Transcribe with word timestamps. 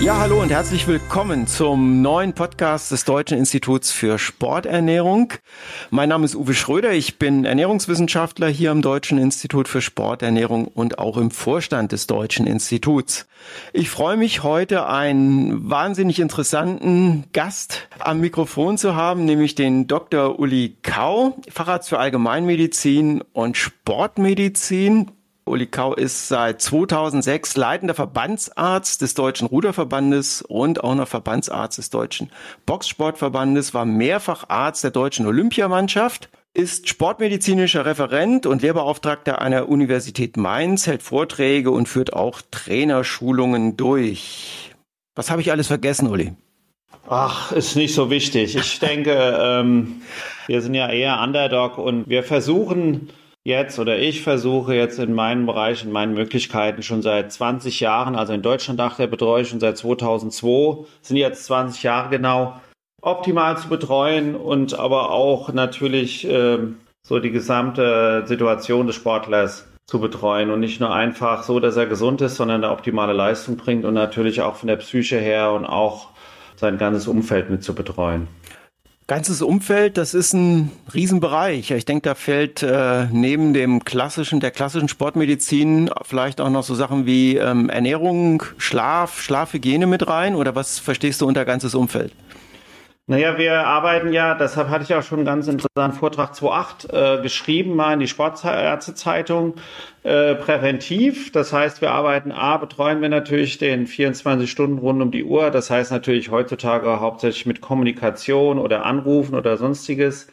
Ja, 0.00 0.18
hallo 0.18 0.40
und 0.40 0.50
herzlich 0.50 0.86
willkommen 0.86 1.46
zum 1.46 2.00
neuen 2.02 2.32
Podcast 2.32 2.92
des 2.92 3.04
Deutschen 3.04 3.38
Instituts 3.38 3.90
für 3.90 4.18
Sporternährung. 4.18 5.32
Mein 5.90 6.10
Name 6.10 6.26
ist 6.26 6.36
Uwe 6.36 6.54
Schröder, 6.54 6.92
ich 6.92 7.18
bin 7.18 7.44
Ernährungswissenschaftler 7.44 8.46
hier 8.46 8.70
am 8.70 8.82
Deutschen 8.82 9.18
Institut 9.18 9.66
für 9.66 9.80
Sporternährung 9.80 10.66
und 10.66 10.98
auch 11.00 11.16
im 11.16 11.32
Vorstand 11.32 11.90
des 11.90 12.06
Deutschen 12.06 12.46
Instituts. 12.46 13.26
Ich 13.72 13.90
freue 13.90 14.16
mich 14.16 14.42
heute 14.44 14.86
einen 14.86 15.68
wahnsinnig 15.68 16.20
interessanten 16.20 17.24
Gast 17.32 17.88
am 17.98 18.20
Mikrofon 18.20 18.78
zu 18.78 18.94
haben, 18.94 19.24
nämlich 19.24 19.56
den 19.56 19.88
Dr. 19.88 20.38
Uli 20.38 20.76
Kau, 20.82 21.36
Facharzt 21.50 21.88
für 21.88 21.98
Allgemeinmedizin 21.98 23.24
und 23.32 23.56
Sportmedizin 23.56 25.10
Uli 25.46 25.66
Kau 25.66 25.94
ist 25.94 26.26
seit 26.26 26.60
2006 26.60 27.56
leitender 27.56 27.94
Verbandsarzt 27.94 29.00
des 29.00 29.14
Deutschen 29.14 29.46
Ruderverbandes 29.46 30.42
und 30.42 30.82
auch 30.82 30.96
noch 30.96 31.06
Verbandsarzt 31.06 31.78
des 31.78 31.88
Deutschen 31.88 32.30
Boxsportverbandes, 32.66 33.72
war 33.72 33.84
mehrfach 33.84 34.48
Arzt 34.48 34.82
der 34.82 34.90
deutschen 34.90 35.24
Olympiamannschaft, 35.24 36.30
ist 36.52 36.88
sportmedizinischer 36.88 37.86
Referent 37.86 38.44
und 38.46 38.62
Lehrbeauftragter 38.62 39.40
einer 39.40 39.68
Universität 39.68 40.36
Mainz, 40.36 40.88
hält 40.88 41.04
Vorträge 41.04 41.70
und 41.70 41.88
führt 41.88 42.12
auch 42.12 42.42
Trainerschulungen 42.50 43.76
durch. 43.76 44.74
Was 45.14 45.30
habe 45.30 45.42
ich 45.42 45.52
alles 45.52 45.68
vergessen, 45.68 46.08
Uli? 46.08 46.32
Ach, 47.08 47.52
ist 47.52 47.76
nicht 47.76 47.94
so 47.94 48.10
wichtig. 48.10 48.56
Ich 48.56 48.80
denke, 48.80 49.38
ähm, 49.40 50.02
wir 50.48 50.60
sind 50.60 50.74
ja 50.74 50.90
eher 50.90 51.20
Underdog 51.20 51.78
und 51.78 52.08
wir 52.08 52.24
versuchen, 52.24 53.10
jetzt 53.46 53.78
oder 53.78 53.96
ich 53.96 54.22
versuche 54.22 54.74
jetzt 54.74 54.98
in 54.98 55.14
meinem 55.14 55.46
Bereich, 55.46 55.84
in 55.84 55.92
meinen 55.92 56.14
Möglichkeiten 56.14 56.82
schon 56.82 57.00
seit 57.00 57.32
20 57.32 57.78
Jahren, 57.78 58.16
also 58.16 58.32
in 58.32 58.42
Deutschland 58.42 58.76
nach 58.76 58.96
der 58.96 59.06
betreue 59.06 59.42
ich 59.42 59.48
schon 59.48 59.60
seit 59.60 59.78
2002, 59.78 60.84
sind 61.00 61.16
jetzt 61.16 61.44
20 61.44 61.84
Jahre 61.84 62.10
genau, 62.10 62.60
optimal 63.00 63.56
zu 63.56 63.68
betreuen 63.68 64.34
und 64.34 64.76
aber 64.76 65.12
auch 65.12 65.52
natürlich 65.52 66.28
äh, 66.28 66.58
so 67.06 67.20
die 67.20 67.30
gesamte 67.30 68.24
Situation 68.26 68.88
des 68.88 68.96
Sportlers 68.96 69.68
zu 69.86 70.00
betreuen 70.00 70.50
und 70.50 70.58
nicht 70.58 70.80
nur 70.80 70.92
einfach 70.92 71.44
so, 71.44 71.60
dass 71.60 71.76
er 71.76 71.86
gesund 71.86 72.20
ist, 72.22 72.34
sondern 72.34 72.64
eine 72.64 72.72
optimale 72.72 73.12
Leistung 73.12 73.56
bringt 73.56 73.84
und 73.84 73.94
natürlich 73.94 74.40
auch 74.40 74.56
von 74.56 74.66
der 74.66 74.76
Psyche 74.76 75.18
her 75.18 75.52
und 75.52 75.66
auch 75.66 76.08
sein 76.56 76.78
ganzes 76.78 77.06
Umfeld 77.06 77.48
mit 77.48 77.62
zu 77.62 77.76
betreuen. 77.76 78.26
Ganzes 79.08 79.40
Umfeld, 79.40 79.98
das 79.98 80.14
ist 80.14 80.32
ein 80.32 80.72
Riesenbereich. 80.92 81.70
Ich 81.70 81.84
denke, 81.84 82.02
da 82.02 82.16
fällt 82.16 82.64
äh, 82.64 83.06
neben 83.12 83.54
dem 83.54 83.84
klassischen, 83.84 84.40
der 84.40 84.50
klassischen 84.50 84.88
Sportmedizin 84.88 85.90
vielleicht 86.02 86.40
auch 86.40 86.50
noch 86.50 86.64
so 86.64 86.74
Sachen 86.74 87.06
wie 87.06 87.36
ähm, 87.36 87.70
Ernährung, 87.70 88.42
Schlaf, 88.58 89.22
Schlafhygiene 89.22 89.86
mit 89.86 90.08
rein. 90.08 90.34
Oder 90.34 90.56
was 90.56 90.80
verstehst 90.80 91.20
du 91.20 91.26
unter 91.28 91.44
ganzes 91.44 91.76
Umfeld? 91.76 92.12
Naja, 93.08 93.38
wir 93.38 93.64
arbeiten 93.64 94.12
ja, 94.12 94.34
deshalb 94.34 94.68
hatte 94.68 94.82
ich 94.82 94.92
auch 94.92 95.02
schon 95.04 95.20
einen 95.20 95.26
ganz 95.26 95.46
interessanten 95.46 95.96
Vortrag 95.96 96.32
2.8 96.32 97.18
äh, 97.18 97.22
geschrieben, 97.22 97.76
mal 97.76 97.92
in 97.92 98.00
die 98.00 98.08
Sportärztezeitung, 98.08 99.54
äh, 100.02 100.34
präventiv. 100.34 101.30
Das 101.30 101.52
heißt, 101.52 101.80
wir 101.82 101.92
arbeiten 101.92 102.32
A, 102.32 102.56
betreuen 102.56 103.00
wir 103.02 103.08
natürlich 103.08 103.58
den 103.58 103.86
24 103.86 104.50
Stunden 104.50 104.78
rund 104.78 105.00
um 105.00 105.12
die 105.12 105.22
Uhr. 105.22 105.52
Das 105.52 105.70
heißt 105.70 105.92
natürlich 105.92 106.32
heutzutage 106.32 106.98
hauptsächlich 106.98 107.46
mit 107.46 107.60
Kommunikation 107.60 108.58
oder 108.58 108.84
Anrufen 108.84 109.36
oder 109.36 109.56
sonstiges. 109.56 110.26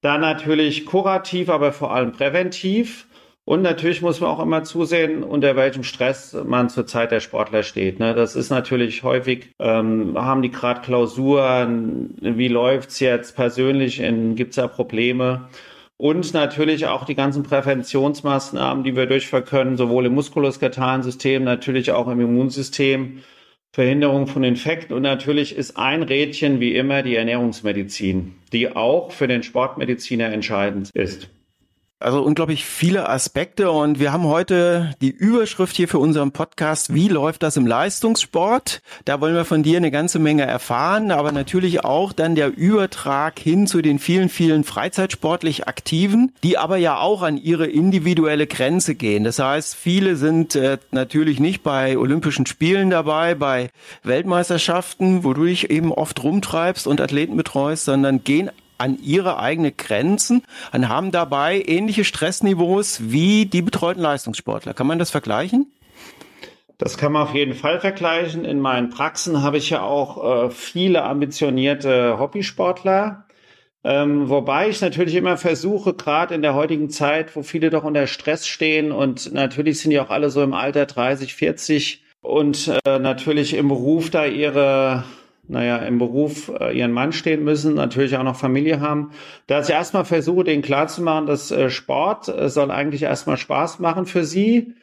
Dann 0.00 0.20
natürlich 0.20 0.86
kurativ, 0.86 1.48
aber 1.48 1.72
vor 1.72 1.92
allem 1.92 2.12
präventiv. 2.12 3.05
Und 3.46 3.62
natürlich 3.62 4.02
muss 4.02 4.20
man 4.20 4.28
auch 4.28 4.40
immer 4.40 4.64
zusehen, 4.64 5.22
unter 5.22 5.54
welchem 5.54 5.84
Stress 5.84 6.36
man 6.44 6.68
zur 6.68 6.84
Zeit 6.84 7.12
der 7.12 7.20
Sportler 7.20 7.62
steht. 7.62 8.00
Ne? 8.00 8.12
Das 8.12 8.34
ist 8.34 8.50
natürlich 8.50 9.04
häufig, 9.04 9.52
ähm, 9.60 10.18
haben 10.18 10.42
die 10.42 10.50
gerade 10.50 10.80
Klausuren, 10.80 12.16
wie 12.20 12.48
läuft's 12.48 12.98
jetzt 12.98 13.36
persönlich, 13.36 14.02
gibt's 14.34 14.56
da 14.56 14.66
Probleme? 14.66 15.48
Und 15.96 16.34
natürlich 16.34 16.86
auch 16.86 17.04
die 17.04 17.14
ganzen 17.14 17.44
Präventionsmaßnahmen, 17.44 18.82
die 18.82 18.96
wir 18.96 19.06
durchführen 19.06 19.44
können, 19.44 19.76
sowohl 19.76 20.06
im 20.06 20.14
muskulosketalen 20.14 21.04
System, 21.04 21.44
natürlich 21.44 21.92
auch 21.92 22.08
im 22.08 22.20
Immunsystem, 22.20 23.22
Verhinderung 23.72 24.26
von 24.26 24.42
Infekten. 24.42 24.96
Und 24.96 25.02
natürlich 25.02 25.54
ist 25.54 25.76
ein 25.76 26.02
Rädchen 26.02 26.58
wie 26.58 26.74
immer 26.74 27.04
die 27.04 27.14
Ernährungsmedizin, 27.14 28.34
die 28.52 28.74
auch 28.74 29.12
für 29.12 29.28
den 29.28 29.44
Sportmediziner 29.44 30.32
entscheidend 30.32 30.90
ist. 30.94 31.28
Also 31.98 32.22
unglaublich 32.22 32.66
viele 32.66 33.08
Aspekte 33.08 33.70
und 33.70 33.98
wir 33.98 34.12
haben 34.12 34.24
heute 34.24 34.94
die 35.00 35.08
Überschrift 35.08 35.74
hier 35.76 35.88
für 35.88 35.98
unseren 35.98 36.30
Podcast, 36.30 36.92
wie 36.92 37.08
läuft 37.08 37.42
das 37.42 37.56
im 37.56 37.66
Leistungssport? 37.66 38.82
Da 39.06 39.22
wollen 39.22 39.34
wir 39.34 39.46
von 39.46 39.62
dir 39.62 39.78
eine 39.78 39.90
ganze 39.90 40.18
Menge 40.18 40.42
erfahren, 40.42 41.10
aber 41.10 41.32
natürlich 41.32 41.84
auch 41.84 42.12
dann 42.12 42.34
der 42.34 42.54
Übertrag 42.54 43.38
hin 43.38 43.66
zu 43.66 43.80
den 43.80 43.98
vielen, 43.98 44.28
vielen 44.28 44.62
freizeitsportlich 44.62 45.68
Aktiven, 45.68 46.32
die 46.42 46.58
aber 46.58 46.76
ja 46.76 46.98
auch 46.98 47.22
an 47.22 47.38
ihre 47.38 47.66
individuelle 47.66 48.46
Grenze 48.46 48.94
gehen. 48.94 49.24
Das 49.24 49.38
heißt, 49.38 49.74
viele 49.74 50.16
sind 50.16 50.54
äh, 50.54 50.76
natürlich 50.90 51.40
nicht 51.40 51.62
bei 51.62 51.96
Olympischen 51.96 52.44
Spielen 52.44 52.90
dabei, 52.90 53.34
bei 53.34 53.70
Weltmeisterschaften, 54.02 55.24
wo 55.24 55.32
du 55.32 55.46
dich 55.46 55.70
eben 55.70 55.92
oft 55.92 56.22
rumtreibst 56.22 56.86
und 56.86 57.00
Athleten 57.00 57.38
betreust, 57.38 57.86
sondern 57.86 58.22
gehen 58.22 58.50
an 58.78 58.98
ihre 59.02 59.38
eigene 59.38 59.72
Grenzen 59.72 60.42
und 60.72 60.88
haben 60.88 61.10
dabei 61.10 61.62
ähnliche 61.66 62.04
Stressniveaus 62.04 63.10
wie 63.10 63.46
die 63.46 63.62
betreuten 63.62 64.00
Leistungssportler. 64.00 64.74
Kann 64.74 64.86
man 64.86 64.98
das 64.98 65.10
vergleichen? 65.10 65.72
Das 66.78 66.98
kann 66.98 67.12
man 67.12 67.22
auf 67.22 67.34
jeden 67.34 67.54
Fall 67.54 67.80
vergleichen. 67.80 68.44
In 68.44 68.60
meinen 68.60 68.90
Praxen 68.90 69.42
habe 69.42 69.56
ich 69.56 69.70
ja 69.70 69.82
auch 69.82 70.46
äh, 70.46 70.50
viele 70.50 71.04
ambitionierte 71.04 72.18
Hobbysportler. 72.18 73.26
Ähm, 73.82 74.28
wobei 74.28 74.68
ich 74.68 74.80
natürlich 74.80 75.14
immer 75.14 75.36
versuche, 75.36 75.94
gerade 75.94 76.34
in 76.34 76.42
der 76.42 76.54
heutigen 76.54 76.90
Zeit, 76.90 77.36
wo 77.36 77.42
viele 77.42 77.70
doch 77.70 77.84
unter 77.84 78.08
Stress 78.08 78.46
stehen 78.46 78.90
und 78.90 79.32
natürlich 79.32 79.80
sind 79.80 79.92
die 79.92 80.00
auch 80.00 80.10
alle 80.10 80.28
so 80.28 80.42
im 80.42 80.54
Alter 80.54 80.86
30, 80.86 81.34
40 81.34 82.02
und 82.20 82.72
äh, 82.84 82.98
natürlich 82.98 83.54
im 83.54 83.68
Beruf 83.68 84.10
da 84.10 84.26
ihre 84.26 85.04
naja, 85.48 85.78
im 85.78 85.98
Beruf 85.98 86.50
äh, 86.60 86.76
ihren 86.76 86.92
Mann 86.92 87.12
stehen 87.12 87.44
müssen, 87.44 87.74
natürlich 87.74 88.16
auch 88.16 88.22
noch 88.22 88.36
Familie 88.36 88.80
haben, 88.80 89.12
dass 89.46 89.68
ich 89.68 89.74
erstmal 89.74 90.04
versuche, 90.04 90.44
denen 90.44 90.62
klarzumachen, 90.62 91.26
dass 91.26 91.50
äh, 91.50 91.70
Sport 91.70 92.28
äh, 92.28 92.48
soll 92.48 92.70
eigentlich 92.70 93.02
erstmal 93.02 93.36
Spaß 93.36 93.78
machen 93.78 94.06
für 94.06 94.24
sie. 94.24 94.74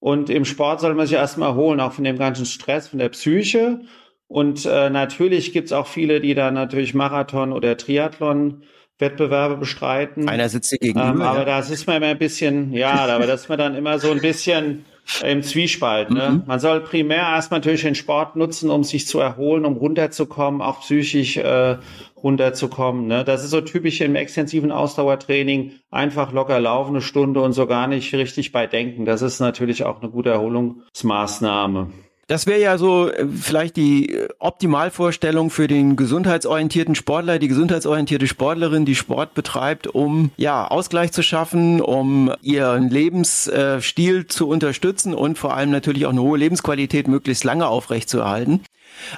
Und 0.00 0.30
im 0.30 0.44
Sport 0.44 0.80
soll 0.80 0.94
man 0.94 1.06
sich 1.06 1.16
erstmal 1.16 1.50
erholen, 1.50 1.78
auch 1.78 1.92
von 1.92 2.04
dem 2.04 2.18
ganzen 2.18 2.46
Stress, 2.46 2.88
von 2.88 2.98
der 2.98 3.10
Psyche. 3.10 3.82
Und 4.26 4.66
äh, 4.66 4.90
natürlich 4.90 5.52
gibt's 5.52 5.72
auch 5.72 5.86
viele, 5.86 6.20
die 6.20 6.34
da 6.34 6.50
natürlich 6.50 6.94
Marathon 6.94 7.52
oder 7.52 7.76
Triathlon 7.76 8.64
Wettbewerbe 8.98 9.56
bestreiten. 9.56 10.28
Einer 10.28 10.48
sitzt 10.48 10.70
hier 10.70 10.78
gegenüber. 10.78 11.08
Ähm, 11.08 11.22
aber 11.22 11.40
ja. 11.40 11.44
das 11.44 11.70
ist 11.70 11.86
mir 11.86 11.96
immer 11.96 12.06
ein 12.06 12.18
bisschen, 12.18 12.72
ja, 12.72 13.04
aber 13.06 13.26
das 13.26 13.42
ist 13.42 13.48
mir 13.48 13.56
dann 13.56 13.74
immer 13.74 13.98
so 13.98 14.10
ein 14.10 14.20
bisschen 14.20 14.84
im 15.24 15.42
Zwiespalt. 15.42 16.10
Ne? 16.10 16.30
Mhm. 16.30 16.42
Man 16.46 16.60
soll 16.60 16.80
primär 16.80 17.22
erstmal 17.22 17.60
natürlich 17.60 17.82
den 17.82 17.94
Sport 17.94 18.36
nutzen, 18.36 18.70
um 18.70 18.84
sich 18.84 19.06
zu 19.06 19.18
erholen, 19.18 19.64
um 19.64 19.76
runterzukommen, 19.76 20.62
auch 20.62 20.80
psychisch 20.80 21.36
äh, 21.36 21.76
runterzukommen. 22.22 23.06
Ne? 23.06 23.24
Das 23.24 23.44
ist 23.44 23.50
so 23.50 23.60
typisch 23.60 24.00
im 24.00 24.14
extensiven 24.14 24.72
Ausdauertraining. 24.72 25.72
Einfach 25.90 26.32
locker 26.32 26.60
laufen 26.60 26.90
eine 26.90 27.02
Stunde 27.02 27.42
und 27.42 27.52
so 27.52 27.66
gar 27.66 27.86
nicht 27.86 28.14
richtig 28.14 28.52
bei 28.52 28.66
denken. 28.66 29.04
Das 29.04 29.22
ist 29.22 29.40
natürlich 29.40 29.84
auch 29.84 30.00
eine 30.00 30.10
gute 30.10 30.30
Erholungsmaßnahme. 30.30 31.88
Das 32.32 32.46
wäre 32.46 32.62
ja 32.62 32.78
so 32.78 33.10
äh, 33.10 33.26
vielleicht 33.26 33.76
die 33.76 34.14
äh, 34.14 34.28
Optimalvorstellung 34.38 35.50
für 35.50 35.68
den 35.68 35.96
gesundheitsorientierten 35.96 36.94
Sportler, 36.94 37.38
die 37.38 37.46
gesundheitsorientierte 37.46 38.26
Sportlerin, 38.26 38.86
die 38.86 38.94
Sport 38.94 39.34
betreibt, 39.34 39.86
um 39.86 40.30
ja 40.38 40.66
Ausgleich 40.66 41.12
zu 41.12 41.22
schaffen, 41.22 41.82
um 41.82 42.32
ihren 42.40 42.88
Lebensstil 42.88 44.28
zu 44.28 44.48
unterstützen 44.48 45.12
und 45.12 45.36
vor 45.36 45.54
allem 45.54 45.70
natürlich 45.70 46.06
auch 46.06 46.12
eine 46.12 46.22
hohe 46.22 46.38
Lebensqualität 46.38 47.06
möglichst 47.06 47.44
lange 47.44 47.66
aufrechtzuerhalten. 47.66 48.62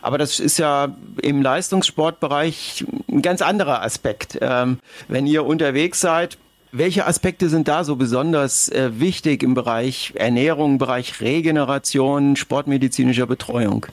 Aber 0.03 0.19
das 0.19 0.41
ist 0.41 0.59
ja 0.59 0.97
im 1.23 1.41
Leistungssportbereich 1.41 2.85
ein 3.09 3.23
ganz 3.23 3.43
anderer 3.43 3.83
Aspekt. 3.83 4.39
Ähm, 4.41 4.81
wenn 5.07 5.29
ihr 5.29 5.47
unterwegs 5.47 6.01
seid, 6.01 6.37
welche 6.77 7.07
Aspekte 7.07 7.49
sind 7.49 7.69
da 7.69 7.85
so 7.85 7.95
besonders 7.95 8.69
äh, 8.69 8.99
wichtig 8.99 9.43
im 9.43 9.55
Bereich 9.55 10.13
Ernährung, 10.17 10.73
im 10.73 10.79
Bereich 10.79 11.21
Regeneration, 11.21 12.35
sportmedizinischer 12.35 13.27
Betreuung? 13.27 13.87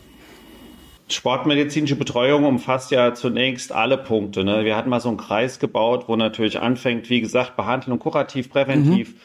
Sportmedizinische 1.08 1.96
Betreuung 1.96 2.46
umfasst 2.46 2.90
ja 2.90 3.14
zunächst 3.14 3.72
alle 3.72 3.98
Punkte. 3.98 4.44
Ne? 4.44 4.66
Wir 4.66 4.76
hatten 4.76 4.90
mal 4.90 5.00
so 5.00 5.10
einen 5.10 5.18
Kreis 5.18 5.60
gebaut, 5.60 6.06
wo 6.08 6.16
natürlich 6.16 6.60
anfängt, 6.60 7.10
wie 7.10 7.22
gesagt, 7.22 7.56
Behandlung, 7.56 8.00
kurativ, 8.00 8.50
präventiv. 8.50 9.10
Mhm. 9.10 9.20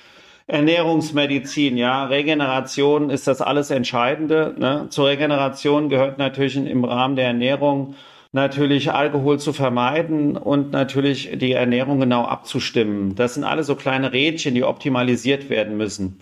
Ernährungsmedizin, 0.48 1.76
ja, 1.76 2.04
Regeneration 2.04 3.10
ist 3.10 3.26
das 3.26 3.40
alles 3.40 3.70
Entscheidende. 3.70 4.54
Ne? 4.58 4.86
Zur 4.90 5.06
Regeneration 5.06 5.88
gehört 5.88 6.18
natürlich 6.18 6.56
im 6.56 6.84
Rahmen 6.84 7.16
der 7.16 7.28
Ernährung 7.28 7.94
natürlich 8.36 8.92
Alkohol 8.92 9.40
zu 9.40 9.52
vermeiden 9.52 10.36
und 10.36 10.70
natürlich 10.70 11.30
die 11.34 11.52
Ernährung 11.52 11.98
genau 11.98 12.24
abzustimmen. 12.24 13.16
Das 13.16 13.34
sind 13.34 13.42
alle 13.42 13.64
so 13.64 13.74
kleine 13.74 14.12
Rädchen, 14.12 14.54
die 14.54 14.62
optimalisiert 14.62 15.50
werden 15.50 15.76
müssen. 15.76 16.20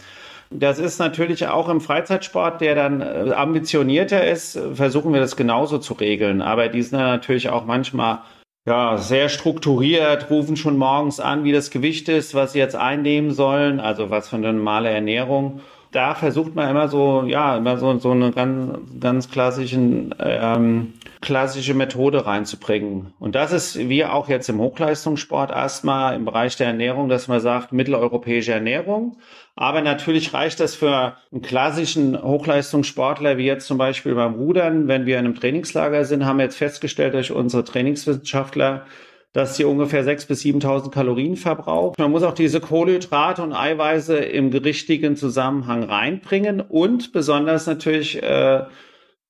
Das 0.50 0.78
ist 0.78 0.99
natürlich 0.99 1.49
auch 1.49 1.69
im 1.69 1.81
Freizeitsport, 1.81 2.61
der 2.61 2.75
dann 2.75 3.00
äh, 3.00 3.32
ambitionierter 3.34 4.26
ist, 4.26 4.58
versuchen 4.75 5.12
wir 5.12 5.20
das 5.20 5.37
genauso 5.37 5.78
zu 5.78 5.94
regeln. 5.94 6.40
Aber 6.40 6.69
die 6.69 6.82
sind 6.82 6.99
natürlich 6.99 7.49
auch 7.50 7.66
manchmal 7.66 8.20
ja, 8.66 8.96
sehr 8.96 9.28
strukturiert, 9.28 10.31
rufen 10.31 10.56
schon 10.56 10.78
morgens 10.78 11.20
an, 11.20 11.44
wie 11.44 11.52
das 11.52 11.70
Gewicht 11.70 12.08
ist, 12.08 12.34
was 12.34 12.52
sie 12.52 12.61
jetzt 12.61 12.76
einnehmen 12.76 13.32
sollen, 13.32 13.81
also 13.81 14.11
was 14.11 14.28
für 14.28 14.37
eine 14.37 14.52
normale 14.52 14.88
Ernährung. 14.88 15.61
Da 15.90 16.14
versucht 16.14 16.55
man 16.55 16.70
immer 16.70 16.88
so, 16.88 17.25
ja, 17.26 17.56
immer 17.56 17.76
so, 17.76 17.99
so 17.99 18.12
eine 18.12 18.31
ganz, 18.31 18.78
ganz 19.00 19.31
klassischen, 19.31 20.14
ähm, 20.19 20.94
klassische 21.25 21.73
Methode 21.73 22.26
reinzubringen. 22.26 23.15
Und 23.19 23.35
das 23.35 23.50
ist 23.50 23.79
wie 23.79 24.05
auch 24.05 24.29
jetzt 24.29 24.50
im 24.50 24.61
Hochleistungssport 24.61 25.50
erstmal 25.50 26.15
im 26.15 26.26
Bereich 26.26 26.56
der 26.56 26.67
Ernährung, 26.67 27.09
dass 27.09 27.29
man 27.29 27.41
sagt, 27.41 27.73
mitteleuropäische 27.73 28.53
Ernährung. 28.53 29.17
Aber 29.56 29.81
natürlich 29.81 30.35
reicht 30.35 30.61
das 30.61 30.75
für 30.75 31.17
einen 31.32 31.41
klassischen 31.41 32.23
Hochleistungssportler, 32.23 33.38
wie 33.38 33.47
jetzt 33.47 33.67
zum 33.67 33.79
Beispiel 33.79 34.15
beim 34.15 34.35
Rudern. 34.35 34.87
Wenn 34.87 35.06
wir 35.06 35.19
in 35.19 35.25
einem 35.25 35.35
Trainingslager 35.35 36.05
sind, 36.05 36.26
haben 36.26 36.37
wir 36.37 36.44
jetzt 36.44 36.59
festgestellt 36.59 37.15
durch 37.15 37.32
unsere 37.32 37.65
Trainingswissenschaftler, 37.65 38.85
dass 39.32 39.56
sie 39.56 39.65
ungefähr 39.65 40.05
6.000 40.05 40.29
bis 40.29 40.43
7.000 40.43 40.91
Kalorien 40.91 41.37
verbraucht. 41.37 41.99
Man 41.99 42.11
muss 42.11 42.23
auch 42.23 42.35
diese 42.35 42.61
Kohlenhydrate 42.61 43.43
und 43.43 43.55
Eiweiße 43.55 44.19
im 44.19 44.50
richtigen 44.50 45.17
Zusammenhang 45.17 45.85
reinbringen 45.85 46.61
und 46.61 47.12
besonders 47.12 47.67
natürlich 47.67 48.23
äh, 48.23 48.65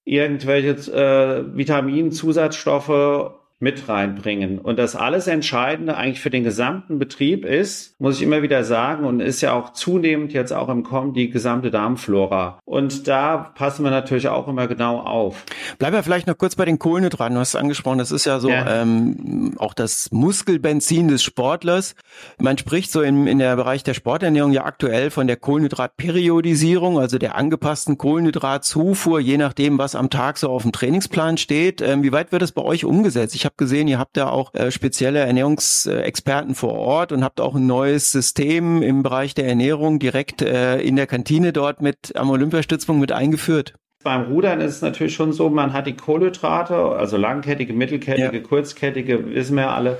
irgendwelche 0.05 0.71
äh, 0.93 1.57
Vitaminzusatzstoffe 1.57 3.33
mit 3.61 3.89
reinbringen. 3.89 4.59
Und 4.59 4.79
das 4.79 4.97
alles 4.97 5.27
Entscheidende 5.27 5.97
eigentlich 5.97 6.21
für 6.21 6.31
den 6.31 6.45
gesamten 6.45 6.99
Betrieb 6.99 7.45
ist, 7.45 7.99
muss 8.01 8.17
ich 8.17 8.23
immer 8.23 8.43
wieder 8.43 8.65
sagen, 8.65 9.05
und 9.05 9.21
ist 9.21 9.41
ja 9.41 9.53
auch 9.53 9.73
zunehmend 9.73 10.33
jetzt 10.33 10.53
auch 10.53 10.69
im 10.69 10.83
Kommen 10.83 11.15
die 11.15 11.31
gesamte 11.31 11.71
Darmflora. 11.71 12.59
Und 12.65 13.09
da 13.09 13.37
passen 13.37 13.85
wir 13.85 13.91
natürlich 13.91 14.29
auch 14.29 14.49
immer 14.49 14.67
genau 14.67 15.01
auf. 15.01 15.45
Bleiben 15.79 15.97
wir 15.97 16.03
vielleicht 16.03 16.27
noch 16.27 16.37
kurz 16.37 16.57
bei 16.57 16.65
den 16.65 16.79
Kohlenhydraten. 16.79 17.35
Du 17.35 17.41
hast 17.41 17.51
es 17.51 17.57
angesprochen, 17.57 17.99
das 17.99 18.13
ist 18.13 18.25
ja 18.25 18.41
so 18.41 18.51
ja. 18.51 18.83
Ähm, 18.83 19.55
auch 19.59 19.75
das 19.75 20.11
Muskelbenzin 20.13 21.09
des 21.09 21.23
Sportlers. 21.23 21.95
Man 22.39 22.59
spricht 22.59 22.91
so 22.93 23.03
im 23.03 23.27
in 23.27 23.39
der 23.39 23.57
Bereich 23.57 23.83
der 23.83 23.95
Sporternährung 23.95 24.53
ja 24.53 24.65
aktuell 24.65 25.11
von 25.11 25.27
der 25.27 25.37
Kohlenhydratperiodisierung, 25.37 26.99
also 26.99 27.19
der 27.19 27.37
angepassten 27.37 27.99
Kohlenhydratzufuhr, 27.99 29.21
je 29.21 29.39
nachdem, 29.39 29.79
was 29.79 29.95
am 29.95 30.11
Tag 30.11 30.39
so 30.39 30.51
auf 30.51 30.63
dem 30.63 30.73
Trainingsplan 30.73 31.37
steht. 31.37 31.81
Ähm, 31.81 32.03
wie 32.03 32.13
weit 32.13 32.33
wird 32.33 32.43
das 32.43 32.53
bei 32.53 32.63
euch 32.63 32.85
umgesetzt? 32.85 33.35
Ich 33.35 33.44
habe 33.45 33.55
habe 33.55 33.65
gesehen, 33.65 33.89
ihr 33.89 33.99
habt 33.99 34.17
da 34.17 34.29
auch 34.29 34.53
äh, 34.55 34.71
spezielle 34.71 35.21
Ernährungsexperten 35.21 36.55
vor 36.55 36.75
Ort 36.75 37.13
und 37.13 37.23
habt 37.23 37.41
auch 37.41 37.55
ein 37.55 37.67
neues 37.67 38.11
System 38.11 38.83
im 38.83 39.03
Bereich 39.03 39.35
der 39.35 39.47
Ernährung 39.47 39.99
direkt 39.99 40.43
äh, 40.43 40.81
in 40.81 40.97
der 40.97 41.07
Kantine 41.07 41.53
dort 41.53 41.81
mit 41.81 42.17
am 42.17 42.31
Olympiastützpunkt 42.31 43.01
mit 43.01 43.13
eingeführt. 43.13 43.75
Beim 44.03 44.23
Rudern 44.23 44.61
ist 44.61 44.77
es 44.77 44.83
natürlich 44.83 45.15
schon 45.15 45.33
so, 45.33 45.49
man 45.49 45.73
hat 45.73 45.87
die 45.87 45.97
Kohlenhydrate, 45.97 46.75
also 46.77 47.17
langkettige, 47.17 47.73
mittelkettige, 47.73 48.37
ja. 48.37 48.43
kurzkettige, 48.43 49.35
wissen 49.35 49.57
wir 49.57 49.71
alle. 49.71 49.99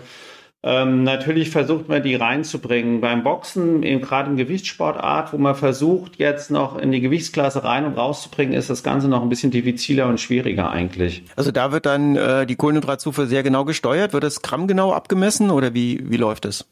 Ähm, 0.67 1.05
natürlich 1.05 1.51
versucht 1.51 1.91
man 1.91 2.03
die 2.03 2.15
reinzubringen. 2.15 3.03
Beim 3.03 3.23
Boxen, 3.23 3.83
eben 3.83 4.01
gerade 4.01 4.31
im 4.31 4.39
Gewichtssportart, 4.39 5.35
wo 5.35 5.37
man 5.37 5.55
versucht, 5.55 6.17
jetzt 6.17 6.51
noch 6.51 6.79
in 6.79 6.91
die 6.91 7.03
Gewichtsklasse 7.03 7.65
rein 7.65 7.85
und 7.85 7.99
rauszubringen, 7.99 8.55
ist 8.55 8.71
das 8.71 8.83
Ganze 8.83 9.09
noch 9.09 9.21
ein 9.21 9.29
bisschen 9.29 9.51
diffiziler 9.51 10.07
und 10.07 10.21
schwieriger 10.21 10.71
eigentlich. 10.71 11.23
Also 11.37 11.51
da 11.51 11.71
wird 11.71 11.85
dann 11.85 12.17
äh, 12.17 12.47
die 12.47 12.57
Kohlenhydratzufuhr 12.57 13.27
sehr 13.27 13.43
genau 13.43 13.67
gesteuert. 13.67 14.15
Wird 14.15 14.25
das 14.25 14.41
grammgenau 14.41 14.95
abgemessen 14.95 15.51
oder 15.51 15.75
wie, 15.75 16.01
wie 16.11 16.17
läuft 16.17 16.47
es? 16.47 16.67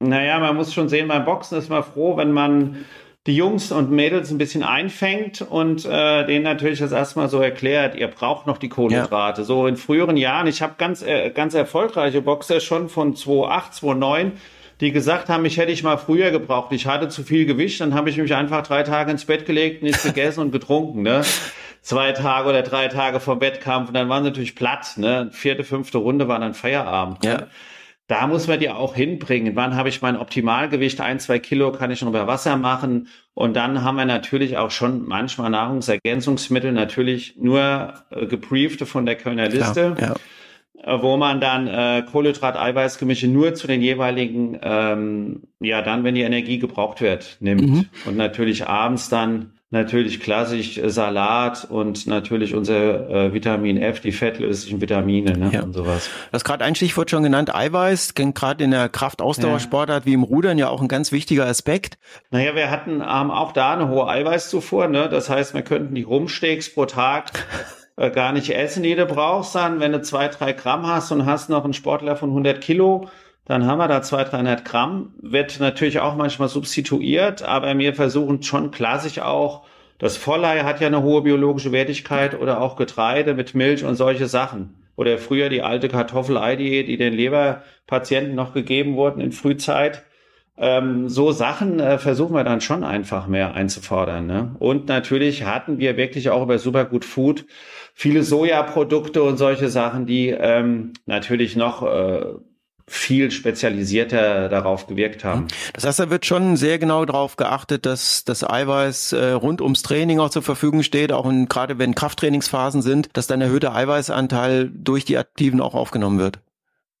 Naja, 0.00 0.38
man 0.38 0.56
muss 0.56 0.72
schon 0.72 0.88
sehen, 0.88 1.06
beim 1.06 1.26
Boxen 1.26 1.58
ist 1.58 1.68
man 1.68 1.84
froh, 1.84 2.16
wenn 2.16 2.32
man 2.32 2.86
die 3.26 3.36
Jungs 3.36 3.70
und 3.70 3.90
Mädels 3.90 4.32
ein 4.32 4.38
bisschen 4.38 4.64
einfängt 4.64 5.42
und 5.42 5.84
äh, 5.84 6.26
denen 6.26 6.42
natürlich 6.42 6.80
das 6.80 6.90
erstmal 6.90 7.28
so 7.28 7.40
erklärt, 7.40 7.94
ihr 7.94 8.08
braucht 8.08 8.48
noch 8.48 8.58
die 8.58 8.68
Kohlenhydrate. 8.68 9.42
Ja. 9.42 9.44
So 9.44 9.66
in 9.68 9.76
früheren 9.76 10.16
Jahren, 10.16 10.48
ich 10.48 10.60
habe 10.60 10.74
ganz, 10.76 11.02
äh, 11.02 11.30
ganz 11.30 11.54
erfolgreiche 11.54 12.22
Boxer 12.22 12.58
schon 12.58 12.88
von 12.88 13.14
2008, 13.14 13.74
2009, 13.74 14.32
die 14.80 14.90
gesagt 14.90 15.28
haben, 15.28 15.44
ich 15.44 15.56
hätte 15.56 15.70
ich 15.70 15.84
mal 15.84 15.98
früher 15.98 16.32
gebraucht. 16.32 16.72
Ich 16.72 16.86
hatte 16.86 17.08
zu 17.08 17.22
viel 17.22 17.46
Gewicht, 17.46 17.80
dann 17.80 17.94
habe 17.94 18.10
ich 18.10 18.16
mich 18.16 18.34
einfach 18.34 18.66
drei 18.66 18.82
Tage 18.82 19.12
ins 19.12 19.24
Bett 19.24 19.46
gelegt, 19.46 19.84
nichts 19.84 20.02
gegessen 20.02 20.40
und 20.40 20.50
getrunken. 20.50 21.02
Ne? 21.02 21.22
Zwei 21.80 22.10
Tage 22.10 22.48
oder 22.48 22.62
drei 22.62 22.88
Tage 22.88 23.20
vor 23.20 23.40
Wettkampf 23.40 23.88
und 23.88 23.94
dann 23.94 24.08
waren 24.08 24.24
sie 24.24 24.30
natürlich 24.30 24.56
platt. 24.56 24.94
Ne? 24.96 25.30
Vierte, 25.32 25.62
fünfte 25.62 25.98
Runde 25.98 26.26
war 26.26 26.40
dann 26.40 26.54
Feierabend. 26.54 27.22
Ne? 27.22 27.30
Ja. 27.30 27.36
Ne? 27.36 27.46
Da 28.08 28.26
muss 28.26 28.48
man 28.48 28.60
die 28.60 28.68
auch 28.68 28.94
hinbringen. 28.94 29.56
Wann 29.56 29.76
habe 29.76 29.88
ich 29.88 30.02
mein 30.02 30.16
Optimalgewicht? 30.16 31.00
Ein, 31.00 31.20
zwei 31.20 31.38
Kilo 31.38 31.72
kann 31.72 31.90
ich 31.90 32.02
noch 32.02 32.08
über 32.08 32.26
Wasser 32.26 32.56
machen. 32.56 33.08
Und 33.34 33.54
dann 33.54 33.82
haben 33.84 33.96
wir 33.96 34.04
natürlich 34.04 34.58
auch 34.58 34.70
schon 34.70 35.06
manchmal 35.06 35.50
Nahrungsergänzungsmittel, 35.50 36.72
natürlich 36.72 37.36
nur 37.38 37.94
äh, 38.10 38.26
gebriefte 38.26 38.86
von 38.86 39.06
der 39.06 39.16
Kölner 39.16 39.48
Liste. 39.48 39.94
Klar, 39.96 40.08
ja. 40.08 40.14
Äh, 40.84 41.00
wo 41.02 41.16
man 41.16 41.40
dann 41.40 41.68
äh, 41.68 42.02
Kohlenhydrat-Eiweißgemische 42.10 43.28
nur 43.28 43.54
zu 43.54 43.66
den 43.66 43.80
jeweiligen, 43.80 44.58
ähm, 44.62 45.42
ja, 45.60 45.80
dann, 45.80 46.02
wenn 46.02 46.14
die 46.14 46.22
Energie 46.22 46.58
gebraucht 46.58 47.00
wird, 47.00 47.36
nimmt. 47.40 47.62
Mhm. 47.62 47.84
Und 48.04 48.16
natürlich 48.16 48.66
abends 48.66 49.08
dann 49.08 49.52
natürlich 49.72 50.20
klassisch 50.20 50.78
Salat 50.84 51.66
und 51.68 52.06
natürlich 52.06 52.54
unser 52.54 53.08
äh, 53.08 53.32
Vitamin 53.32 53.78
F, 53.78 54.00
die 54.00 54.12
fettlöslichen 54.12 54.80
Vitamine 54.80 55.36
ne, 55.36 55.50
ja. 55.52 55.62
und 55.62 55.72
sowas. 55.72 56.10
Du 56.30 56.34
hast 56.34 56.44
gerade 56.44 56.64
ein 56.64 56.74
Stichwort 56.74 57.10
schon 57.10 57.22
genannt, 57.22 57.54
Eiweiß, 57.54 58.14
gerade 58.14 58.62
in 58.62 58.70
der 58.70 58.90
Kraftausdauersportart 58.90 60.04
ja. 60.04 60.06
wie 60.06 60.12
im 60.12 60.22
Rudern 60.22 60.58
ja 60.58 60.68
auch 60.68 60.82
ein 60.82 60.88
ganz 60.88 61.10
wichtiger 61.10 61.46
Aspekt. 61.46 61.98
Naja, 62.30 62.54
wir 62.54 62.70
hatten 62.70 63.00
ähm, 63.00 63.30
auch 63.30 63.52
da 63.52 63.72
eine 63.72 63.88
hohe 63.88 64.06
Eiweißzufuhr, 64.06 64.88
ne? 64.88 65.08
das 65.08 65.30
heißt, 65.30 65.54
wir 65.54 65.62
könnten 65.62 65.94
die 65.94 66.02
Rumsteaks 66.02 66.74
pro 66.74 66.84
Tag 66.84 67.30
äh, 67.96 68.10
gar 68.10 68.32
nicht 68.32 68.50
essen, 68.50 68.82
die 68.82 68.94
du 68.94 69.06
brauchst, 69.06 69.54
dann, 69.54 69.80
wenn 69.80 69.92
du 69.92 70.02
zwei, 70.02 70.28
drei 70.28 70.52
Gramm 70.52 70.86
hast 70.86 71.12
und 71.12 71.24
hast 71.24 71.48
noch 71.48 71.64
einen 71.64 71.72
Sportler 71.72 72.16
von 72.16 72.28
100 72.28 72.60
Kilo, 72.60 73.08
dann 73.44 73.66
haben 73.66 73.78
wir 73.78 73.88
da 73.88 74.02
200, 74.02 74.32
300 74.32 74.64
Gramm. 74.64 75.14
Wird 75.20 75.58
natürlich 75.60 76.00
auch 76.00 76.14
manchmal 76.14 76.48
substituiert, 76.48 77.42
aber 77.42 77.76
wir 77.76 77.94
versuchen 77.94 78.42
schon 78.42 78.70
klassisch 78.70 79.18
auch, 79.18 79.64
das 79.98 80.16
Vollei 80.16 80.60
hat 80.60 80.80
ja 80.80 80.88
eine 80.88 81.02
hohe 81.02 81.22
biologische 81.22 81.70
Wertigkeit 81.70 82.38
oder 82.40 82.60
auch 82.60 82.74
Getreide 82.74 83.34
mit 83.34 83.54
Milch 83.54 83.84
und 83.84 83.94
solche 83.94 84.26
Sachen. 84.26 84.74
Oder 84.96 85.16
früher 85.16 85.48
die 85.48 85.62
alte 85.62 85.88
Kartoffelei-Diät, 85.88 86.88
die 86.88 86.96
den 86.96 87.14
Leberpatienten 87.14 88.34
noch 88.34 88.52
gegeben 88.52 88.96
wurden 88.96 89.20
in 89.20 89.30
Frühzeit. 89.30 90.02
Ähm, 90.58 91.08
so 91.08 91.30
Sachen 91.30 91.80
äh, 91.80 91.98
versuchen 91.98 92.34
wir 92.34 92.44
dann 92.44 92.60
schon 92.60 92.82
einfach 92.82 93.26
mehr 93.28 93.54
einzufordern. 93.54 94.26
Ne? 94.26 94.56
Und 94.58 94.88
natürlich 94.88 95.44
hatten 95.44 95.78
wir 95.78 95.96
wirklich 95.96 96.30
auch 96.30 96.42
über 96.42 96.58
Supergood 96.58 97.04
Food 97.04 97.46
viele 97.94 98.22
Sojaprodukte 98.22 99.22
und 99.22 99.36
solche 99.36 99.68
Sachen, 99.68 100.06
die 100.06 100.30
ähm, 100.30 100.94
natürlich 101.06 101.56
noch 101.56 101.82
äh, 101.82 102.24
viel 102.92 103.30
spezialisierter 103.30 104.50
darauf 104.50 104.86
gewirkt 104.86 105.24
haben. 105.24 105.48
Das 105.72 105.86
heißt, 105.86 105.98
da 105.98 106.10
wird 106.10 106.26
schon 106.26 106.56
sehr 106.56 106.78
genau 106.78 107.06
darauf 107.06 107.36
geachtet, 107.36 107.86
dass 107.86 108.24
das 108.24 108.48
Eiweiß 108.48 109.14
äh, 109.14 109.30
rund 109.30 109.62
ums 109.62 109.82
Training 109.82 110.20
auch 110.20 110.28
zur 110.28 110.42
Verfügung 110.42 110.82
steht, 110.82 111.10
auch 111.10 111.24
in, 111.28 111.48
gerade 111.48 111.78
wenn 111.78 111.94
Krafttrainingsphasen 111.94 112.82
sind, 112.82 113.08
dass 113.14 113.26
dann 113.26 113.40
erhöhter 113.40 113.74
Eiweißanteil 113.74 114.70
durch 114.72 115.06
die 115.06 115.16
Aktiven 115.16 115.62
auch 115.62 115.74
aufgenommen 115.74 116.18
wird. 116.18 116.40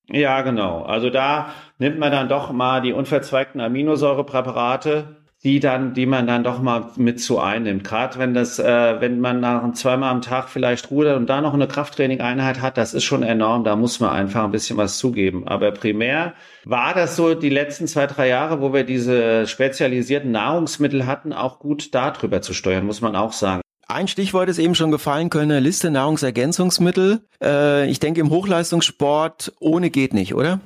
Ja, 0.08 0.40
genau. 0.40 0.82
Also 0.82 1.10
da 1.10 1.50
nimmt 1.78 1.98
man 1.98 2.10
dann 2.10 2.28
doch 2.28 2.52
mal 2.52 2.80
die 2.80 2.92
unverzweigten 2.92 3.60
Aminosäurepräparate 3.60 5.21
die 5.44 5.58
dann, 5.58 5.92
die 5.92 6.06
man 6.06 6.26
dann 6.28 6.44
doch 6.44 6.62
mal 6.62 6.90
mit 6.96 7.20
zu 7.20 7.40
einnimmt. 7.40 7.82
Gerade 7.82 8.18
wenn 8.18 8.32
das, 8.32 8.60
äh, 8.60 9.00
wenn 9.00 9.18
man 9.18 9.40
nach 9.40 9.72
zweimal 9.72 10.10
am 10.10 10.22
Tag 10.22 10.48
vielleicht 10.48 10.90
rudert 10.90 11.16
und 11.16 11.28
da 11.28 11.40
noch 11.40 11.52
eine 11.52 11.66
Krafttraining-Einheit 11.66 12.60
hat, 12.60 12.76
das 12.76 12.94
ist 12.94 13.02
schon 13.04 13.24
enorm. 13.24 13.64
Da 13.64 13.74
muss 13.74 13.98
man 13.98 14.10
einfach 14.10 14.44
ein 14.44 14.52
bisschen 14.52 14.76
was 14.76 14.98
zugeben. 14.98 15.48
Aber 15.48 15.72
primär 15.72 16.34
war 16.64 16.94
das 16.94 17.16
so 17.16 17.34
die 17.34 17.50
letzten 17.50 17.88
zwei, 17.88 18.06
drei 18.06 18.28
Jahre, 18.28 18.60
wo 18.60 18.72
wir 18.72 18.84
diese 18.84 19.48
spezialisierten 19.48 20.30
Nahrungsmittel 20.30 21.06
hatten, 21.06 21.32
auch 21.32 21.58
gut 21.58 21.92
darüber 21.92 22.40
zu 22.40 22.54
steuern, 22.54 22.86
muss 22.86 23.00
man 23.00 23.16
auch 23.16 23.32
sagen. 23.32 23.62
Ein 23.88 24.08
Stichwort 24.08 24.48
ist 24.48 24.58
eben 24.58 24.76
schon 24.76 24.92
gefallen, 24.92 25.28
Kölner 25.28 25.60
Liste 25.60 25.90
Nahrungsergänzungsmittel. 25.90 27.20
Äh, 27.42 27.90
ich 27.90 27.98
denke, 27.98 28.20
im 28.20 28.30
Hochleistungssport 28.30 29.52
ohne 29.58 29.90
geht 29.90 30.14
nicht, 30.14 30.34
oder? 30.34 30.60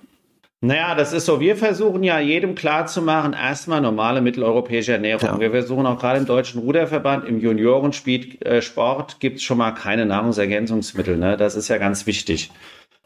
Naja, 0.63 0.95
das 0.95 1.13
ist 1.13 1.27
so. 1.27 1.39
Wir 1.39 1.57
versuchen 1.57 2.03
ja 2.03 2.19
jedem 2.19 2.55
klarzumachen, 2.55 3.35
erstmal 3.35 3.81
normale 3.81 4.23
mitteleuropäische 4.23 4.93
Ernährung. 4.93 5.29
Ja. 5.29 5.41
Wir 5.41 5.51
versuchen 5.51 5.85
auch 5.85 5.99
gerade 5.99 6.19
im 6.19 6.27
Deutschen 6.27 6.63
Ruderverband, 6.63 7.27
im 7.27 7.41
Juniorensport 7.41 9.13
äh, 9.13 9.17
gibt 9.21 9.37
es 9.37 9.43
schon 9.43 9.59
mal 9.59 9.73
keine 9.73 10.07
Nahrungsergänzungsmittel. 10.07 11.19
Ne? 11.19 11.37
Das 11.37 11.57
ist 11.57 11.69
ja 11.69 11.77
ganz 11.77 12.07
wichtig. 12.07 12.51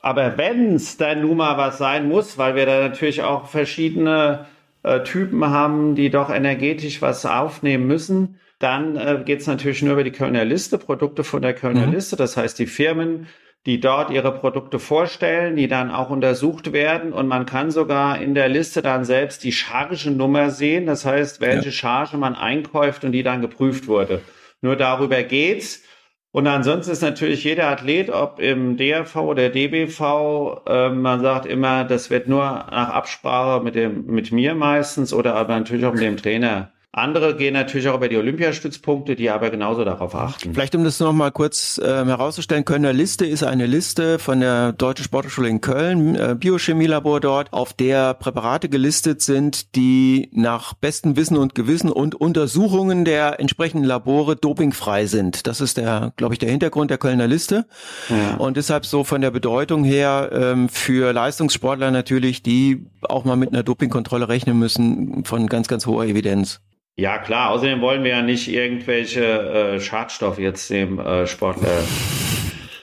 Aber 0.00 0.38
wenn 0.38 0.76
es 0.76 0.96
dann 0.96 1.22
nun 1.22 1.38
mal 1.38 1.58
was 1.58 1.78
sein 1.78 2.08
muss, 2.08 2.38
weil 2.38 2.54
wir 2.54 2.66
da 2.66 2.80
natürlich 2.80 3.22
auch 3.22 3.46
verschiedene 3.46 4.46
äh, 4.82 5.02
Typen 5.02 5.44
haben, 5.44 5.94
die 5.94 6.08
doch 6.08 6.30
energetisch 6.30 7.02
was 7.02 7.26
aufnehmen 7.26 7.86
müssen, 7.86 8.38
dann 8.60 8.96
äh, 8.96 9.22
geht 9.24 9.40
es 9.40 9.46
natürlich 9.46 9.82
nur 9.82 9.94
über 9.94 10.04
die 10.04 10.12
Kölner 10.12 10.44
Liste, 10.44 10.78
Produkte 10.78 11.24
von 11.24 11.42
der 11.42 11.54
Kölner 11.54 11.86
mhm. 11.86 11.94
Liste. 11.94 12.16
Das 12.16 12.36
heißt, 12.36 12.58
die 12.58 12.66
Firmen 12.66 13.26
die 13.66 13.78
dort 13.78 14.10
ihre 14.10 14.32
Produkte 14.32 14.78
vorstellen, 14.78 15.56
die 15.56 15.68
dann 15.68 15.90
auch 15.90 16.10
untersucht 16.10 16.72
werden 16.72 17.12
und 17.12 17.28
man 17.28 17.44
kann 17.44 17.70
sogar 17.70 18.20
in 18.20 18.34
der 18.34 18.48
Liste 18.48 18.80
dann 18.80 19.04
selbst 19.04 19.44
die 19.44 19.52
Chargennummer 19.52 20.50
sehen, 20.50 20.86
das 20.86 21.04
heißt, 21.04 21.40
welche 21.40 21.66
ja. 21.66 21.72
Charge 21.72 22.16
man 22.16 22.34
einkauft 22.34 23.04
und 23.04 23.12
die 23.12 23.22
dann 23.22 23.42
geprüft 23.42 23.86
wurde. 23.86 24.22
Nur 24.62 24.76
darüber 24.76 25.22
geht's. 25.22 25.82
Und 26.32 26.46
ansonsten 26.46 26.92
ist 26.92 27.02
natürlich 27.02 27.42
jeder 27.42 27.66
Athlet, 27.66 28.08
ob 28.08 28.38
im 28.38 28.76
DRV 28.76 29.16
oder 29.16 29.48
DBV, 29.48 30.62
äh, 30.66 30.88
man 30.90 31.20
sagt 31.20 31.44
immer, 31.44 31.82
das 31.84 32.08
wird 32.08 32.28
nur 32.28 32.44
nach 32.44 32.90
Absprache 32.90 33.64
mit 33.64 33.74
dem, 33.74 34.06
mit 34.06 34.30
mir 34.30 34.54
meistens 34.54 35.12
oder 35.12 35.34
aber 35.34 35.58
natürlich 35.58 35.84
auch 35.84 35.92
mit 35.92 36.02
dem 36.02 36.16
Trainer 36.16 36.72
andere 36.92 37.36
gehen 37.36 37.54
natürlich 37.54 37.88
auch 37.88 37.94
über 37.94 38.08
die 38.08 38.16
Olympiastützpunkte, 38.16 39.14
die 39.14 39.30
aber 39.30 39.50
genauso 39.50 39.84
darauf 39.84 40.12
achten. 40.16 40.52
Vielleicht 40.52 40.74
um 40.74 40.82
das 40.82 40.98
noch 40.98 41.12
mal 41.12 41.30
kurz 41.30 41.78
äh, 41.78 41.84
herauszustellen, 41.86 42.64
Kölner 42.64 42.92
Liste 42.92 43.26
ist 43.26 43.44
eine 43.44 43.66
Liste 43.66 44.18
von 44.18 44.40
der 44.40 44.72
Deutschen 44.72 45.04
Sporthochschule 45.04 45.48
in 45.48 45.60
Köln, 45.60 46.16
äh, 46.16 46.34
Biochemielabor 46.36 47.20
dort, 47.20 47.52
auf 47.52 47.72
der 47.74 48.14
Präparate 48.14 48.68
gelistet 48.68 49.22
sind, 49.22 49.76
die 49.76 50.30
nach 50.32 50.74
bestem 50.74 51.14
Wissen 51.14 51.36
und 51.36 51.54
Gewissen 51.54 51.90
und 51.90 52.16
Untersuchungen 52.16 53.04
der 53.04 53.38
entsprechenden 53.38 53.84
Labore 53.84 54.34
dopingfrei 54.34 55.06
sind. 55.06 55.46
Das 55.46 55.60
ist 55.60 55.76
der, 55.76 56.12
glaube 56.16 56.34
ich, 56.34 56.40
der 56.40 56.50
Hintergrund 56.50 56.90
der 56.90 56.98
Kölner 56.98 57.28
Liste. 57.28 57.66
Ja. 58.08 58.34
Und 58.38 58.56
deshalb 58.56 58.84
so 58.84 59.04
von 59.04 59.20
der 59.20 59.30
Bedeutung 59.30 59.84
her 59.84 60.30
ähm, 60.32 60.68
für 60.68 61.12
Leistungssportler 61.12 61.92
natürlich, 61.92 62.42
die 62.42 62.84
auch 63.02 63.24
mal 63.24 63.36
mit 63.36 63.50
einer 63.50 63.62
Dopingkontrolle 63.62 64.28
rechnen 64.28 64.58
müssen, 64.58 65.24
von 65.24 65.46
ganz, 65.46 65.68
ganz 65.68 65.86
hoher 65.86 66.04
Evidenz. 66.04 66.60
Ja, 67.00 67.16
klar. 67.16 67.48
Außerdem 67.50 67.80
wollen 67.80 68.04
wir 68.04 68.10
ja 68.10 68.20
nicht 68.20 68.46
irgendwelche 68.46 69.24
äh, 69.24 69.80
Schadstoffe 69.80 70.38
jetzt 70.38 70.68
dem 70.68 70.98
äh, 70.98 71.26
Sportler, 71.26 71.82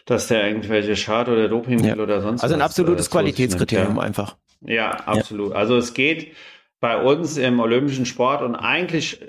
dass 0.08 0.28
der 0.28 0.48
irgendwelche 0.48 0.96
Schad- 0.96 1.30
oder 1.30 1.48
Dopingmittel 1.48 1.98
ja. 1.98 2.04
oder 2.04 2.22
sonst 2.22 2.42
Also 2.42 2.56
ein 2.56 2.64
absolutes 2.64 3.08
äh, 3.08 3.12
Qualitätskriterium 3.12 4.00
einfach. 4.00 4.36
Ja, 4.62 4.90
absolut. 5.06 5.52
Ja. 5.52 5.58
Also 5.58 5.78
es 5.78 5.94
geht 5.94 6.34
bei 6.80 7.00
uns 7.00 7.38
im 7.38 7.60
olympischen 7.60 8.08
Sport 8.08 8.42
und 8.42 8.56
eigentlich 8.56 9.20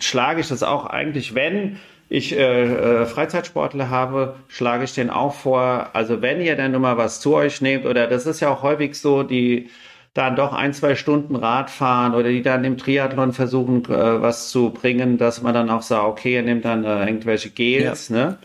schlage 0.00 0.42
ich 0.42 0.48
das 0.48 0.62
auch 0.62 0.84
eigentlich, 0.84 1.34
wenn 1.34 1.78
ich 2.10 2.36
äh, 2.36 2.64
äh, 2.64 3.06
Freizeitsportler 3.06 3.88
habe, 3.88 4.36
schlage 4.48 4.84
ich 4.84 4.92
den 4.92 5.08
auch 5.08 5.34
vor, 5.34 5.88
also 5.94 6.20
wenn 6.20 6.42
ihr 6.42 6.56
dann 6.56 6.72
nur 6.72 6.80
mal 6.80 6.98
was 6.98 7.20
zu 7.20 7.34
euch 7.34 7.62
nehmt, 7.62 7.86
oder 7.86 8.06
das 8.06 8.26
ist 8.26 8.40
ja 8.40 8.50
auch 8.50 8.62
häufig 8.62 8.96
so, 8.96 9.22
die 9.22 9.70
dann 10.16 10.36
doch 10.36 10.52
ein, 10.52 10.72
zwei 10.72 10.94
Stunden 10.94 11.36
Rad 11.36 11.70
fahren 11.70 12.14
oder 12.14 12.28
die 12.30 12.42
dann 12.42 12.64
im 12.64 12.78
Triathlon 12.78 13.32
versuchen, 13.32 13.84
äh, 13.84 14.22
was 14.22 14.50
zu 14.50 14.70
bringen, 14.70 15.18
dass 15.18 15.42
man 15.42 15.54
dann 15.54 15.70
auch 15.70 15.82
sagt, 15.82 16.04
okay, 16.04 16.34
er 16.34 16.42
nimmt 16.42 16.64
dann 16.64 16.84
äh, 16.84 17.06
irgendwelche 17.06 17.50
Gels, 17.50 18.08
ja. 18.08 18.16
ne? 18.16 18.38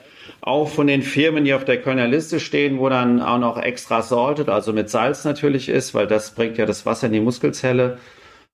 Auch 0.44 0.70
von 0.70 0.88
den 0.88 1.04
Firmen, 1.04 1.46
die 1.46 1.54
auf 1.54 1.66
der 1.66 1.80
Kölner 1.80 2.08
Liste 2.08 2.40
stehen, 2.40 2.80
wo 2.80 2.90
dann 2.90 3.22
auch 3.22 3.38
noch 3.38 3.62
extra 3.62 4.02
salted, 4.02 4.50
also 4.50 4.74
mit 4.74 4.90
Salz 4.90 5.24
natürlich 5.24 5.70
ist, 5.70 5.94
weil 5.94 6.08
das 6.08 6.32
bringt 6.32 6.58
ja 6.58 6.66
das 6.66 6.86
Wasser 6.86 7.08
in 7.08 7.14
die 7.14 7.20
Muskelzelle 7.20 8.00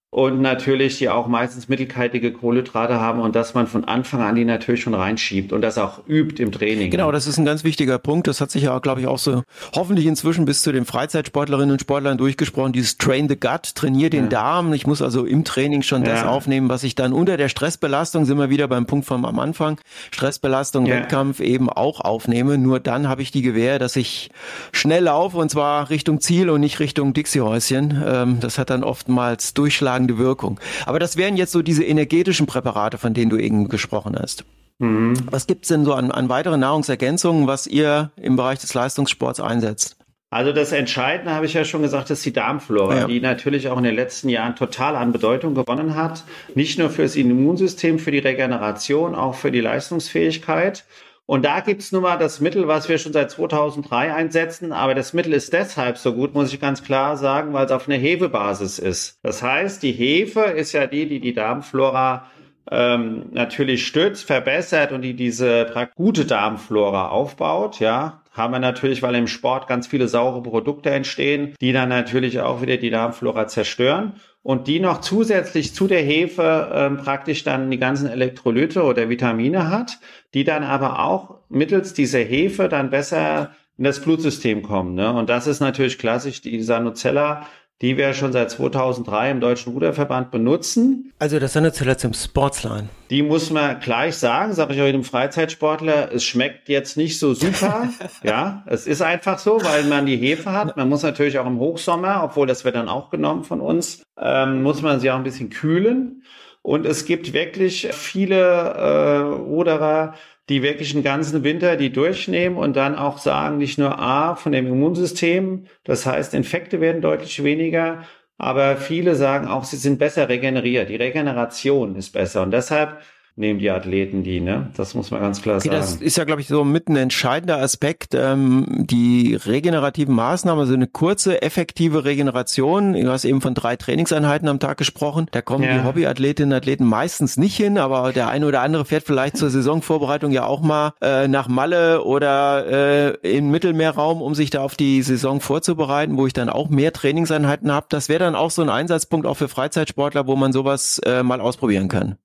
und 0.10 0.40
natürlich 0.40 1.00
die 1.00 1.10
auch 1.10 1.28
meistens 1.28 1.68
mittelkeitige 1.68 2.32
Kohlenhydrate 2.32 2.98
haben 2.98 3.20
und 3.20 3.36
dass 3.36 3.54
man 3.54 3.68
von 3.68 3.84
Anfang 3.84 4.22
an 4.22 4.36
die 4.36 4.46
natürlich 4.46 4.82
schon 4.82 4.94
reinschiebt 4.94 5.52
und 5.52 5.62
das 5.62 5.78
auch 5.78 6.08
übt 6.08 6.42
im 6.42 6.54
Training. 6.54 6.90
Genau, 6.90 7.12
das 7.12 7.28
ist 7.28 7.38
ein 7.38 7.44
ganz 7.44 7.66
wichtiger 7.66 8.00
Punkt. 8.00 8.28
Das 8.28 8.40
hat 8.40 8.50
sich 8.50 8.64
ja, 8.64 8.80
glaube 8.80 9.02
ich, 9.02 9.08
auch 9.08 9.18
so 9.18 9.44
hoffentlich 9.76 10.06
inzwischen 10.06 10.46
bis 10.46 10.62
zu 10.62 10.72
den 10.72 10.86
Freizeitsportlerinnen 10.86 11.72
und 11.72 11.82
Sportlern 11.82 12.18
durchgesprochen. 12.18 12.72
Dieses 12.72 12.98
Train 12.98 13.28
the 13.28 13.38
Gut, 13.38 13.76
trainier 13.76 14.10
den 14.10 14.24
ja. 14.24 14.30
Darm. 14.30 14.72
Ich 14.72 14.88
muss 14.88 15.02
also 15.02 15.26
im 15.26 15.44
Training 15.44 15.82
schon 15.82 16.06
ja. 16.06 16.12
das 16.14 16.24
aufnehmen, 16.24 16.70
was 16.70 16.84
ich 16.84 16.96
dann 16.96 17.12
unter 17.12 17.36
der 17.36 17.50
Stressbelastung, 17.50 18.24
sind 18.24 18.38
wir 18.38 18.50
wieder 18.50 18.70
beim 18.70 18.86
Punkt 18.86 19.06
vom 19.06 19.26
am 19.26 19.40
Anfang, 19.40 19.78
Stressbelastung, 20.12 20.86
ja. 20.86 20.96
Wettkampf 20.96 21.42
eben 21.42 21.70
auch 21.70 22.00
aufnehme. 22.00 22.58
Nur 22.58 22.80
dann 22.80 23.10
habe 23.10 23.22
ich 23.22 23.32
die 23.32 23.42
Gewähr, 23.42 23.78
dass 23.78 23.98
ich 23.98 24.30
schnell 24.72 25.04
laufe 25.04 25.38
und 25.38 25.52
zwar 25.52 25.90
Richtung 25.90 26.22
Ziel 26.22 26.50
und 26.50 26.62
nicht 26.62 26.80
Richtung 26.80 27.14
Dixie-Häuschen. 27.14 28.02
Ähm, 28.08 28.40
das 28.40 28.58
hat 28.58 28.70
dann 28.70 28.86
oftmals 28.86 29.54
Durchschlag 29.54 29.97
überragende 29.98 30.18
Wirkung. 30.18 30.60
Aber 30.86 31.00
das 31.00 31.18
wären 31.18 31.38
jetzt 31.38 31.52
so 31.52 31.62
diese 31.62 31.84
energetischen 31.84 32.46
Präparate, 32.46 32.98
von 32.98 33.14
denen 33.14 33.30
du 33.30 33.38
eben 33.38 33.70
gesprochen 33.70 34.18
hast. 34.20 34.46
Mhm. 34.80 35.16
Was 35.32 35.48
gibt's 35.48 35.70
denn 35.70 35.86
so 35.86 35.94
an, 35.94 36.12
an 36.12 36.30
weiteren 36.30 36.60
Nahrungsergänzungen, 36.60 37.48
was 37.48 37.66
ihr 37.68 38.12
im 38.16 38.36
Bereich 38.36 38.60
des 38.60 38.74
Leistungssports 38.74 39.40
einsetzt? 39.40 39.98
Also 40.30 40.52
das 40.52 40.74
Entscheidende, 40.74 41.34
habe 41.34 41.46
ich 41.46 41.54
ja 41.54 41.64
schon 41.64 41.82
gesagt, 41.82 42.10
ist 42.10 42.26
die 42.26 42.34
Darmflora, 42.34 42.98
ja. 42.98 43.08
die 43.08 43.22
natürlich 43.22 43.70
auch 43.70 43.78
in 43.78 43.86
den 43.86 43.96
letzten 43.96 44.28
Jahren 44.28 44.58
total 44.58 44.98
an 44.98 45.14
Bedeutung 45.14 45.56
gewonnen 45.56 45.96
hat. 45.96 46.26
Nicht 46.54 46.78
nur 46.78 46.90
fürs 46.90 47.16
Immunsystem, 47.16 47.98
für 47.98 48.12
die 48.12 48.20
Regeneration, 48.20 49.16
auch 49.16 49.36
für 49.36 49.52
die 49.52 49.62
Leistungsfähigkeit. 49.62 50.84
Und 51.28 51.44
da 51.44 51.60
gibt's 51.60 51.92
nun 51.92 52.04
mal 52.04 52.18
das 52.18 52.40
Mittel, 52.40 52.70
was 52.70 52.88
wir 52.88 52.98
schon 52.98 53.12
seit 53.12 53.30
2003 53.30 54.14
einsetzen. 54.14 54.72
Aber 54.72 54.96
das 54.96 55.12
Mittel 55.12 55.34
ist 55.34 55.52
deshalb 55.52 55.98
so 55.98 56.14
gut, 56.14 56.34
muss 56.34 56.54
ich 56.54 56.62
ganz 56.62 56.84
klar 56.84 57.18
sagen, 57.18 57.52
weil 57.52 57.66
es 57.66 57.72
auf 57.72 57.88
einer 57.88 57.98
Hefebasis 57.98 58.80
ist. 58.80 59.20
Das 59.24 59.44
heißt, 59.44 59.84
die 59.84 59.92
Hefe 59.92 60.40
ist 60.40 60.72
ja 60.72 60.88
die, 60.88 61.06
die 61.06 61.20
die 61.20 61.34
Darmflora 61.34 62.28
ähm, 62.72 63.26
natürlich 63.32 63.86
stützt, 63.86 64.26
verbessert 64.26 64.94
und 64.94 65.02
die 65.02 65.16
diese 65.16 65.68
gute 65.96 66.24
Darmflora 66.24 67.10
aufbaut. 67.10 67.82
Ja, 67.82 68.22
haben 68.32 68.54
wir 68.54 68.60
natürlich, 68.60 69.04
weil 69.04 69.16
im 69.16 69.28
Sport 69.28 69.68
ganz 69.68 69.86
viele 69.88 70.08
saure 70.08 70.42
Produkte 70.42 70.92
entstehen, 70.92 71.56
die 71.60 71.74
dann 71.74 71.90
natürlich 71.90 72.40
auch 72.40 72.62
wieder 72.62 72.78
die 72.78 72.90
Darmflora 72.90 73.48
zerstören 73.48 74.14
und 74.48 74.70
die 74.70 74.80
noch 74.80 75.02
zusätzlich 75.02 75.76
zu 75.76 75.88
der 75.88 76.02
Hefe 76.02 76.72
ähm, 76.74 76.96
praktisch 76.96 77.44
dann 77.44 77.70
die 77.70 77.78
ganzen 77.78 78.08
Elektrolyte 78.08 78.84
oder 78.84 79.10
Vitamine 79.10 79.70
hat, 79.70 80.00
die 80.34 80.46
dann 80.46 80.64
aber 80.64 81.04
auch 81.04 81.40
mittels 81.50 81.94
dieser 81.94 82.20
Hefe 82.20 82.70
dann 82.70 82.90
besser 82.90 83.52
in 83.78 83.84
das 83.84 84.00
Blutsystem 84.00 84.62
kommen. 84.62 84.96
Ne? 84.96 85.12
Und 85.12 85.30
das 85.30 85.48
ist 85.48 85.60
natürlich 85.60 85.98
klassisch 85.98 86.40
die 86.40 86.62
Sanozella 86.62 87.46
die 87.82 87.96
wir 87.96 88.14
schon 88.14 88.32
seit 88.32 88.50
2003 88.50 89.32
im 89.32 89.40
Deutschen 89.40 89.74
Ruderverband 89.74 90.32
benutzen. 90.32 91.14
Also 91.20 91.40
das 91.40 91.54
Sanozella 91.54 91.98
zum 91.98 92.14
Sportsline. 92.14 92.90
Die 93.10 93.22
muss 93.22 93.52
man 93.52 93.80
gleich 93.80 94.16
sagen, 94.16 94.54
sage 94.54 94.74
ich 94.74 94.82
auch 94.82 94.86
jedem 94.86 95.04
Freizeitsportler, 95.04 96.12
es 96.12 96.24
schmeckt 96.24 96.70
jetzt 96.70 96.98
nicht 96.98 97.20
so 97.20 97.34
super. 97.34 97.90
ja, 98.24 98.64
es 98.66 98.88
ist 98.88 99.02
einfach 99.02 99.38
so, 99.38 99.62
weil 99.64 99.84
man 99.84 100.06
die 100.06 100.18
Hefe 100.18 100.52
hat. 100.52 100.76
Man 100.76 100.90
muss 100.90 101.04
natürlich 101.04 101.38
auch 101.38 101.46
im 101.46 101.60
Hochsommer, 101.60 102.22
obwohl 102.24 102.48
das 102.48 102.66
wird 102.66 102.76
dann 102.76 102.90
auch 102.90 103.12
genommen 103.12 103.44
von 103.44 103.62
uns, 103.62 104.02
ähm, 104.20 104.64
muss 104.64 104.82
man 104.82 105.00
sie 105.00 105.12
auch 105.12 105.18
ein 105.18 105.24
bisschen 105.24 105.50
kühlen. 105.50 106.24
Und 106.64 106.86
es 106.86 107.06
gibt 107.06 107.32
wirklich 107.32 107.88
viele 107.94 108.36
äh, 108.42 109.18
Ruderer, 109.20 110.16
die 110.50 110.62
wirklich 110.62 110.94
einen 110.94 111.04
ganzen 111.04 111.44
Winter 111.44 111.76
die 111.76 111.92
durchnehmen 111.92 112.58
und 112.58 112.76
dann 112.76 112.96
auch 112.96 113.18
sagen, 113.18 113.58
nicht 113.58 113.78
nur 113.78 114.00
A 114.00 114.36
von 114.36 114.52
dem 114.52 114.68
Immunsystem, 114.68 115.66
das 115.84 116.06
heißt, 116.06 116.34
Infekte 116.34 116.80
werden 116.80 117.02
deutlich 117.02 117.44
weniger, 117.44 118.04
aber 118.38 118.78
viele 118.78 119.16
sagen 119.16 119.48
auch, 119.48 119.64
sie 119.64 119.78
sind 119.78 120.00
besser 120.00 120.30
regeneriert. 120.30 120.90
Die 120.90 120.96
Regeneration 120.96 121.96
ist 121.96 122.12
besser 122.12 122.44
und 122.44 122.52
deshalb 122.52 123.02
nehmen 123.38 123.60
die 123.60 123.70
Athleten 123.70 124.24
die, 124.24 124.40
ne? 124.40 124.72
Das 124.76 124.96
muss 124.96 125.12
man 125.12 125.22
ganz 125.22 125.42
klar 125.42 125.58
okay, 125.58 125.70
sagen. 125.70 125.80
Das 125.80 125.96
ist 125.96 126.18
ja, 126.18 126.24
glaube 126.24 126.42
ich, 126.42 126.48
so 126.48 126.64
mit 126.64 126.90
ein 126.90 126.96
entscheidender 126.96 127.60
Aspekt. 127.60 128.16
Ähm, 128.16 128.86
die 128.90 129.36
regenerativen 129.36 130.14
Maßnahmen, 130.14 130.60
also 130.60 130.74
eine 130.74 130.88
kurze, 130.88 131.42
effektive 131.42 132.04
Regeneration. 132.04 132.94
Du 132.94 133.10
hast 133.10 133.26
eben 133.26 133.42
von 133.42 133.54
drei 133.54 133.76
Trainingseinheiten 133.76 134.48
am 134.48 134.60
Tag 134.60 134.78
gesprochen. 134.78 135.28
Da 135.32 135.42
kommen 135.42 135.64
ja. 135.64 135.78
die 135.78 135.84
Hobbyathletinnen 135.84 136.52
und 136.52 136.58
Athleten 136.58 136.86
meistens 136.86 137.38
nicht 137.38 137.56
hin, 137.56 137.78
aber 137.78 138.12
der 138.12 138.28
eine 138.28 138.48
oder 138.48 138.62
andere 138.62 138.86
fährt 138.86 139.04
vielleicht 139.04 139.38
zur 139.38 139.52
Saisonvorbereitung 139.52 140.32
ja 140.32 140.46
auch 140.46 140.62
mal 140.62 140.94
äh, 141.02 141.28
nach 141.28 141.48
Malle 141.48 142.04
oder 142.04 143.14
äh, 143.24 143.38
im 143.38 143.52
Mittelmeerraum, 143.52 144.22
um 144.22 144.34
sich 144.34 144.50
da 144.50 144.62
auf 144.62 144.76
die 144.76 145.04
Saison 145.04 145.42
vorzubereiten, 145.42 146.18
wo 146.18 146.26
ich 146.26 146.34
dann 146.34 146.50
auch 146.50 146.70
mehr 146.70 146.92
Trainingseinheiten 146.92 147.72
habe. 147.72 147.86
Das 147.90 148.10
wäre 148.10 148.20
dann 148.20 148.36
auch 148.36 148.50
so 148.50 148.64
ein 148.64 148.70
Einsatzpunkt 148.70 149.28
auch 149.28 149.36
für 149.36 149.48
Freizeitsportler, 149.48 150.26
wo 150.26 150.36
man 150.36 150.52
sowas 150.52 151.00
äh, 151.06 151.22
mal 151.22 151.40
ausprobieren 151.40 151.88
kann. 151.88 152.18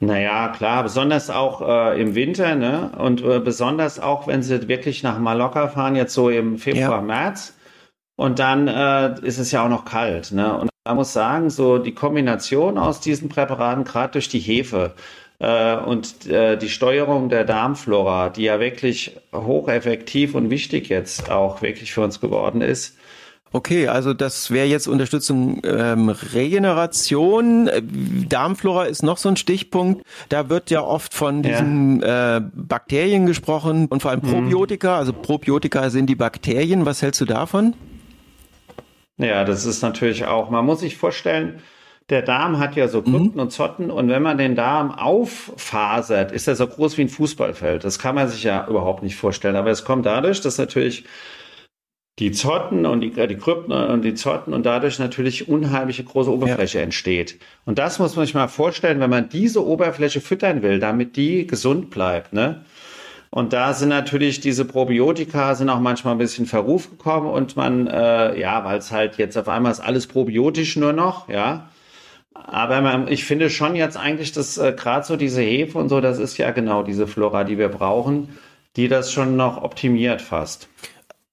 Naja, 0.00 0.48
klar, 0.48 0.82
besonders 0.82 1.30
auch 1.30 1.60
äh, 1.60 2.00
im 2.00 2.14
Winter, 2.14 2.56
ne? 2.56 2.90
Und 2.98 3.22
äh, 3.22 3.38
besonders 3.38 4.00
auch, 4.00 4.26
wenn 4.26 4.42
sie 4.42 4.66
wirklich 4.68 5.02
nach 5.02 5.18
Mallorca 5.18 5.68
fahren, 5.68 5.94
jetzt 5.96 6.14
so 6.14 6.30
im 6.30 6.58
Februar, 6.58 6.98
ja. 6.98 7.00
März. 7.00 7.54
Und 8.16 8.38
dann 8.38 8.68
äh, 8.68 9.20
ist 9.22 9.38
es 9.38 9.50
ja 9.52 9.64
auch 9.64 9.68
noch 9.68 9.84
kalt, 9.84 10.32
ne? 10.32 10.58
Und 10.58 10.70
man 10.84 10.96
muss 10.96 11.12
sagen, 11.12 11.48
so 11.48 11.78
die 11.78 11.94
Kombination 11.94 12.76
aus 12.76 13.00
diesen 13.00 13.28
Präparaten, 13.28 13.84
gerade 13.84 14.12
durch 14.12 14.28
die 14.28 14.40
Hefe 14.40 14.94
äh, 15.38 15.76
und 15.76 16.26
äh, 16.26 16.56
die 16.58 16.68
Steuerung 16.68 17.28
der 17.28 17.44
Darmflora, 17.44 18.28
die 18.30 18.44
ja 18.44 18.60
wirklich 18.60 19.16
hocheffektiv 19.32 20.34
und 20.34 20.50
wichtig 20.50 20.88
jetzt 20.88 21.30
auch 21.30 21.62
wirklich 21.62 21.92
für 21.92 22.02
uns 22.02 22.20
geworden 22.20 22.60
ist, 22.60 22.98
Okay, 23.54 23.86
also 23.86 24.14
das 24.14 24.50
wäre 24.50 24.66
jetzt 24.66 24.88
Unterstützung 24.88 25.62
ähm, 25.62 26.08
Regeneration. 26.08 27.70
Darmflora 28.28 28.86
ist 28.86 29.04
noch 29.04 29.16
so 29.16 29.28
ein 29.28 29.36
Stichpunkt. 29.36 30.04
Da 30.28 30.48
wird 30.48 30.70
ja 30.70 30.82
oft 30.82 31.14
von 31.14 31.44
diesen 31.44 32.00
ja. 32.00 32.38
äh, 32.38 32.42
Bakterien 32.52 33.26
gesprochen 33.26 33.86
und 33.86 34.02
vor 34.02 34.10
allem 34.10 34.22
mhm. 34.24 34.30
Probiotika. 34.32 34.98
Also 34.98 35.12
Probiotika 35.12 35.88
sind 35.90 36.06
die 36.06 36.16
Bakterien. 36.16 36.84
Was 36.84 37.00
hältst 37.00 37.20
du 37.20 37.26
davon? 37.26 37.74
Ja, 39.18 39.44
das 39.44 39.66
ist 39.66 39.82
natürlich 39.82 40.24
auch, 40.24 40.50
man 40.50 40.66
muss 40.66 40.80
sich 40.80 40.96
vorstellen, 40.96 41.62
der 42.10 42.22
Darm 42.22 42.58
hat 42.58 42.74
ja 42.74 42.88
so 42.88 43.02
mhm. 43.02 43.04
Krypten 43.04 43.34
mhm. 43.34 43.40
und 43.40 43.52
Zotten 43.52 43.92
und 43.92 44.08
wenn 44.08 44.22
man 44.24 44.36
den 44.36 44.56
Darm 44.56 44.90
auffasert, 44.90 46.32
ist 46.32 46.48
er 46.48 46.56
so 46.56 46.66
groß 46.66 46.98
wie 46.98 47.02
ein 47.02 47.08
Fußballfeld. 47.08 47.84
Das 47.84 48.00
kann 48.00 48.16
man 48.16 48.26
sich 48.26 48.42
ja 48.42 48.66
überhaupt 48.66 49.04
nicht 49.04 49.14
vorstellen. 49.14 49.54
Aber 49.54 49.70
es 49.70 49.84
kommt 49.84 50.06
dadurch, 50.06 50.40
dass 50.40 50.58
natürlich 50.58 51.04
die 52.18 52.30
Zotten 52.30 52.86
und 52.86 53.00
die, 53.00 53.18
äh, 53.18 53.26
die 53.26 53.36
Krypten 53.36 53.72
und 53.72 54.02
die 54.02 54.14
Zotten 54.14 54.54
und 54.54 54.64
dadurch 54.64 54.98
natürlich 54.98 55.48
unheimliche 55.48 56.04
große 56.04 56.30
Oberfläche 56.30 56.78
ja. 56.78 56.84
entsteht. 56.84 57.38
Und 57.64 57.78
das 57.78 57.98
muss 57.98 58.14
man 58.14 58.24
sich 58.24 58.34
mal 58.34 58.48
vorstellen, 58.48 59.00
wenn 59.00 59.10
man 59.10 59.28
diese 59.28 59.64
Oberfläche 59.66 60.20
füttern 60.20 60.62
will, 60.62 60.78
damit 60.78 61.16
die 61.16 61.46
gesund 61.46 61.90
bleibt, 61.90 62.32
ne? 62.32 62.64
Und 63.30 63.52
da 63.52 63.74
sind 63.74 63.88
natürlich 63.88 64.38
diese 64.38 64.64
Probiotika 64.64 65.56
sind 65.56 65.68
auch 65.68 65.80
manchmal 65.80 66.14
ein 66.14 66.18
bisschen 66.18 66.46
Verruf 66.46 66.88
gekommen 66.88 67.26
und 67.26 67.56
man, 67.56 67.88
äh, 67.88 68.38
ja, 68.38 68.64
weil 68.64 68.78
es 68.78 68.92
halt 68.92 69.18
jetzt 69.18 69.36
auf 69.36 69.48
einmal 69.48 69.72
ist 69.72 69.80
alles 69.80 70.06
probiotisch 70.06 70.76
nur 70.76 70.92
noch, 70.92 71.28
ja. 71.28 71.68
Aber 72.32 72.80
man, 72.80 73.08
ich 73.08 73.24
finde 73.24 73.50
schon 73.50 73.74
jetzt 73.74 73.96
eigentlich, 73.96 74.30
dass 74.30 74.56
äh, 74.56 74.72
gerade 74.72 75.04
so 75.04 75.16
diese 75.16 75.40
Hefe 75.40 75.78
und 75.78 75.88
so, 75.88 76.00
das 76.00 76.20
ist 76.20 76.38
ja 76.38 76.52
genau 76.52 76.84
diese 76.84 77.08
Flora, 77.08 77.42
die 77.42 77.58
wir 77.58 77.70
brauchen, 77.70 78.38
die 78.76 78.86
das 78.86 79.12
schon 79.12 79.34
noch 79.34 79.60
optimiert 79.60 80.22
fast. 80.22 80.68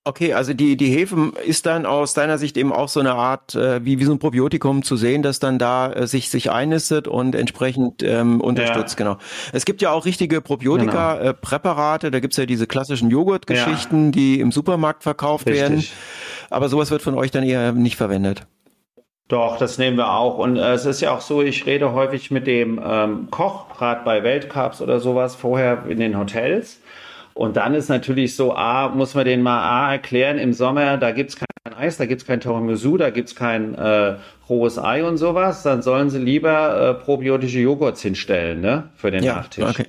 Okay, 0.03 0.33
also 0.33 0.55
die, 0.55 0.77
die 0.77 0.87
Hefe 0.87 1.31
ist 1.45 1.67
dann 1.67 1.85
aus 1.85 2.15
deiner 2.15 2.39
Sicht 2.39 2.57
eben 2.57 2.73
auch 2.73 2.89
so 2.89 2.99
eine 2.99 3.13
Art, 3.13 3.53
äh, 3.53 3.85
wie, 3.85 3.99
wie 3.99 4.03
so 4.05 4.11
ein 4.11 4.17
Probiotikum 4.17 4.81
zu 4.81 4.95
sehen, 4.95 5.21
das 5.21 5.37
dann 5.37 5.59
da 5.59 5.93
äh, 5.93 6.07
sich, 6.07 6.31
sich 6.31 6.49
einnistet 6.49 7.07
und 7.07 7.35
entsprechend 7.35 8.01
ähm, 8.01 8.41
unterstützt, 8.41 8.99
ja. 8.99 9.05
genau. 9.05 9.17
Es 9.53 9.63
gibt 9.63 9.79
ja 9.83 9.91
auch 9.91 10.05
richtige 10.05 10.41
Probiotika-Präparate, 10.41 12.07
genau. 12.07 12.09
äh, 12.09 12.11
da 12.11 12.19
gibt's 12.19 12.37
ja 12.37 12.47
diese 12.47 12.65
klassischen 12.65 13.11
Joghurtgeschichten, 13.11 14.05
ja. 14.05 14.11
die 14.11 14.39
im 14.39 14.51
Supermarkt 14.51 15.03
verkauft 15.03 15.45
Richtig. 15.45 15.61
werden. 15.61 15.85
Aber 16.49 16.67
sowas 16.67 16.89
wird 16.89 17.03
von 17.03 17.13
euch 17.13 17.29
dann 17.29 17.43
eher 17.43 17.71
nicht 17.71 17.95
verwendet. 17.95 18.47
Doch, 19.27 19.57
das 19.57 19.77
nehmen 19.77 19.97
wir 19.97 20.11
auch. 20.11 20.39
Und 20.39 20.57
äh, 20.57 20.73
es 20.73 20.85
ist 20.85 21.01
ja 21.01 21.15
auch 21.15 21.21
so, 21.21 21.43
ich 21.43 21.67
rede 21.67 21.93
häufig 21.93 22.31
mit 22.31 22.47
dem 22.47 22.81
ähm, 22.83 23.27
Koch, 23.29 23.69
gerade 23.77 24.03
bei 24.03 24.23
Weltcups 24.23 24.81
oder 24.81 24.99
sowas, 24.99 25.35
vorher 25.35 25.85
in 25.87 25.99
den 25.99 26.17
Hotels. 26.17 26.81
Und 27.33 27.57
dann 27.57 27.73
ist 27.73 27.89
natürlich 27.89 28.35
so, 28.35 28.55
A, 28.55 28.89
muss 28.89 29.15
man 29.15 29.25
den 29.25 29.41
mal 29.41 29.61
A 29.61 29.91
erklären, 29.93 30.37
im 30.37 30.53
Sommer, 30.53 30.97
da 30.97 31.11
gibt's 31.11 31.37
kein 31.37 31.73
Eis, 31.75 31.97
da 31.97 32.05
gibt's 32.05 32.25
kein 32.25 32.39
Tiramisu, 32.39 32.97
da 32.97 33.09
gibt's 33.09 33.35
kein 33.35 33.75
äh, 33.75 34.15
rohes 34.49 34.77
Ei 34.77 35.03
und 35.03 35.17
sowas. 35.17 35.63
Dann 35.63 35.81
sollen 35.81 36.09
sie 36.09 36.19
lieber 36.19 36.89
äh, 36.89 36.93
probiotische 37.03 37.59
Joghurts 37.59 38.01
hinstellen, 38.01 38.61
ne? 38.61 38.89
Für 38.95 39.11
den 39.11 39.23
ja, 39.23 39.35
Nachtisch. 39.35 39.69
Okay. 39.69 39.85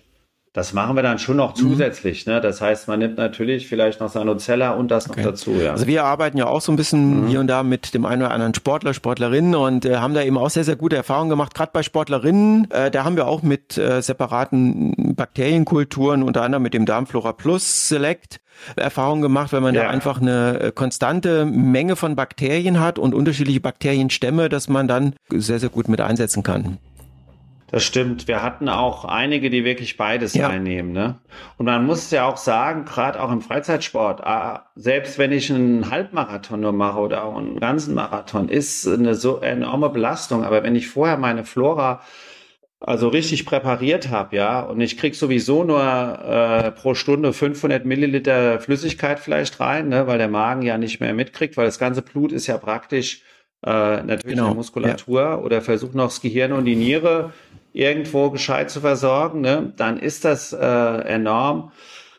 Das 0.54 0.74
machen 0.74 0.96
wir 0.96 1.02
dann 1.02 1.18
schon 1.18 1.38
noch 1.38 1.56
mhm. 1.56 1.60
zusätzlich. 1.60 2.26
Ne? 2.26 2.42
Das 2.42 2.60
heißt, 2.60 2.86
man 2.86 2.98
nimmt 2.98 3.16
natürlich 3.16 3.68
vielleicht 3.68 4.00
noch 4.00 4.10
Sanozella 4.10 4.72
und 4.72 4.90
das 4.90 5.08
okay. 5.08 5.22
noch 5.22 5.30
dazu. 5.30 5.52
Ja. 5.52 5.70
Also 5.70 5.86
wir 5.86 6.04
arbeiten 6.04 6.36
ja 6.36 6.46
auch 6.46 6.60
so 6.60 6.70
ein 6.72 6.76
bisschen 6.76 7.22
mhm. 7.22 7.26
hier 7.28 7.40
und 7.40 7.46
da 7.46 7.62
mit 7.62 7.94
dem 7.94 8.04
einen 8.04 8.20
oder 8.20 8.32
anderen 8.32 8.52
Sportler, 8.52 8.92
Sportlerinnen 8.92 9.54
und 9.54 9.86
äh, 9.86 9.96
haben 9.96 10.12
da 10.12 10.22
eben 10.22 10.36
auch 10.36 10.50
sehr, 10.50 10.64
sehr 10.64 10.76
gute 10.76 10.96
Erfahrungen 10.96 11.30
gemacht. 11.30 11.54
Gerade 11.54 11.70
bei 11.72 11.82
Sportlerinnen, 11.82 12.70
äh, 12.70 12.90
da 12.90 13.04
haben 13.04 13.16
wir 13.16 13.28
auch 13.28 13.42
mit 13.42 13.78
äh, 13.78 14.02
separaten 14.02 15.14
Bakterienkulturen, 15.16 16.22
unter 16.22 16.42
anderem 16.42 16.62
mit 16.62 16.74
dem 16.74 16.84
Darmflora 16.84 17.32
Plus 17.32 17.88
Select, 17.88 18.40
Erfahrungen 18.76 19.22
gemacht, 19.22 19.54
weil 19.54 19.62
man 19.62 19.74
ja. 19.74 19.84
da 19.84 19.88
einfach 19.88 20.20
eine 20.20 20.60
äh, 20.60 20.72
konstante 20.72 21.46
Menge 21.46 21.96
von 21.96 22.14
Bakterien 22.14 22.78
hat 22.78 22.98
und 22.98 23.14
unterschiedliche 23.14 23.60
Bakterienstämme, 23.60 24.50
dass 24.50 24.68
man 24.68 24.86
dann 24.86 25.14
sehr, 25.30 25.58
sehr 25.58 25.70
gut 25.70 25.88
mit 25.88 26.02
einsetzen 26.02 26.42
kann. 26.42 26.76
Das 27.72 27.84
stimmt. 27.84 28.28
Wir 28.28 28.42
hatten 28.42 28.68
auch 28.68 29.06
einige, 29.06 29.48
die 29.48 29.64
wirklich 29.64 29.96
beides 29.96 30.34
ja. 30.34 30.46
einnehmen. 30.46 30.92
Ne? 30.92 31.16
Und 31.56 31.64
man 31.64 31.86
muss 31.86 32.10
ja 32.10 32.26
auch 32.26 32.36
sagen, 32.36 32.84
gerade 32.84 33.20
auch 33.20 33.32
im 33.32 33.40
Freizeitsport, 33.40 34.22
selbst 34.76 35.18
wenn 35.18 35.32
ich 35.32 35.50
einen 35.50 35.90
Halbmarathon 35.90 36.60
nur 36.60 36.72
mache 36.72 36.98
oder 36.98 37.24
auch 37.24 37.38
einen 37.38 37.58
ganzen 37.58 37.94
Marathon, 37.94 38.50
ist 38.50 38.86
eine 38.86 39.14
so 39.14 39.38
enorme 39.40 39.88
Belastung. 39.88 40.44
Aber 40.44 40.62
wenn 40.62 40.76
ich 40.76 40.86
vorher 40.86 41.16
meine 41.16 41.44
Flora 41.44 42.02
also 42.78 43.08
richtig 43.08 43.46
präpariert 43.46 44.10
habe, 44.10 44.36
ja, 44.36 44.60
und 44.60 44.82
ich 44.82 44.98
krieg 44.98 45.14
sowieso 45.14 45.64
nur 45.64 45.80
äh, 45.80 46.72
pro 46.72 46.92
Stunde 46.92 47.32
500 47.32 47.86
Milliliter 47.86 48.60
Flüssigkeit 48.60 49.18
vielleicht 49.18 49.60
rein, 49.60 49.88
ne, 49.88 50.06
weil 50.06 50.18
der 50.18 50.28
Magen 50.28 50.60
ja 50.60 50.76
nicht 50.76 51.00
mehr 51.00 51.14
mitkriegt, 51.14 51.56
weil 51.56 51.64
das 51.64 51.78
ganze 51.78 52.02
Blut 52.02 52.32
ist 52.32 52.48
ja 52.48 52.58
praktisch 52.58 53.22
äh, 53.64 54.02
natürlich 54.02 54.36
genau. 54.36 54.52
Muskulatur 54.54 55.20
ja. 55.22 55.38
oder 55.38 55.62
versucht 55.62 55.94
noch 55.94 56.08
das 56.08 56.20
Gehirn 56.20 56.52
und 56.52 56.66
die 56.66 56.76
Niere 56.76 57.32
irgendwo 57.72 58.30
gescheit 58.30 58.70
zu 58.70 58.80
versorgen, 58.80 59.40
ne, 59.40 59.72
dann 59.76 59.98
ist 59.98 60.24
das 60.24 60.52
äh, 60.52 60.58
enorm, 60.58 61.72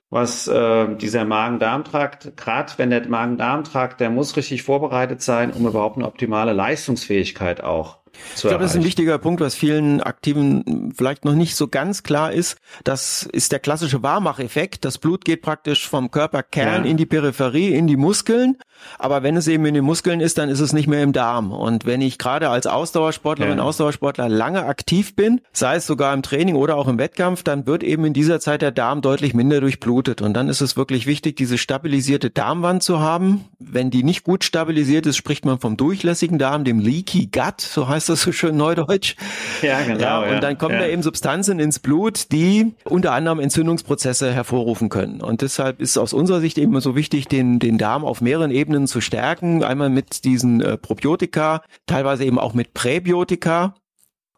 was 0.10 0.48
äh, 0.48 0.96
dieser 0.96 1.25
Magen-Darm-Trakt, 1.25 2.37
gerade 2.37 2.74
wenn 2.77 2.92
der 2.92 3.07
Magen-Darm-Trakt, 3.07 4.00
der 4.00 4.11
muss 4.11 4.37
richtig 4.37 4.63
vorbereitet 4.63 5.22
sein, 5.22 5.51
um 5.51 5.66
überhaupt 5.66 5.98
eine 5.98 6.05
optimale 6.05 6.53
Leistungsfähigkeit 6.53 7.63
auch 7.63 8.02
ich 8.35 8.41
glaube, 8.41 8.59
das 8.59 8.71
ist 8.71 8.77
ein 8.77 8.83
wichtiger 8.83 9.17
Punkt, 9.17 9.41
was 9.41 9.55
vielen 9.55 10.01
Aktiven 10.01 10.93
vielleicht 10.95 11.25
noch 11.25 11.33
nicht 11.33 11.55
so 11.55 11.67
ganz 11.67 12.03
klar 12.03 12.31
ist. 12.31 12.57
Das 12.83 13.23
ist 13.23 13.51
der 13.51 13.59
klassische 13.59 14.03
Warmacheffekt. 14.03 14.85
Das 14.85 14.97
Blut 14.97 15.25
geht 15.25 15.41
praktisch 15.41 15.87
vom 15.87 16.11
Körperkern 16.11 16.83
ja. 16.85 16.89
in 16.89 16.97
die 16.97 17.05
Peripherie, 17.05 17.73
in 17.73 17.87
die 17.87 17.97
Muskeln. 17.97 18.57
Aber 18.99 19.23
wenn 19.23 19.37
es 19.37 19.47
eben 19.47 19.65
in 19.65 19.73
den 19.73 19.85
Muskeln 19.85 20.19
ist, 20.19 20.37
dann 20.37 20.49
ist 20.49 20.59
es 20.59 20.73
nicht 20.73 20.87
mehr 20.87 21.03
im 21.03 21.13
Darm. 21.13 21.51
Und 21.51 21.85
wenn 21.85 22.01
ich 22.01 22.17
gerade 22.17 22.49
als 22.49 22.67
Ausdauersportlerin, 22.67 23.57
ja. 23.57 23.63
Ausdauersportler 23.63 24.29
lange 24.29 24.65
aktiv 24.65 25.15
bin, 25.15 25.41
sei 25.51 25.75
es 25.75 25.85
sogar 25.85 26.13
im 26.13 26.21
Training 26.21 26.55
oder 26.55 26.75
auch 26.75 26.87
im 26.87 26.97
Wettkampf, 26.97 27.43
dann 27.43 27.65
wird 27.65 27.83
eben 27.83 28.05
in 28.05 28.13
dieser 28.13 28.39
Zeit 28.39 28.61
der 28.61 28.71
Darm 28.71 29.01
deutlich 29.01 29.33
minder 29.33 29.61
durchblutet. 29.61 30.21
Und 30.21 30.33
dann 30.33 30.49
ist 30.49 30.61
es 30.61 30.75
wirklich 30.77 31.05
wichtig, 31.05 31.35
diese 31.37 31.57
stabilisierte 31.57 32.29
Darmwand 32.29 32.83
zu 32.83 32.99
haben. 32.99 33.45
Wenn 33.59 33.89
die 33.89 34.03
nicht 34.03 34.23
gut 34.23 34.43
stabilisiert 34.43 35.05
ist, 35.05 35.17
spricht 35.17 35.45
man 35.45 35.59
vom 35.59 35.77
durchlässigen 35.77 36.37
Darm, 36.37 36.63
dem 36.63 36.79
Leaky 36.79 37.27
Gut, 37.27 37.61
so 37.61 37.87
heißt 37.87 38.02
das 38.09 38.22
so 38.22 38.31
schön 38.31 38.57
neudeutsch. 38.57 39.16
Ja, 39.61 39.81
genau. 39.81 40.00
Ja, 40.00 40.20
und 40.22 40.42
dann 40.42 40.57
kommen 40.57 40.75
ja. 40.75 40.81
da 40.81 40.87
eben 40.87 41.03
Substanzen 41.03 41.59
ins 41.59 41.79
Blut, 41.79 42.31
die 42.31 42.74
unter 42.85 43.13
anderem 43.13 43.39
Entzündungsprozesse 43.39 44.31
hervorrufen 44.31 44.89
können. 44.89 45.22
Und 45.22 45.42
deshalb 45.42 45.79
ist 45.79 45.98
aus 45.98 46.13
unserer 46.13 46.39
Sicht 46.39 46.57
eben 46.57 46.79
so 46.79 46.96
wichtig, 46.96 47.27
den, 47.27 47.59
den 47.59 47.77
Darm 47.77 48.05
auf 48.05 48.22
mehreren 48.22 48.51
Ebenen 48.51 48.87
zu 48.87 49.01
stärken. 49.01 49.63
Einmal 49.63 49.89
mit 49.89 50.24
diesen 50.24 50.61
äh, 50.61 50.77
Probiotika, 50.77 51.63
teilweise 51.85 52.25
eben 52.25 52.39
auch 52.39 52.53
mit 52.53 52.74
Präbiotika. 52.74 53.75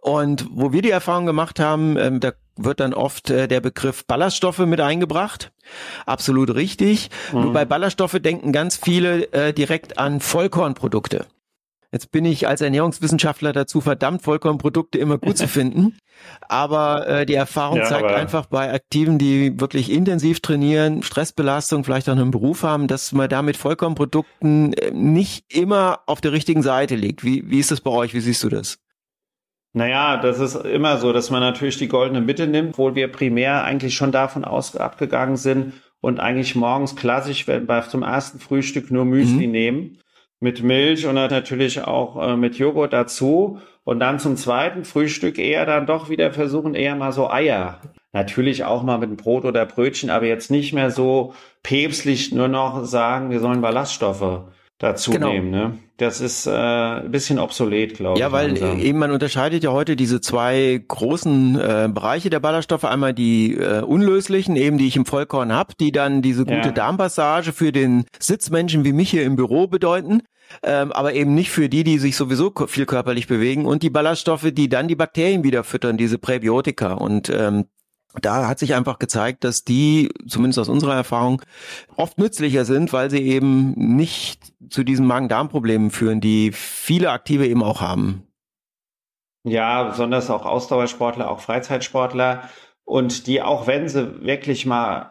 Und 0.01 0.45
wo 0.51 0.71
wir 0.71 0.83
die 0.83 0.91
Erfahrung 0.91 1.25
gemacht 1.25 1.59
haben, 1.59 1.97
ähm, 1.97 2.19
da 2.19 2.33
wird 2.57 2.79
dann 2.79 2.93
oft 2.93 3.29
äh, 3.29 3.47
der 3.47 3.59
Begriff 3.59 4.05
Ballaststoffe 4.05 4.59
mit 4.59 4.79
eingebracht. 4.79 5.51
Absolut 6.05 6.53
richtig. 6.53 7.09
Mhm. 7.31 7.41
Nur 7.41 7.53
bei 7.53 7.65
Ballaststoffe 7.65 8.19
denken 8.19 8.51
ganz 8.51 8.77
viele 8.77 9.31
äh, 9.33 9.53
direkt 9.53 9.97
an 9.97 10.19
Vollkornprodukte. 10.19 11.25
Jetzt 11.95 12.11
bin 12.11 12.25
ich 12.25 12.45
als 12.45 12.59
Ernährungswissenschaftler 12.59 13.53
dazu 13.53 13.79
verdammt, 13.79 14.21
Vollkornprodukte 14.21 14.97
immer 14.97 15.17
gut 15.17 15.37
zu 15.37 15.47
finden. 15.47 15.97
Aber 16.49 17.07
äh, 17.07 17.25
die 17.25 17.35
Erfahrung 17.35 17.77
ja, 17.77 17.85
zeigt 17.85 18.11
einfach 18.11 18.47
bei 18.47 18.73
Aktiven, 18.73 19.17
die 19.17 19.61
wirklich 19.61 19.89
intensiv 19.89 20.41
trainieren, 20.41 21.03
Stressbelastung, 21.03 21.85
vielleicht 21.85 22.09
auch 22.09 22.17
einen 22.17 22.31
Beruf 22.31 22.63
haben, 22.63 22.89
dass 22.89 23.13
man 23.13 23.29
da 23.29 23.41
mit 23.41 23.55
Vollkornprodukten 23.55 24.73
äh, 24.73 24.91
nicht 24.91 25.45
immer 25.55 26.01
auf 26.05 26.19
der 26.19 26.33
richtigen 26.33 26.63
Seite 26.63 26.95
liegt. 26.95 27.23
Wie, 27.23 27.49
wie 27.49 27.59
ist 27.59 27.71
das 27.71 27.79
bei 27.79 27.91
euch? 27.91 28.13
Wie 28.13 28.19
siehst 28.19 28.43
du 28.43 28.49
das? 28.49 28.77
Naja, 29.71 30.17
das 30.17 30.39
ist 30.39 30.55
immer 30.55 30.97
so, 30.97 31.13
dass 31.13 31.29
man 31.29 31.39
natürlich 31.39 31.77
die 31.77 31.87
goldene 31.87 32.19
Mitte 32.19 32.45
nimmt, 32.45 32.71
obwohl 32.71 32.95
wir 32.95 33.09
primär 33.09 33.63
eigentlich 33.63 33.95
schon 33.95 34.11
davon 34.11 34.43
aus 34.43 34.75
abgegangen 34.75 35.37
sind 35.37 35.71
und 36.01 36.19
eigentlich 36.19 36.55
morgens 36.55 36.97
klassisch 36.97 37.47
wenn 37.47 37.69
wir 37.69 37.87
zum 37.87 38.03
ersten 38.03 38.39
Frühstück 38.39 38.91
nur 38.91 39.05
Müsli 39.05 39.47
mhm. 39.47 39.51
nehmen 39.53 39.97
mit 40.39 40.63
Milch 40.63 41.05
und 41.05 41.15
natürlich 41.15 41.81
auch 41.83 42.21
äh, 42.21 42.35
mit 42.35 42.57
Joghurt 42.57 42.93
dazu. 42.93 43.59
Und 43.83 43.99
dann 43.99 44.19
zum 44.19 44.35
zweiten 44.35 44.83
Frühstück 44.83 45.37
eher 45.37 45.65
dann 45.65 45.85
doch 45.85 46.09
wieder 46.09 46.31
versuchen, 46.31 46.73
eher 46.73 46.95
mal 46.95 47.11
so 47.11 47.29
Eier. 47.29 47.81
Natürlich 48.13 48.63
auch 48.63 48.81
mal 48.81 48.97
mit 48.97 49.09
einem 49.09 49.17
Brot 49.17 49.45
oder 49.45 49.65
Brötchen, 49.65 50.09
aber 50.09 50.25
jetzt 50.25 50.49
nicht 50.49 50.73
mehr 50.73 50.89
so 50.89 51.33
päpstlich 51.63 52.31
nur 52.31 52.47
noch 52.47 52.85
sagen, 52.85 53.29
wir 53.29 53.39
sollen 53.39 53.61
Ballaststoffe 53.61 54.45
dazu 54.79 55.11
genau. 55.11 55.29
nehmen. 55.29 55.51
Ne? 55.51 55.77
Das 55.97 56.19
ist 56.19 56.45
äh, 56.45 56.51
ein 56.51 57.11
bisschen 57.11 57.39
obsolet, 57.39 57.95
glaube 57.95 58.19
ja, 58.19 58.27
ich. 58.27 58.31
Ja, 58.31 58.37
weil 58.37 58.47
langsam. 58.49 58.79
eben 58.79 58.99
man 58.99 59.11
unterscheidet 59.11 59.63
ja 59.63 59.71
heute 59.71 59.95
diese 59.95 60.19
zwei 60.19 60.83
großen 60.85 61.55
äh, 61.59 61.89
Bereiche 61.91 62.29
der 62.29 62.41
Ballaststoffe. 62.41 62.83
Einmal 62.83 63.13
die 63.13 63.53
äh, 63.53 63.81
unlöslichen, 63.81 64.57
eben 64.57 64.77
die 64.77 64.87
ich 64.87 64.97
im 64.97 65.05
Vollkorn 65.05 65.53
hab, 65.53 65.77
die 65.77 65.93
dann 65.93 66.21
diese 66.21 66.43
gute 66.43 66.67
ja. 66.67 66.71
Darmpassage 66.71 67.53
für 67.53 67.71
den 67.71 68.03
Sitzmenschen 68.19 68.83
wie 68.83 68.91
mich 68.91 69.09
hier 69.09 69.23
im 69.23 69.37
Büro 69.37 69.67
bedeuten. 69.67 70.21
Ähm, 70.63 70.91
aber 70.91 71.13
eben 71.13 71.33
nicht 71.33 71.49
für 71.49 71.69
die, 71.69 71.83
die 71.83 71.97
sich 71.97 72.15
sowieso 72.15 72.53
viel 72.67 72.85
körperlich 72.85 73.27
bewegen 73.27 73.65
und 73.65 73.81
die 73.81 73.89
Ballaststoffe, 73.89 74.51
die 74.51 74.69
dann 74.69 74.87
die 74.87 74.95
Bakterien 74.95 75.43
wieder 75.43 75.63
füttern, 75.63 75.97
diese 75.97 76.19
Präbiotika. 76.19 76.93
Und 76.93 77.29
ähm, 77.29 77.65
da 78.21 78.47
hat 78.47 78.59
sich 78.59 78.75
einfach 78.75 78.99
gezeigt, 78.99 79.43
dass 79.43 79.63
die, 79.63 80.09
zumindest 80.27 80.59
aus 80.59 80.69
unserer 80.69 80.95
Erfahrung, 80.95 81.41
oft 81.95 82.17
nützlicher 82.17 82.65
sind, 82.65 82.93
weil 82.93 83.09
sie 83.09 83.21
eben 83.21 83.71
nicht 83.71 84.53
zu 84.69 84.83
diesen 84.83 85.05
Magen-Darm-Problemen 85.07 85.91
führen, 85.91 86.21
die 86.21 86.51
viele 86.51 87.11
Aktive 87.11 87.47
eben 87.47 87.63
auch 87.63 87.81
haben. 87.81 88.27
Ja, 89.43 89.83
besonders 89.83 90.29
auch 90.29 90.45
Ausdauersportler, 90.45 91.29
auch 91.29 91.39
Freizeitsportler 91.39 92.49
und 92.83 93.27
die 93.27 93.41
auch 93.41 93.67
wenn 93.67 93.87
sie 93.87 94.23
wirklich 94.23 94.65
mal 94.65 95.09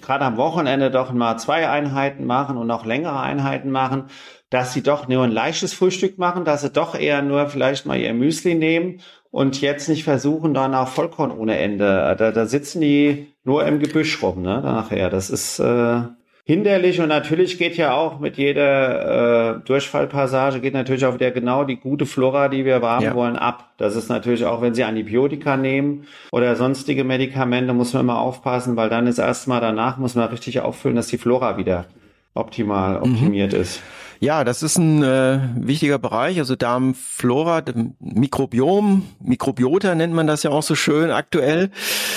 gerade 0.00 0.24
am 0.24 0.36
Wochenende 0.36 0.90
doch 0.90 1.12
mal 1.12 1.36
zwei 1.36 1.68
Einheiten 1.68 2.24
machen 2.24 2.56
und 2.56 2.70
auch 2.70 2.84
längere 2.84 3.20
Einheiten 3.20 3.70
machen, 3.70 4.06
dass 4.50 4.72
sie 4.72 4.82
doch 4.82 5.08
nur 5.08 5.24
ein 5.24 5.30
leichtes 5.30 5.74
Frühstück 5.74 6.18
machen, 6.18 6.44
dass 6.44 6.62
sie 6.62 6.70
doch 6.70 6.94
eher 6.94 7.22
nur 7.22 7.48
vielleicht 7.48 7.86
mal 7.86 7.98
ihr 7.98 8.14
Müsli 8.14 8.54
nehmen 8.54 9.00
und 9.30 9.60
jetzt 9.60 9.88
nicht 9.88 10.04
versuchen, 10.04 10.54
dann 10.54 10.74
auch 10.74 10.88
Vollkorn 10.88 11.30
ohne 11.30 11.58
Ende. 11.58 12.16
Da, 12.18 12.32
da 12.32 12.46
sitzen 12.46 12.80
die 12.80 13.34
nur 13.44 13.66
im 13.66 13.80
Gebüsch 13.80 14.22
rum, 14.22 14.42
ne? 14.42 14.60
Nachher. 14.62 15.10
Das 15.10 15.30
ist 15.30 15.58
äh, 15.58 16.02
hinderlich 16.46 17.00
und 17.00 17.08
natürlich 17.08 17.58
geht 17.58 17.76
ja 17.76 17.92
auch 17.92 18.20
mit 18.20 18.36
jeder 18.36 19.56
äh, 19.56 19.60
Durchfallpassage 19.64 20.60
geht 20.60 20.74
natürlich 20.74 21.04
auch 21.04 21.14
wieder 21.14 21.32
genau 21.32 21.64
die 21.64 21.74
gute 21.74 22.06
Flora, 22.06 22.48
die 22.48 22.64
wir 22.64 22.80
haben 22.80 23.04
ja. 23.04 23.14
wollen, 23.16 23.34
ab. 23.34 23.70
Das 23.78 23.96
ist 23.96 24.08
natürlich 24.08 24.44
auch, 24.44 24.62
wenn 24.62 24.72
Sie 24.72 24.84
Antibiotika 24.84 25.56
nehmen 25.56 26.06
oder 26.30 26.54
sonstige 26.54 27.02
Medikamente, 27.02 27.74
muss 27.74 27.92
man 27.94 28.02
immer 28.02 28.20
aufpassen, 28.20 28.76
weil 28.76 28.88
dann 28.88 29.08
ist 29.08 29.18
erstmal 29.18 29.60
danach 29.60 29.96
muss 29.96 30.14
man 30.14 30.28
richtig 30.28 30.60
auffüllen, 30.60 30.94
dass 30.94 31.08
die 31.08 31.18
Flora 31.18 31.58
wieder 31.58 31.86
optimal 32.34 32.98
mhm. 32.98 33.12
optimiert 33.12 33.52
mhm. 33.52 33.60
ist. 33.60 33.82
Ja, 34.20 34.44
das 34.44 34.62
ist 34.62 34.78
ein 34.78 35.02
äh, 35.02 35.40
wichtiger 35.56 35.98
Bereich, 35.98 36.38
also 36.38 36.56
Darmflora, 36.56 37.62
Mikrobiom, 37.98 39.06
Mikrobiota 39.20 39.94
nennt 39.94 40.14
man 40.14 40.26
das 40.26 40.42
ja 40.42 40.50
auch 40.50 40.62
so 40.62 40.74
schön 40.74 41.10
aktuell, 41.10 41.70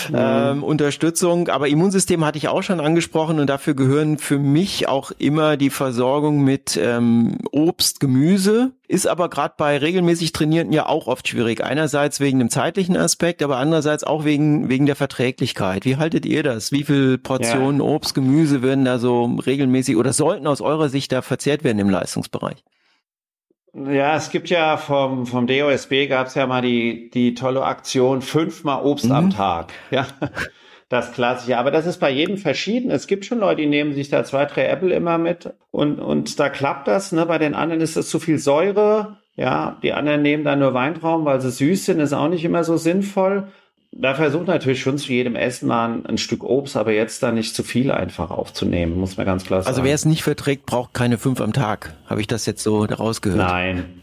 mhm. 0.09 0.15
ähm, 0.15 0.63
Unterstützung. 0.63 1.49
Aber 1.49 1.67
Immunsystem 1.67 2.23
hatte 2.25 2.37
ich 2.37 2.47
auch 2.47 2.63
schon 2.63 2.79
angesprochen 2.79 3.39
und 3.39 3.47
dafür 3.47 3.73
gehören 3.73 4.17
für 4.17 4.39
mich 4.39 4.87
auch 4.87 5.11
immer 5.17 5.57
die 5.57 5.69
Versorgung 5.69 6.43
mit 6.43 6.79
ähm, 6.81 7.37
Obst, 7.51 7.99
Gemüse, 7.99 8.71
ist 8.89 9.05
aber 9.05 9.29
gerade 9.29 9.53
bei 9.55 9.77
regelmäßig 9.77 10.31
Trainierten 10.31 10.73
ja 10.73 10.87
auch 10.87 11.05
oft 11.05 11.27
schwierig. 11.27 11.63
Einerseits 11.63 12.19
wegen 12.19 12.39
dem 12.39 12.49
zeitlichen 12.49 12.97
Aspekt, 12.97 13.43
aber 13.43 13.57
andererseits 13.57 14.03
auch 14.03 14.25
wegen, 14.25 14.67
wegen 14.67 14.87
der 14.87 14.95
Verträglichkeit. 14.95 15.85
Wie 15.85 15.97
haltet 15.97 16.25
ihr 16.25 16.41
das? 16.41 16.71
Wie 16.71 16.83
viel 16.83 17.19
Portionen 17.19 17.81
ja. 17.81 17.85
Obst, 17.85 18.15
Gemüse 18.15 18.63
werden 18.63 18.85
da 18.85 18.97
so 18.97 19.25
regelmäßig 19.45 19.95
oder 19.95 20.11
sollten 20.11 20.47
aus 20.47 20.59
eurer 20.59 20.89
Sicht 20.89 21.11
da 21.11 21.21
verzehrt 21.21 21.63
werden 21.63 21.77
im 21.77 21.91
Leistungsbereich? 21.91 22.63
Ja, 23.75 24.15
es 24.15 24.31
gibt 24.31 24.49
ja 24.49 24.75
vom, 24.77 25.27
vom 25.27 25.45
DOSB 25.45 26.07
gab 26.07 26.25
es 26.25 26.33
ja 26.33 26.47
mal 26.47 26.63
die, 26.63 27.11
die 27.11 27.35
tolle 27.35 27.63
Aktion 27.63 28.23
fünfmal 28.23 28.83
Obst 28.83 29.05
mhm. 29.05 29.11
am 29.11 29.29
Tag. 29.29 29.71
Ja 29.91 30.07
das 30.89 31.11
Klassische. 31.11 31.57
Aber 31.57 31.71
das 31.71 31.85
ist 31.85 31.99
bei 31.99 32.09
jedem 32.09 32.37
verschieden. 32.37 32.91
Es 32.91 33.07
gibt 33.07 33.25
schon 33.25 33.39
Leute, 33.39 33.61
die 33.61 33.67
nehmen 33.67 33.93
sich 33.93 34.09
da 34.09 34.23
zwei, 34.23 34.45
drei 34.45 34.65
Apple 34.65 34.93
immer 34.93 35.17
mit 35.17 35.53
und, 35.71 35.99
und 35.99 36.39
da 36.39 36.49
klappt 36.49 36.87
das. 36.87 37.11
Ne? 37.11 37.25
Bei 37.27 37.37
den 37.37 37.53
anderen 37.53 37.81
ist 37.81 37.95
das 37.95 38.09
zu 38.09 38.19
viel 38.19 38.39
Säure. 38.39 39.17
Ja, 39.35 39.77
die 39.83 39.93
anderen 39.93 40.21
nehmen 40.21 40.43
dann 40.43 40.59
nur 40.59 40.73
Weintrauben, 40.73 41.25
weil 41.25 41.39
sie 41.39 41.51
süß 41.51 41.85
sind, 41.85 41.99
ist 41.99 42.11
auch 42.11 42.27
nicht 42.27 42.43
immer 42.43 42.63
so 42.63 42.75
sinnvoll. 42.75 43.47
Da 43.91 44.13
versucht 44.13 44.47
natürlich 44.47 44.81
schon 44.81 44.97
zu 44.97 45.13
jedem 45.13 45.35
Essen 45.35 45.67
mal 45.67 45.89
ein, 45.89 46.05
ein, 46.05 46.17
Stück 46.17 46.43
Obst, 46.43 46.75
aber 46.75 46.91
jetzt 46.91 47.23
da 47.23 47.31
nicht 47.31 47.55
zu 47.55 47.63
viel 47.63 47.89
einfach 47.91 48.29
aufzunehmen, 48.29 48.99
muss 48.99 49.17
man 49.17 49.25
ganz 49.25 49.45
klar 49.45 49.57
also 49.57 49.67
sagen. 49.67 49.77
Also 49.77 49.87
wer 49.87 49.95
es 49.95 50.05
nicht 50.05 50.23
verträgt, 50.23 50.65
braucht 50.65 50.93
keine 50.93 51.17
fünf 51.17 51.41
am 51.41 51.53
Tag. 51.53 51.95
Habe 52.05 52.21
ich 52.21 52.27
das 52.27 52.45
jetzt 52.45 52.61
so 52.61 52.85
daraus 52.85 53.21
gehört? 53.21 53.47
Nein, 53.47 54.01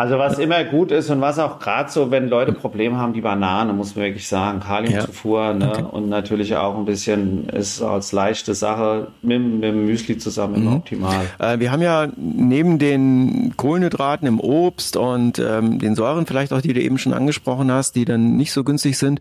also 0.00 0.16
was 0.16 0.38
immer 0.38 0.64
gut 0.64 0.92
ist 0.92 1.10
und 1.10 1.20
was 1.20 1.38
auch 1.38 1.58
gerade 1.58 1.90
so, 1.90 2.10
wenn 2.10 2.30
Leute 2.30 2.54
Probleme 2.54 2.96
haben, 2.96 3.12
die 3.12 3.20
Banane, 3.20 3.74
muss 3.74 3.96
man 3.96 4.06
wirklich 4.06 4.26
sagen, 4.26 4.60
Kaliumzufuhr 4.60 5.42
ja. 5.42 5.52
ne? 5.52 5.68
Okay. 5.72 5.84
und 5.92 6.08
natürlich 6.08 6.56
auch 6.56 6.74
ein 6.78 6.86
bisschen 6.86 7.50
ist 7.50 7.82
als 7.82 8.10
leichte 8.12 8.54
Sache 8.54 9.08
mit, 9.20 9.42
mit 9.42 9.62
dem 9.62 9.84
Müsli 9.84 10.16
zusammen 10.16 10.64
mhm. 10.64 10.76
optimal. 10.76 11.26
Äh, 11.38 11.58
wir 11.58 11.70
haben 11.70 11.82
ja 11.82 12.08
neben 12.16 12.78
den 12.78 13.52
Kohlenhydraten 13.58 14.26
im 14.26 14.40
Obst 14.40 14.96
und 14.96 15.38
ähm, 15.38 15.78
den 15.78 15.94
Säuren 15.94 16.24
vielleicht 16.24 16.54
auch, 16.54 16.62
die 16.62 16.72
du 16.72 16.80
eben 16.80 16.96
schon 16.96 17.12
angesprochen 17.12 17.70
hast, 17.70 17.94
die 17.94 18.06
dann 18.06 18.38
nicht 18.38 18.52
so 18.52 18.64
günstig 18.64 18.96
sind, 18.96 19.20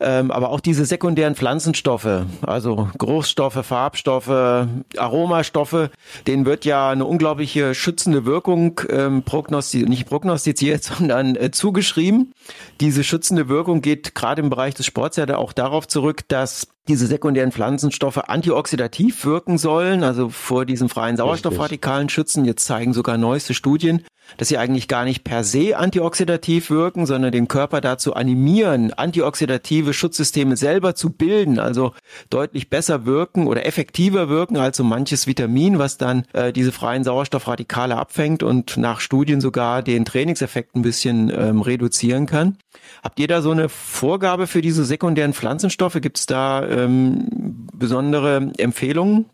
ähm, 0.00 0.32
aber 0.32 0.48
auch 0.48 0.58
diese 0.58 0.84
sekundären 0.84 1.36
Pflanzenstoffe, 1.36 2.24
also 2.44 2.88
Geruchsstoffe, 2.98 3.64
Farbstoffe, 3.64 4.66
Aromastoffe, 4.96 5.90
denen 6.26 6.44
wird 6.44 6.64
ja 6.64 6.90
eine 6.90 7.04
unglaubliche 7.04 7.72
schützende 7.72 8.26
Wirkung 8.26 8.80
ähm, 8.90 9.22
prognostiziert, 9.22 9.88
nicht 9.88 10.07
prognostiziert, 10.08 10.82
sondern 10.98 11.36
äh, 11.36 11.50
zugeschrieben. 11.50 12.32
Diese 12.80 13.04
schützende 13.04 13.48
Wirkung 13.48 13.80
geht 13.82 14.14
gerade 14.14 14.42
im 14.42 14.50
Bereich 14.50 14.74
des 14.74 14.86
Sports 14.86 15.16
ja 15.16 15.36
auch 15.36 15.52
darauf 15.52 15.86
zurück, 15.86 16.22
dass 16.28 16.66
diese 16.88 17.06
sekundären 17.06 17.52
Pflanzenstoffe 17.52 18.18
antioxidativ 18.28 19.24
wirken 19.24 19.58
sollen, 19.58 20.02
also 20.02 20.30
vor 20.30 20.64
diesen 20.64 20.88
freien 20.88 21.16
Sauerstoffradikalen 21.16 22.08
schützen. 22.08 22.44
Jetzt 22.44 22.64
zeigen 22.64 22.94
sogar 22.94 23.18
neueste 23.18 23.54
Studien, 23.54 24.02
dass 24.36 24.48
sie 24.48 24.58
eigentlich 24.58 24.88
gar 24.88 25.04
nicht 25.04 25.24
per 25.24 25.44
se 25.44 25.76
antioxidativ 25.76 26.70
wirken, 26.70 27.06
sondern 27.06 27.32
den 27.32 27.48
Körper 27.48 27.80
dazu 27.80 28.14
animieren, 28.14 28.92
antioxidative 28.92 29.94
Schutzsysteme 29.94 30.56
selber 30.56 30.94
zu 30.94 31.10
bilden, 31.10 31.58
also 31.58 31.92
deutlich 32.30 32.68
besser 32.68 33.06
wirken 33.06 33.46
oder 33.46 33.64
effektiver 33.64 34.28
wirken 34.28 34.56
als 34.56 34.76
so 34.76 34.84
manches 34.84 35.26
Vitamin, 35.26 35.78
was 35.78 35.96
dann 35.96 36.24
äh, 36.32 36.52
diese 36.52 36.72
freien 36.72 37.04
Sauerstoffradikale 37.04 37.96
abfängt 37.96 38.42
und 38.42 38.76
nach 38.76 39.00
Studien 39.00 39.40
sogar 39.40 39.82
den 39.82 40.04
Trainingseffekt 40.04 40.76
ein 40.76 40.82
bisschen 40.82 41.32
ähm, 41.34 41.62
reduzieren 41.62 42.26
kann. 42.26 42.58
Habt 43.02 43.18
ihr 43.18 43.28
da 43.28 43.42
so 43.42 43.50
eine 43.50 43.68
Vorgabe 43.68 44.46
für 44.46 44.60
diese 44.60 44.84
sekundären 44.84 45.32
Pflanzenstoffe? 45.32 45.98
Gibt 46.00 46.18
es 46.18 46.26
da 46.26 46.66
ähm, 46.84 47.66
besondere 47.74 48.52
Empfehlungen? 48.58 49.26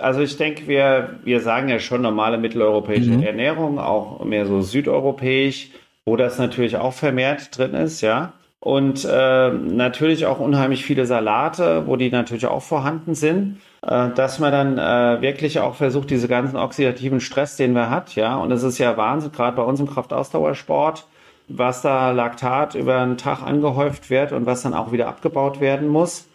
Also 0.00 0.20
ich 0.20 0.36
denke, 0.36 0.66
wir, 0.66 1.20
wir 1.24 1.40
sagen 1.40 1.68
ja 1.68 1.78
schon 1.78 2.02
normale 2.02 2.38
mitteleuropäische 2.38 3.10
mhm. 3.10 3.22
Ernährung, 3.22 3.78
auch 3.78 4.24
mehr 4.24 4.46
so 4.46 4.60
südeuropäisch, 4.60 5.70
wo 6.04 6.16
das 6.16 6.38
natürlich 6.38 6.76
auch 6.76 6.92
vermehrt 6.92 7.56
drin 7.56 7.74
ist, 7.74 8.00
ja. 8.00 8.32
Und 8.60 9.04
äh, 9.04 9.50
natürlich 9.50 10.24
auch 10.24 10.40
unheimlich 10.40 10.86
viele 10.86 11.04
Salate, 11.04 11.86
wo 11.86 11.96
die 11.96 12.10
natürlich 12.10 12.46
auch 12.46 12.62
vorhanden 12.62 13.14
sind, 13.14 13.58
äh, 13.82 14.08
dass 14.14 14.38
man 14.38 14.52
dann 14.52 14.78
äh, 14.78 15.20
wirklich 15.20 15.60
auch 15.60 15.74
versucht, 15.74 16.08
diese 16.08 16.28
ganzen 16.28 16.56
oxidativen 16.56 17.20
Stress, 17.20 17.56
den 17.56 17.74
wir 17.74 17.90
hat, 17.90 18.14
ja. 18.14 18.36
Und 18.36 18.48
das 18.48 18.62
ist 18.62 18.78
ja 18.78 18.96
Wahnsinn, 18.96 19.32
gerade 19.32 19.56
bei 19.56 19.62
uns 19.62 19.80
im 19.80 19.86
Kraftausdauersport, 19.86 21.06
was 21.48 21.82
da 21.82 22.10
Laktat 22.12 22.74
über 22.74 23.00
einen 23.00 23.18
Tag 23.18 23.42
angehäuft 23.42 24.08
wird 24.08 24.32
und 24.32 24.46
was 24.46 24.62
dann 24.62 24.72
auch 24.72 24.92
wieder 24.92 25.08
abgebaut 25.08 25.60
werden 25.60 25.88
muss, 25.88 26.26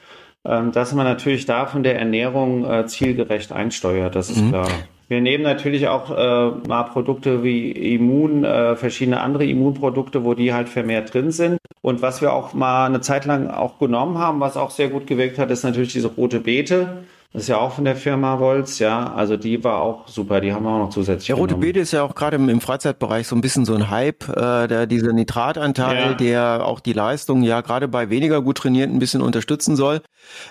dass 0.44 0.94
man 0.94 1.06
natürlich 1.06 1.46
da 1.46 1.66
von 1.66 1.84
der 1.84 2.00
Ernährung 2.00 2.70
äh, 2.70 2.86
zielgerecht 2.88 3.52
einsteuert, 3.52 4.16
das 4.16 4.30
ist 4.30 4.42
mhm. 4.42 4.50
klar. 4.50 4.68
Wir 5.10 5.22
nehmen 5.22 5.44
natürlich 5.44 5.88
auch 5.88 6.12
äh, 6.12 6.68
mal 6.68 6.84
Produkte 6.84 7.44
wie 7.44 7.72
Immun, 7.72 8.44
äh, 8.44 8.76
verschiedene 8.76 9.22
andere 9.22 9.44
Immunprodukte, 9.44 10.24
wo 10.24 10.36
die 10.36 10.54
halt 10.54 10.70
vermehrt 10.70 11.14
drin 11.14 11.32
sind. 11.32 11.58
Und 11.82 12.04
was 12.04 12.22
wir 12.22 12.32
auch 12.32 12.54
mal 12.54 12.86
eine 12.86 13.02
Zeit 13.02 13.26
lang 13.26 13.48
auch 13.48 13.80
genommen 13.80 14.20
haben, 14.20 14.40
was 14.40 14.56
auch 14.56 14.70
sehr 14.70 14.90
gut 14.90 15.08
gewirkt 15.08 15.40
hat, 15.40 15.50
ist 15.50 15.64
natürlich 15.64 15.94
diese 15.94 16.10
rote 16.10 16.40
Beete. 16.40 17.06
Das 17.32 17.44
ist 17.44 17.48
ja 17.48 17.58
auch 17.60 17.74
von 17.74 17.86
der 17.86 17.96
Firma 17.96 18.40
Wolz, 18.40 18.80
ja. 18.80 19.14
Also 19.14 19.38
die 19.38 19.64
war 19.64 19.82
auch 19.82 20.08
super, 20.08 20.42
die 20.42 20.52
haben 20.52 20.64
wir 20.64 20.72
auch 20.72 20.80
noch 20.80 20.90
zusätzlich. 20.90 21.28
Ja, 21.28 21.36
Rote 21.36 21.58
Beete 21.58 21.80
ist 21.80 21.92
ja 21.92 22.02
auch 22.02 22.16
gerade 22.16 22.38
im, 22.38 22.50
im, 22.50 22.60
Freizeitbereich 22.60 23.28
so 23.28 23.36
ein 23.36 23.42
bisschen 23.42 23.66
so 23.66 23.76
ein 23.76 23.92
Hype, 23.92 24.28
äh, 24.30 24.68
der, 24.68 24.88
dieser 24.88 25.14
Nitratanteil, 25.14 26.12
ja. 26.12 26.14
der 26.16 26.66
auch 26.66 26.80
die 26.80 26.94
Leistung 26.94 27.44
ja 27.44 27.62
gerade 27.62 27.88
bei 27.88 28.10
weniger 28.10 28.42
gut 28.42 28.58
trainierten 28.58 28.96
ein 28.96 29.00
bisschen 29.00 29.22
unterstützen 29.22 29.76
soll. 29.76 30.02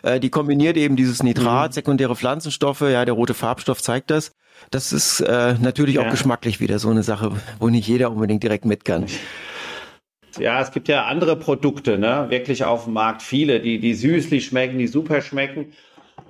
Äh, 0.04 0.20
die 0.20 0.30
kombiniert 0.30 0.76
eben 0.76 0.94
dieses 0.94 1.20
Nitrat, 1.20 1.70
mhm. 1.70 1.74
sekundäre 1.74 2.14
Pflanzenstoffe, 2.14 2.82
ja, 2.82 3.04
der 3.04 3.14
rote 3.14 3.34
Farbstoff 3.34 3.82
zeigt 3.82 4.12
das. 4.12 4.30
Das 4.70 4.92
ist 4.92 5.18
äh, 5.18 5.54
natürlich 5.60 5.96
ja. 5.96 6.02
auch 6.02 6.10
geschmacklich 6.10 6.60
wieder 6.60 6.78
so 6.78 6.90
eine 6.90 7.02
Sache, 7.02 7.32
wo 7.58 7.68
nicht 7.70 7.88
jeder 7.88 8.12
unbedingt 8.12 8.44
direkt 8.44 8.64
mit 8.64 8.84
kann. 8.84 9.06
Ja, 10.38 10.60
es 10.60 10.70
gibt 10.70 10.86
ja 10.86 11.06
andere 11.06 11.34
Produkte, 11.34 11.98
ne? 11.98 12.26
Wirklich 12.28 12.64
auf 12.64 12.84
dem 12.84 12.92
Markt 12.92 13.22
viele, 13.22 13.58
die, 13.60 13.80
die 13.80 13.94
süßlich 13.94 14.46
schmecken, 14.46 14.78
die 14.78 14.86
super 14.86 15.22
schmecken. 15.22 15.72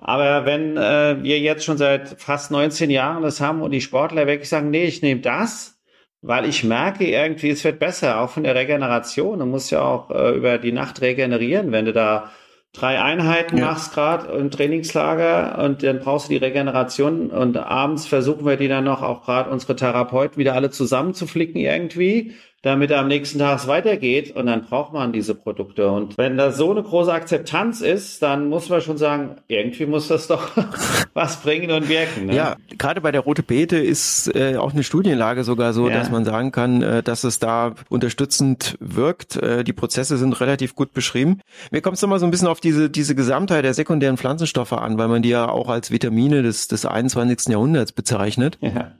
Aber 0.00 0.46
wenn 0.46 0.76
äh, 0.76 1.22
wir 1.22 1.38
jetzt 1.38 1.64
schon 1.64 1.78
seit 1.78 2.20
fast 2.20 2.50
19 2.50 2.90
Jahren 2.90 3.22
das 3.22 3.40
haben 3.40 3.62
und 3.62 3.72
die 3.72 3.80
Sportler 3.80 4.26
wirklich 4.26 4.48
sagen, 4.48 4.70
nee, 4.70 4.84
ich 4.84 5.02
nehme 5.02 5.20
das, 5.20 5.80
weil 6.20 6.48
ich 6.48 6.64
merke 6.64 7.06
irgendwie, 7.06 7.50
es 7.50 7.64
wird 7.64 7.78
besser, 7.78 8.20
auch 8.20 8.30
von 8.30 8.44
der 8.44 8.54
Regeneration. 8.54 9.38
Du 9.38 9.46
musst 9.46 9.70
ja 9.70 9.82
auch 9.82 10.10
äh, 10.10 10.30
über 10.32 10.58
die 10.58 10.72
Nacht 10.72 11.00
regenerieren, 11.00 11.72
wenn 11.72 11.84
du 11.84 11.92
da 11.92 12.30
drei 12.72 13.00
Einheiten 13.00 13.56
ja. 13.56 13.66
machst 13.66 13.94
gerade 13.94 14.32
im 14.36 14.50
Trainingslager 14.50 15.58
und 15.64 15.82
dann 15.82 16.00
brauchst 16.00 16.28
du 16.28 16.32
die 16.32 16.44
Regeneration 16.44 17.30
und 17.30 17.56
abends 17.56 18.06
versuchen 18.06 18.46
wir 18.46 18.56
die 18.56 18.68
dann 18.68 18.84
noch 18.84 19.02
auch 19.02 19.24
gerade 19.24 19.50
unsere 19.50 19.74
Therapeuten 19.74 20.38
wieder 20.38 20.54
alle 20.54 20.70
zusammenzuflicken 20.70 21.60
irgendwie 21.60 22.34
damit 22.62 22.90
am 22.90 23.06
nächsten 23.06 23.38
Tag 23.38 23.68
weitergeht 23.68 24.34
und 24.34 24.46
dann 24.46 24.64
braucht 24.64 24.92
man 24.92 25.12
diese 25.12 25.34
Produkte. 25.34 25.90
Und 25.90 26.18
wenn 26.18 26.36
da 26.36 26.50
so 26.50 26.72
eine 26.72 26.82
große 26.82 27.12
Akzeptanz 27.12 27.80
ist, 27.80 28.20
dann 28.20 28.48
muss 28.48 28.68
man 28.68 28.80
schon 28.80 28.98
sagen, 28.98 29.36
irgendwie 29.46 29.86
muss 29.86 30.08
das 30.08 30.26
doch 30.26 30.50
was 31.14 31.40
bringen 31.40 31.70
und 31.70 31.88
wirken. 31.88 32.26
Ne? 32.26 32.34
Ja, 32.34 32.56
gerade 32.76 33.00
bei 33.00 33.12
der 33.12 33.20
Rote 33.20 33.44
Beete 33.44 33.78
ist 33.78 34.34
äh, 34.34 34.56
auch 34.56 34.72
eine 34.72 34.82
Studienlage 34.82 35.44
sogar 35.44 35.72
so, 35.72 35.88
ja. 35.88 35.94
dass 35.94 36.10
man 36.10 36.24
sagen 36.24 36.50
kann, 36.50 36.82
äh, 36.82 37.02
dass 37.02 37.22
es 37.22 37.38
da 37.38 37.74
unterstützend 37.90 38.76
wirkt. 38.80 39.36
Äh, 39.36 39.62
die 39.62 39.72
Prozesse 39.72 40.18
sind 40.18 40.40
relativ 40.40 40.74
gut 40.74 40.92
beschrieben. 40.92 41.40
Mir 41.70 41.80
kommt 41.80 41.96
es 41.96 42.02
nochmal 42.02 42.18
so 42.18 42.26
ein 42.26 42.32
bisschen 42.32 42.48
auf 42.48 42.60
diese, 42.60 42.90
diese 42.90 43.14
Gesamtheit 43.14 43.64
der 43.64 43.74
sekundären 43.74 44.16
Pflanzenstoffe 44.16 44.72
an, 44.72 44.98
weil 44.98 45.06
man 45.06 45.22
die 45.22 45.28
ja 45.28 45.48
auch 45.48 45.68
als 45.68 45.92
Vitamine 45.92 46.42
des, 46.42 46.66
des 46.66 46.84
21. 46.84 47.52
Jahrhunderts 47.52 47.92
bezeichnet. 47.92 48.58
Ja. 48.60 48.92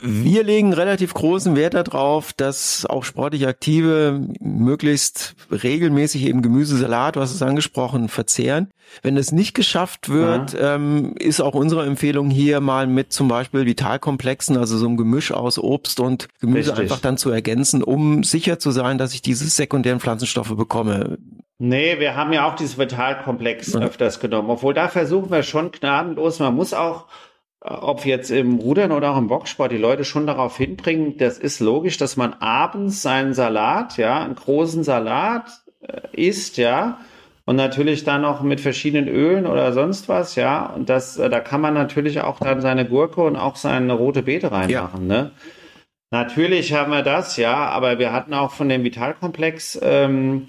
Wir 0.00 0.42
legen 0.42 0.72
relativ 0.72 1.14
großen 1.14 1.56
Wert 1.56 1.74
darauf, 1.74 2.32
dass 2.32 2.86
auch 2.86 3.04
sportlich 3.04 3.46
Aktive 3.46 4.20
möglichst 4.40 5.34
regelmäßig 5.50 6.24
eben 6.24 6.42
Gemüsesalat, 6.42 7.16
was 7.16 7.32
ist 7.32 7.42
angesprochen, 7.42 8.08
verzehren. 8.08 8.70
Wenn 9.02 9.16
es 9.16 9.32
nicht 9.32 9.54
geschafft 9.54 10.08
wird, 10.08 10.52
ja. 10.52 10.74
ähm, 10.74 11.14
ist 11.18 11.40
auch 11.40 11.54
unsere 11.54 11.86
Empfehlung 11.86 12.30
hier 12.30 12.60
mal 12.60 12.86
mit 12.86 13.12
zum 13.12 13.28
Beispiel 13.28 13.66
Vitalkomplexen, 13.66 14.56
also 14.56 14.76
so 14.76 14.86
ein 14.86 14.96
Gemisch 14.96 15.32
aus 15.32 15.58
Obst 15.58 16.00
und 16.00 16.28
Gemüse 16.40 16.70
Richtig. 16.70 16.82
einfach 16.82 17.00
dann 17.00 17.16
zu 17.16 17.30
ergänzen, 17.30 17.82
um 17.82 18.22
sicher 18.24 18.58
zu 18.58 18.70
sein, 18.70 18.98
dass 18.98 19.14
ich 19.14 19.22
diese 19.22 19.46
sekundären 19.46 20.00
Pflanzenstoffe 20.00 20.54
bekomme. 20.56 21.18
Nee, 21.58 21.98
wir 22.00 22.16
haben 22.16 22.32
ja 22.32 22.46
auch 22.46 22.56
dieses 22.56 22.78
Vitalkomplex 22.78 23.72
ja. 23.72 23.80
öfters 23.80 24.20
genommen. 24.20 24.50
Obwohl 24.50 24.74
da 24.74 24.88
versuchen 24.88 25.30
wir 25.30 25.42
schon 25.42 25.70
gnadenlos. 25.70 26.40
Man 26.40 26.54
muss 26.54 26.74
auch 26.74 27.06
ob 27.64 28.04
jetzt 28.04 28.30
im 28.30 28.56
Rudern 28.56 28.92
oder 28.92 29.12
auch 29.12 29.18
im 29.18 29.28
Boxsport 29.28 29.72
die 29.72 29.78
Leute 29.78 30.04
schon 30.04 30.26
darauf 30.26 30.56
hinbringen, 30.58 31.16
das 31.16 31.38
ist 31.38 31.60
logisch, 31.60 31.96
dass 31.96 32.16
man 32.16 32.34
abends 32.34 33.00
seinen 33.00 33.32
Salat, 33.32 33.96
ja, 33.96 34.22
einen 34.22 34.34
großen 34.34 34.84
Salat 34.84 35.46
äh, 35.80 36.00
isst, 36.12 36.58
ja, 36.58 36.98
und 37.46 37.56
natürlich 37.56 38.04
dann 38.04 38.20
noch 38.20 38.42
mit 38.42 38.60
verschiedenen 38.60 39.08
Ölen 39.08 39.46
oder 39.46 39.72
sonst 39.72 40.10
was, 40.10 40.34
ja, 40.34 40.66
und 40.66 40.90
das, 40.90 41.16
äh, 41.16 41.30
da 41.30 41.40
kann 41.40 41.62
man 41.62 41.72
natürlich 41.72 42.20
auch 42.20 42.38
dann 42.38 42.60
seine 42.60 42.84
Gurke 42.84 43.22
und 43.22 43.36
auch 43.36 43.56
seine 43.56 43.94
rote 43.94 44.22
Beete 44.22 44.52
reinmachen, 44.52 45.08
ja. 45.08 45.22
ne? 45.22 45.30
Natürlich 46.10 46.72
haben 46.74 46.92
wir 46.92 47.02
das, 47.02 47.38
ja, 47.38 47.54
aber 47.54 47.98
wir 47.98 48.12
hatten 48.12 48.34
auch 48.34 48.52
von 48.52 48.68
dem 48.68 48.84
Vitalkomplex 48.84 49.80
ähm, 49.82 50.46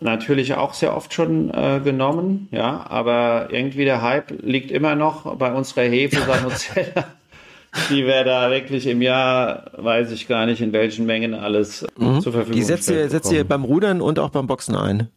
natürlich 0.00 0.54
auch 0.54 0.74
sehr 0.74 0.96
oft 0.96 1.12
schon 1.14 1.50
äh, 1.50 1.80
genommen, 1.82 2.48
ja, 2.50 2.84
aber 2.88 3.48
irgendwie 3.50 3.84
der 3.84 4.02
Hype 4.02 4.30
liegt 4.42 4.70
immer 4.70 4.94
noch 4.94 5.36
bei 5.36 5.52
unserer 5.52 5.82
Hefe 5.82 6.20
Sanozella, 6.20 7.04
die 7.90 8.04
wir 8.04 8.24
da 8.24 8.50
wirklich 8.50 8.86
im 8.86 9.02
Jahr, 9.02 9.70
weiß 9.76 10.12
ich 10.12 10.28
gar 10.28 10.46
nicht, 10.46 10.60
in 10.60 10.72
welchen 10.72 11.06
Mengen 11.06 11.34
alles 11.34 11.86
mhm. 11.96 12.20
zur 12.20 12.32
Verfügung 12.32 12.58
Die 12.58 12.64
setzt 12.64 12.90
ihr, 12.90 13.08
setzt 13.08 13.32
ihr 13.32 13.44
beim 13.44 13.64
Rudern 13.64 14.00
und 14.00 14.18
auch 14.18 14.30
beim 14.30 14.46
Boxen 14.46 14.76
ein? 14.76 15.08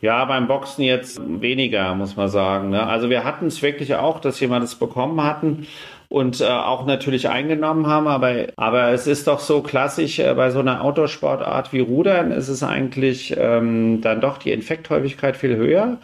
Ja, 0.00 0.24
beim 0.26 0.46
Boxen 0.46 0.84
jetzt 0.84 1.20
weniger, 1.40 1.94
muss 1.96 2.14
man 2.14 2.28
sagen. 2.28 2.70
Ne? 2.70 2.86
Also 2.86 3.10
wir 3.10 3.24
hatten 3.24 3.46
es 3.46 3.62
wirklich 3.62 3.96
auch, 3.96 4.20
dass 4.20 4.38
jemand 4.38 4.64
es 4.64 4.76
bekommen 4.76 5.20
hatten 5.22 5.66
und 6.08 6.40
äh, 6.40 6.44
auch 6.46 6.86
natürlich 6.86 7.28
eingenommen 7.28 7.86
haben. 7.86 8.08
Aber, 8.08 8.46
aber 8.56 8.90
es 8.90 9.06
ist 9.06 9.26
doch 9.26 9.40
so 9.40 9.62
klassisch 9.62 10.18
äh, 10.18 10.34
bei 10.34 10.50
so 10.50 10.60
einer 10.60 10.82
Outdoor-Sportart 10.82 11.72
wie 11.72 11.80
Rudern 11.80 12.32
ist 12.32 12.48
es 12.48 12.62
eigentlich 12.62 13.34
ähm, 13.36 14.00
dann 14.00 14.20
doch 14.20 14.38
die 14.38 14.52
Infekthäufigkeit 14.52 15.36
viel 15.36 15.56
höher. 15.56 15.98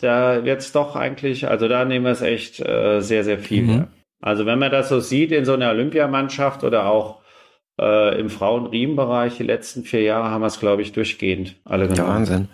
Da 0.00 0.44
wird's 0.44 0.72
doch 0.72 0.96
eigentlich, 0.96 1.48
also 1.48 1.68
da 1.68 1.84
nehmen 1.84 2.06
wir 2.06 2.12
es 2.12 2.22
echt 2.22 2.60
äh, 2.60 3.00
sehr, 3.00 3.22
sehr 3.22 3.38
viel. 3.38 3.62
Mhm. 3.62 3.86
Also 4.22 4.46
wenn 4.46 4.58
man 4.58 4.70
das 4.70 4.88
so 4.88 5.00
sieht 5.00 5.32
in 5.32 5.44
so 5.44 5.52
einer 5.52 5.70
Olympiamannschaft 5.70 6.64
oder 6.64 6.86
auch 6.86 7.20
äh, 7.78 8.18
im 8.18 8.30
Frauen-Riemen-Bereich, 8.30 9.36
die 9.36 9.42
letzten 9.42 9.82
vier 9.82 10.02
Jahre 10.02 10.30
haben 10.30 10.40
wir 10.40 10.46
es, 10.46 10.60
glaube 10.60 10.82
ich, 10.82 10.92
durchgehend 10.92 11.56
alle 11.64 11.88
genommen. 11.88 12.08
Wahnsinn 12.08 12.48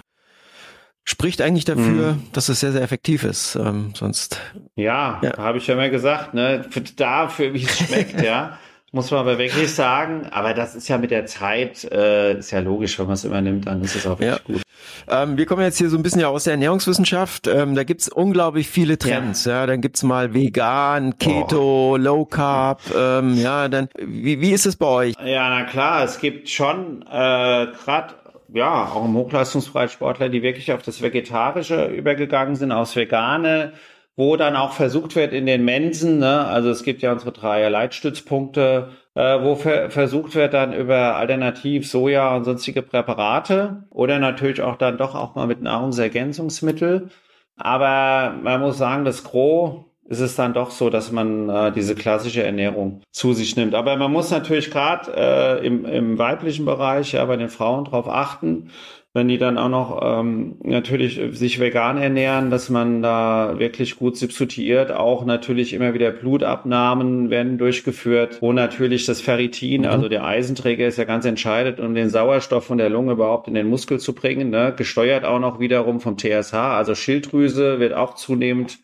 spricht 1.06 1.40
eigentlich 1.40 1.64
dafür, 1.64 2.14
mhm. 2.14 2.22
dass 2.32 2.50
es 2.50 2.60
sehr, 2.60 2.72
sehr 2.72 2.82
effektiv 2.82 3.24
ist. 3.24 3.56
Ähm, 3.56 3.92
sonst. 3.94 4.40
Ja, 4.74 5.20
ja. 5.22 5.38
habe 5.38 5.58
ich 5.58 5.66
ja 5.66 5.76
mal 5.76 5.88
gesagt, 5.88 6.34
ne? 6.34 6.66
Für, 6.68 6.80
dafür, 6.80 7.54
wie 7.54 7.64
es 7.64 7.78
schmeckt, 7.78 8.20
ja. 8.20 8.58
Muss 8.92 9.10
man 9.10 9.20
aber 9.20 9.38
wirklich 9.38 9.74
sagen. 9.74 10.26
Aber 10.30 10.54
das 10.54 10.74
ist 10.74 10.88
ja 10.88 10.96
mit 10.96 11.10
der 11.10 11.26
Zeit, 11.26 11.84
äh, 11.84 12.38
ist 12.38 12.50
ja 12.50 12.60
logisch, 12.60 12.98
wenn 12.98 13.06
man 13.06 13.14
es 13.14 13.24
immer 13.24 13.40
nimmt, 13.40 13.66
dann 13.66 13.82
ist 13.82 13.94
es 13.94 14.06
auch 14.06 14.18
wirklich 14.18 14.48
ja. 14.48 14.54
gut. 14.54 14.62
Ähm, 15.08 15.36
wir 15.36 15.44
kommen 15.44 15.62
jetzt 15.62 15.78
hier 15.78 15.90
so 15.90 15.96
ein 15.96 16.02
bisschen 16.02 16.20
ja 16.20 16.28
aus 16.28 16.44
der 16.44 16.54
Ernährungswissenschaft. 16.54 17.46
Ähm, 17.46 17.74
da 17.74 17.84
gibt's 17.84 18.08
unglaublich 18.08 18.68
viele 18.68 18.96
Trends. 18.96 19.44
Ja, 19.44 19.60
ja 19.60 19.66
dann 19.66 19.80
gibt's 19.80 20.02
mal 20.02 20.34
vegan, 20.34 21.18
Keto, 21.18 21.92
oh. 21.92 21.96
Low 21.96 22.24
Carb. 22.24 22.80
Ähm, 22.96 23.36
ja, 23.36 23.68
dann 23.68 23.88
wie, 23.98 24.40
wie 24.40 24.52
ist 24.52 24.66
es 24.66 24.76
bei 24.76 24.86
euch? 24.86 25.14
Ja, 25.24 25.50
na 25.50 25.64
klar, 25.64 26.04
es 26.04 26.18
gibt 26.18 26.48
schon 26.48 27.02
äh, 27.02 27.66
gerade 27.84 28.14
ja, 28.56 28.86
auch 28.86 29.04
im 29.04 29.14
Hochleistungsbreitsportler, 29.14 30.30
die 30.30 30.42
wirklich 30.42 30.72
auf 30.72 30.82
das 30.82 31.02
Vegetarische 31.02 31.86
übergegangen 31.86 32.56
sind, 32.56 32.72
aus 32.72 32.96
Vegane, 32.96 33.74
wo 34.16 34.36
dann 34.36 34.56
auch 34.56 34.72
versucht 34.72 35.14
wird 35.14 35.34
in 35.34 35.44
den 35.44 35.64
Mensen, 35.64 36.18
ne, 36.18 36.46
also 36.46 36.70
es 36.70 36.82
gibt 36.82 37.02
ja 37.02 37.12
unsere 37.12 37.32
drei 37.32 37.68
Leitstützpunkte, 37.68 38.92
äh, 39.14 39.42
wo 39.42 39.56
ver 39.56 39.90
versucht 39.90 40.34
wird 40.34 40.54
dann 40.54 40.72
über 40.72 41.16
alternativ 41.16 41.88
Soja 41.88 42.34
und 42.34 42.44
sonstige 42.44 42.80
Präparate 42.82 43.84
oder 43.90 44.18
natürlich 44.18 44.62
auch 44.62 44.76
dann 44.76 44.96
doch 44.96 45.14
auch 45.14 45.34
mal 45.34 45.46
mit 45.46 45.60
Nahrungsergänzungsmittel. 45.60 47.10
Aber 47.56 48.34
man 48.42 48.60
muss 48.60 48.78
sagen, 48.78 49.04
das 49.04 49.24
Gros 49.24 49.84
ist 50.08 50.20
es 50.20 50.36
dann 50.36 50.54
doch 50.54 50.70
so, 50.70 50.90
dass 50.90 51.10
man 51.10 51.48
äh, 51.48 51.72
diese 51.72 51.94
klassische 51.94 52.42
Ernährung 52.42 53.02
zu 53.10 53.32
sich 53.32 53.56
nimmt. 53.56 53.74
Aber 53.74 53.96
man 53.96 54.12
muss 54.12 54.30
natürlich 54.30 54.70
gerade 54.70 55.12
äh, 55.16 55.66
im, 55.66 55.84
im 55.84 56.18
weiblichen 56.18 56.64
Bereich, 56.64 57.12
ja, 57.12 57.24
bei 57.24 57.36
den 57.36 57.48
Frauen 57.48 57.84
darauf 57.84 58.08
achten, 58.08 58.70
wenn 59.16 59.28
die 59.28 59.38
dann 59.38 59.56
auch 59.56 59.70
noch 59.70 60.00
ähm, 60.02 60.56
natürlich 60.62 61.18
sich 61.30 61.58
vegan 61.58 61.96
ernähren, 61.96 62.50
dass 62.50 62.68
man 62.68 63.00
da 63.00 63.54
wirklich 63.58 63.96
gut 63.96 64.18
substituiert. 64.18 64.92
Auch 64.92 65.24
natürlich 65.24 65.72
immer 65.72 65.94
wieder 65.94 66.10
Blutabnahmen 66.10 67.30
werden 67.30 67.56
durchgeführt, 67.56 68.42
wo 68.42 68.52
natürlich 68.52 69.06
das 69.06 69.22
Ferritin, 69.22 69.82
mhm. 69.82 69.88
also 69.88 70.10
der 70.10 70.26
Eisenträger, 70.26 70.86
ist 70.86 70.98
ja 70.98 71.04
ganz 71.04 71.24
entscheidend, 71.24 71.80
um 71.80 71.94
den 71.94 72.10
Sauerstoff 72.10 72.66
von 72.66 72.76
der 72.76 72.90
Lunge 72.90 73.12
überhaupt 73.12 73.48
in 73.48 73.54
den 73.54 73.68
Muskel 73.68 73.98
zu 73.98 74.14
bringen. 74.14 74.50
Ne? 74.50 74.74
Gesteuert 74.76 75.24
auch 75.24 75.40
noch 75.40 75.60
wiederum 75.60 76.00
vom 76.00 76.18
TSH, 76.18 76.52
also 76.52 76.94
Schilddrüse 76.94 77.80
wird 77.80 77.94
auch 77.94 78.16
zunehmend 78.16 78.80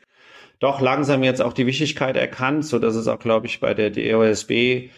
doch 0.62 0.80
langsam 0.80 1.24
jetzt 1.24 1.42
auch 1.42 1.52
die 1.52 1.66
Wichtigkeit 1.66 2.16
erkannt, 2.16 2.64
so 2.64 2.78
dass 2.78 2.94
es 2.94 3.08
auch, 3.08 3.18
glaube 3.18 3.46
ich, 3.46 3.58
bei 3.58 3.74
der 3.74 3.90
DOSB 3.90 4.90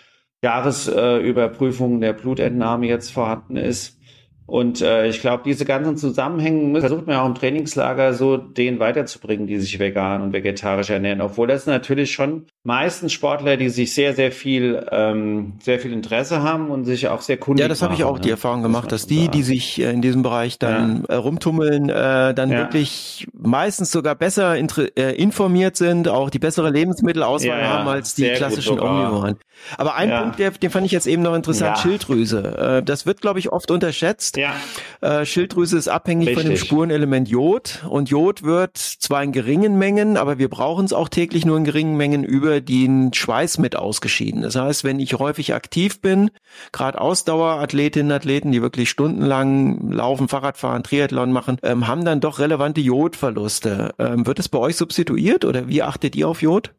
Jahresüberprüfung 0.43 1.97
äh, 1.97 2.01
der 2.01 2.13
Blutentnahme 2.13 2.87
jetzt 2.87 3.11
vorhanden 3.11 3.57
ist. 3.57 3.99
Und 4.47 4.83
äh, 4.83 5.07
ich 5.07 5.21
glaube, 5.21 5.43
diese 5.45 5.65
ganzen 5.65 5.97
Zusammenhänge 5.97 6.79
versucht 6.81 7.07
man 7.07 7.17
auch 7.17 7.27
im 7.27 7.35
Trainingslager 7.35 8.13
so 8.13 8.37
denen 8.37 8.79
weiterzubringen, 8.79 9.47
die 9.47 9.59
sich 9.59 9.79
vegan 9.79 10.21
und 10.21 10.33
vegetarisch 10.35 10.91
ernähren. 10.91 11.23
Obwohl 11.23 11.47
das 11.47 11.65
natürlich 11.67 12.13
schon 12.13 12.45
meistens 12.63 13.13
Sportler, 13.13 13.57
die 13.57 13.71
sich 13.71 13.95
sehr, 13.95 14.15
sehr 14.15 14.33
viel, 14.33 14.87
ähm, 14.91 15.55
sehr 15.63 15.81
viel 15.81 15.95
Interesse 15.95 16.43
haben 16.43 16.69
und 16.69 16.85
sich 16.85 17.09
auch 17.09 17.23
sehr 17.23 17.39
kundig 17.39 17.63
Ja, 17.63 17.69
das 17.69 17.81
habe 17.81 17.95
ich 17.95 18.05
auch 18.05 18.17
ne? 18.17 18.21
die 18.21 18.31
Erfahrung 18.31 18.63
gemacht, 18.63 18.93
dass 18.93 19.07
die, 19.07 19.29
die 19.29 19.43
sich 19.43 19.81
äh, 19.81 19.91
in 19.91 20.03
diesem 20.03 20.23
Bereich 20.23 20.59
dann 20.59 21.05
ja. 21.09 21.15
Äh, 21.15 21.17
rumtummeln, 21.17 21.89
äh, 21.89 22.35
dann 22.35 22.51
ja. 22.51 22.59
wirklich 22.59 23.27
meistens 23.33 23.91
sogar 23.91 24.15
besser 24.15 24.57
äh, 24.57 25.15
informiert 25.17 25.77
sind, 25.77 26.07
auch 26.07 26.29
die 26.29 26.39
bessere 26.39 26.71
Lebensmittelauswahl 26.71 27.61
ja, 27.61 27.67
haben 27.67 27.89
als 27.89 28.15
die 28.15 28.29
klassischen 28.33 28.79
Omnivoren. 28.79 29.37
Aber 29.79 29.95
ein 29.95 30.11
Punkt, 30.11 30.39
der, 30.39 30.51
den 30.51 30.71
fand 30.71 30.85
ich 30.85 30.93
jetzt 30.93 31.07
eben 31.07 31.23
noch 31.23 31.35
interessant, 31.35 31.79
Schilddrüse. 31.79 32.59
Äh, 32.59 32.83
das 32.83 33.07
wird, 33.07 33.23
glaube 33.23 33.39
ich, 33.39 33.51
oft 33.51 33.71
unterschätzt 33.71 34.34
ist. 34.37 34.43
Ja. 34.43 34.55
Äh, 35.01 35.27
Schilddrüse 35.27 35.77
ist 35.77 35.89
abhängig 35.89 36.29
Richtig. 36.29 36.43
von 36.43 36.51
dem 36.51 36.59
Spurenelement 36.59 37.29
Jod 37.29 37.85
und 37.89 38.11
Jod 38.11 38.43
wird 38.43 38.77
zwar 38.77 39.23
in 39.23 39.33
geringen 39.33 39.79
Mengen, 39.79 40.17
aber 40.17 40.39
wir 40.39 40.49
brauchen 40.49 40.85
es 40.85 40.93
auch 40.93 41.09
täglich 41.09 41.45
nur 41.45 41.57
in 41.57 41.65
geringen 41.65 41.97
Mengen 41.97 42.25
über 42.25 42.61
den 42.61 43.13
Schweiß 43.13 43.59
mit 43.59 43.77
ausgeschieden. 43.77 44.43
Das 44.43 44.57
heißt, 44.57 44.85
wenn 44.85 45.01
ich 45.01 45.15
häufig 45.15 45.55
aktiv 45.55 46.01
bin, 46.01 46.31
gerade 46.73 47.01
Ausdauerathletinnen, 47.01 48.13
Athleten, 48.13 48.53
die 48.53 48.63
wirklich 48.63 48.91
stundenlang 48.91 49.91
laufen, 49.91 50.29
Fahrrad 50.29 50.57
fahren, 50.57 50.83
Triathlon 50.83 51.33
machen, 51.33 51.59
ähm, 51.63 51.87
haben 51.87 52.05
dann 52.05 52.21
doch 52.21 52.39
relevante 52.39 52.81
Jodverluste. 52.81 53.95
Ähm, 53.99 54.27
wird 54.27 54.39
es 54.39 54.49
bei 54.49 54.59
euch 54.59 54.77
substituiert 54.77 55.45
oder 55.45 55.69
wie 55.69 55.83
achtet 55.83 56.17
ihr 56.17 56.29
auf 56.29 56.43
Jod? 56.43 56.73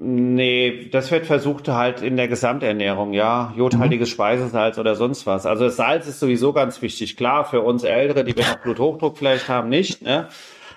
Nee, 0.00 0.88
das 0.92 1.10
wird 1.10 1.26
versucht 1.26 1.66
halt 1.66 2.02
in 2.02 2.16
der 2.16 2.28
Gesamternährung, 2.28 3.12
ja. 3.14 3.52
Jodhaltiges 3.56 4.08
mhm. 4.10 4.12
Speisesalz 4.12 4.78
oder 4.78 4.94
sonst 4.94 5.26
was. 5.26 5.44
Also 5.44 5.64
das 5.64 5.74
Salz 5.74 6.06
ist 6.06 6.20
sowieso 6.20 6.52
ganz 6.52 6.80
wichtig. 6.82 7.16
Klar, 7.16 7.44
für 7.44 7.62
uns 7.62 7.82
Ältere, 7.82 8.22
die 8.22 8.36
wir 8.36 8.44
noch 8.44 8.60
Bluthochdruck 8.62 9.18
vielleicht 9.18 9.48
haben, 9.48 9.68
nicht, 9.68 10.02
ne? 10.02 10.28